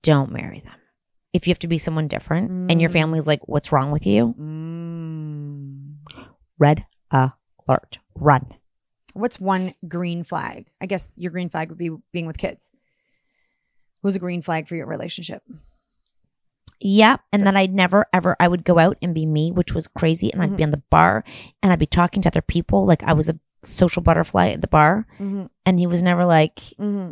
don't 0.01 0.31
marry 0.31 0.61
them. 0.61 0.73
If 1.33 1.45
you 1.47 1.51
have 1.51 1.59
to 1.59 1.67
be 1.67 1.77
someone 1.77 2.07
different, 2.07 2.71
and 2.71 2.81
your 2.81 2.89
Mm. 2.89 2.93
family's 2.93 3.27
like, 3.27 3.47
"What's 3.47 3.71
wrong 3.71 3.91
with 3.91 4.07
you?" 4.07 4.33
Mm. 4.39 5.97
Red 6.57 6.85
alert. 7.11 7.99
Run. 8.15 8.55
What's 9.13 9.39
one 9.39 9.73
green 9.87 10.23
flag? 10.23 10.67
I 10.81 10.85
guess 10.87 11.13
your 11.17 11.31
green 11.31 11.49
flag 11.49 11.69
would 11.69 11.77
be 11.77 11.91
being 12.11 12.25
with 12.25 12.37
kids. 12.37 12.71
What 14.01 14.07
was 14.09 14.15
a 14.15 14.19
green 14.19 14.41
flag 14.41 14.67
for 14.67 14.75
your 14.75 14.87
relationship? 14.87 15.43
Yeah, 16.79 17.17
and 17.33 17.45
that 17.47 17.55
I'd 17.55 17.73
never 17.73 18.05
ever 18.13 18.35
I 18.39 18.47
would 18.47 18.63
go 18.63 18.77
out 18.79 18.97
and 19.01 19.13
be 19.13 19.25
me, 19.25 19.51
which 19.51 19.73
was 19.73 19.87
crazy, 19.87 20.31
and 20.31 20.41
I'd 20.41 20.55
be 20.55 20.63
on 20.63 20.71
the 20.71 20.81
bar 20.89 21.23
and 21.63 21.71
I'd 21.73 21.79
be 21.79 21.85
talking 21.87 22.21
to 22.21 22.29
other 22.29 22.41
people 22.41 22.85
like 22.85 23.01
I 23.03 23.13
was 23.13 23.29
a 23.29 23.39
social 23.63 24.01
butterfly 24.03 24.49
at 24.49 24.61
the 24.61 24.67
bar, 24.67 25.07
Mm-hmm. 25.19 25.45
and 25.65 25.79
he 25.79 25.87
was 25.87 26.03
never 26.03 26.25
like 26.25 26.55
Mm-hmm. 26.79 27.11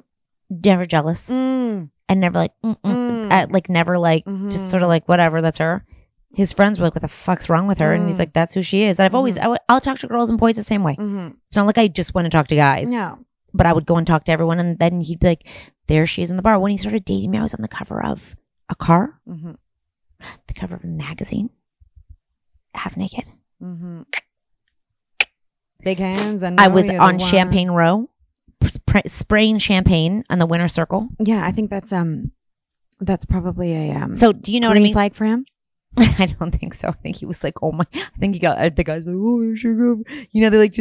never 0.49 0.86
jealous 0.86 1.30
Mm. 1.30 1.89
and 2.07 2.20
never 2.20 2.38
like 2.38 2.53
mm-mm, 2.63 2.78
Mm. 2.84 3.32
uh, 3.32 3.47
like 3.49 3.70
never 3.70 3.97
like 3.97 4.24
just 4.49 4.70
sort 4.70 4.84
of 4.84 4.89
like 4.89 5.07
whatever 5.09 5.41
that's 5.41 5.57
her. 5.57 5.84
His 6.34 6.51
friends 6.51 6.78
were 6.80 6.86
like, 6.86 6.95
"What 6.95 7.01
the 7.01 7.07
fuck's 7.07 7.49
wrong 7.49 7.66
with 7.66 7.80
her?" 7.80 7.93
And 7.93 8.05
he's 8.05 8.18
Mm. 8.18 8.20
like, 8.20 8.34
"That's 8.34 8.53
who 8.53 8.61
she 8.61 8.84
is." 8.84 8.99
And 8.99 9.05
I've 9.05 9.16
always 9.16 9.38
I 9.38 9.43
w- 9.43 9.57
I'll 9.70 9.80
talk 9.82 9.97
to 9.99 10.07
girls 10.07 10.30
and 10.30 10.38
boys 10.38 10.57
the 10.57 10.63
same 10.63 10.84
way. 10.84 10.95
Mm-hmm. 10.95 11.30
It's 11.47 11.55
not 11.55 11.66
like 11.66 11.78
I 11.78 11.88
just 11.88 12.13
want 12.13 12.26
to 12.26 12.30
talk 12.30 12.47
to 12.47 12.55
guys. 12.55 12.91
No. 12.91 13.20
but 13.53 13.66
I 13.66 13.72
would 13.72 13.86
go 13.86 13.95
and 13.95 14.05
talk 14.05 14.26
to 14.26 14.34
everyone, 14.34 14.59
and 14.59 14.78
then 14.78 14.99
he'd 14.99 15.20
be 15.22 15.28
like, 15.28 15.47
"There 15.88 16.05
she 16.05 16.22
is 16.22 16.30
in 16.30 16.36
the 16.36 16.43
bar." 16.43 16.59
When 16.59 16.72
he 16.72 16.78
started 16.78 17.05
dating 17.05 17.32
me, 17.32 17.38
I 17.38 17.41
was 17.41 17.53
on 17.55 17.61
the 17.61 17.70
cover 17.70 18.03
of 18.05 18.36
a 18.70 18.76
car, 18.76 19.20
Mm-hmm. 19.28 19.51
the 20.47 20.53
cover 20.53 20.76
of 20.76 20.84
a 20.84 20.88
magazine, 20.88 21.49
half 22.74 22.97
naked. 22.97 23.26
Mm-hmm. 23.61 24.01
Big 25.84 25.99
hands 25.99 26.41
and 26.43 26.59
I 26.59 26.68
was 26.68 26.89
on. 26.89 27.20
Champagne 27.20 27.70
Row, 27.70 28.09
spray, 28.63 29.03
spraying 29.05 29.59
champagne 29.59 30.24
on 30.30 30.39
the 30.39 30.45
winner 30.47 30.68
circle. 30.68 31.09
Yeah, 31.20 31.45
I 31.45 31.51
think 31.51 31.70
that's 31.70 31.93
um, 31.93 32.32
that's 32.99 33.26
probably 33.26 33.74
a 33.76 33.91
um. 33.95 34.16
So, 34.16 34.34
do 34.34 34.51
you 34.51 34.59
know 34.59 34.68
what 34.70 34.78
I 34.78 34.82
mean? 34.82 34.93
Flag 34.93 35.13
for 35.13 35.26
him. 35.26 35.45
I 35.97 36.26
don't 36.39 36.51
think 36.51 36.74
so. 36.74 36.88
I 36.89 36.91
think 36.93 37.18
he 37.18 37.26
was 37.26 37.43
like, 37.43 37.61
"Oh 37.61 37.72
my!" 37.72 37.86
I 37.93 38.20
think 38.20 38.34
he 38.34 38.39
got. 38.39 38.57
I 38.57 38.70
think 38.70 38.89
I 38.89 38.95
like, 38.97 39.05
"Oh. 39.07 39.41
You 39.41 40.41
know, 40.41 40.49
they 40.49 40.57
like. 40.57 40.76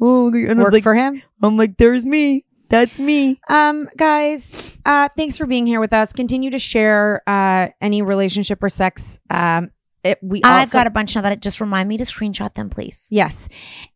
Oh, 0.00 0.28
and 0.28 0.50
I 0.50 0.54
was 0.54 0.64
Work 0.64 0.72
like, 0.74 0.82
for 0.82 0.94
him. 0.94 1.22
I'm 1.42 1.56
like, 1.56 1.78
"There's 1.78 2.04
me. 2.04 2.44
That's 2.70 2.98
me." 2.98 3.38
Um, 3.48 3.88
guys, 3.96 4.78
uh, 4.86 5.08
thanks 5.16 5.36
for 5.36 5.44
being 5.46 5.66
here 5.66 5.80
with 5.80 5.92
us. 5.92 6.12
Continue 6.12 6.50
to 6.50 6.58
share 6.58 7.22
uh 7.26 7.68
any 7.80 8.00
relationship 8.02 8.62
or 8.62 8.68
sex. 8.70 9.18
Um, 9.28 9.70
it, 10.02 10.18
we 10.22 10.42
I've 10.42 10.60
also- 10.60 10.78
got 10.78 10.86
a 10.86 10.90
bunch 10.90 11.14
now 11.14 11.20
that 11.20 11.42
just 11.42 11.60
remind 11.60 11.86
me 11.86 11.98
to 11.98 12.04
screenshot 12.04 12.54
them, 12.54 12.70
please. 12.70 13.06
Yes. 13.10 13.48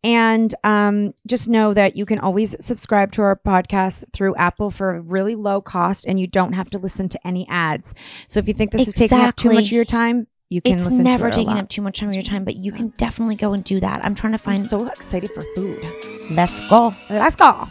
And 0.03 0.53
um, 0.63 1.15
just 1.25 1.49
know 1.49 1.73
that 1.73 1.95
you 1.95 2.05
can 2.05 2.19
always 2.19 2.55
subscribe 2.63 3.11
to 3.13 3.23
our 3.23 3.35
podcast 3.35 4.03
through 4.13 4.35
Apple 4.35 4.69
for 4.69 4.95
a 4.95 5.01
really 5.01 5.33
low 5.33 5.61
cost 5.61 6.05
and 6.05 6.19
you 6.19 6.27
don't 6.27 6.53
have 6.53 6.69
to 6.69 6.77
listen 6.77 7.09
to 7.09 7.27
any 7.27 7.47
ads. 7.49 7.95
So 8.27 8.39
if 8.39 8.47
you 8.47 8.53
think 8.53 8.71
this 8.71 8.87
is 8.87 8.93
taking 8.93 9.17
up 9.17 9.35
too 9.35 9.51
much 9.51 9.69
of 9.69 9.71
your 9.71 9.83
time, 9.83 10.27
you 10.51 10.61
can 10.61 10.73
It's 10.75 10.85
listen 10.85 11.05
never 11.05 11.23
to 11.23 11.27
it 11.29 11.33
a 11.41 11.45
taking 11.45 11.57
up 11.57 11.69
too 11.69 11.81
much 11.81 11.99
time 12.01 12.09
of 12.09 12.13
your 12.15 12.21
time, 12.21 12.43
but 12.45 12.55
you 12.55 12.71
can 12.71 12.89
definitely 12.97 13.33
go 13.35 13.53
and 13.53 13.63
do 13.63 13.79
that. 13.79 14.05
I'm 14.05 14.13
trying 14.13 14.33
to 14.33 14.39
I'm 14.39 14.57
find. 14.57 14.61
so 14.61 14.85
excited 14.85 15.31
for 15.31 15.41
food. 15.55 15.83
Let's 16.29 16.69
go. 16.69 16.93
Let's 17.09 17.35
go. 17.35 17.67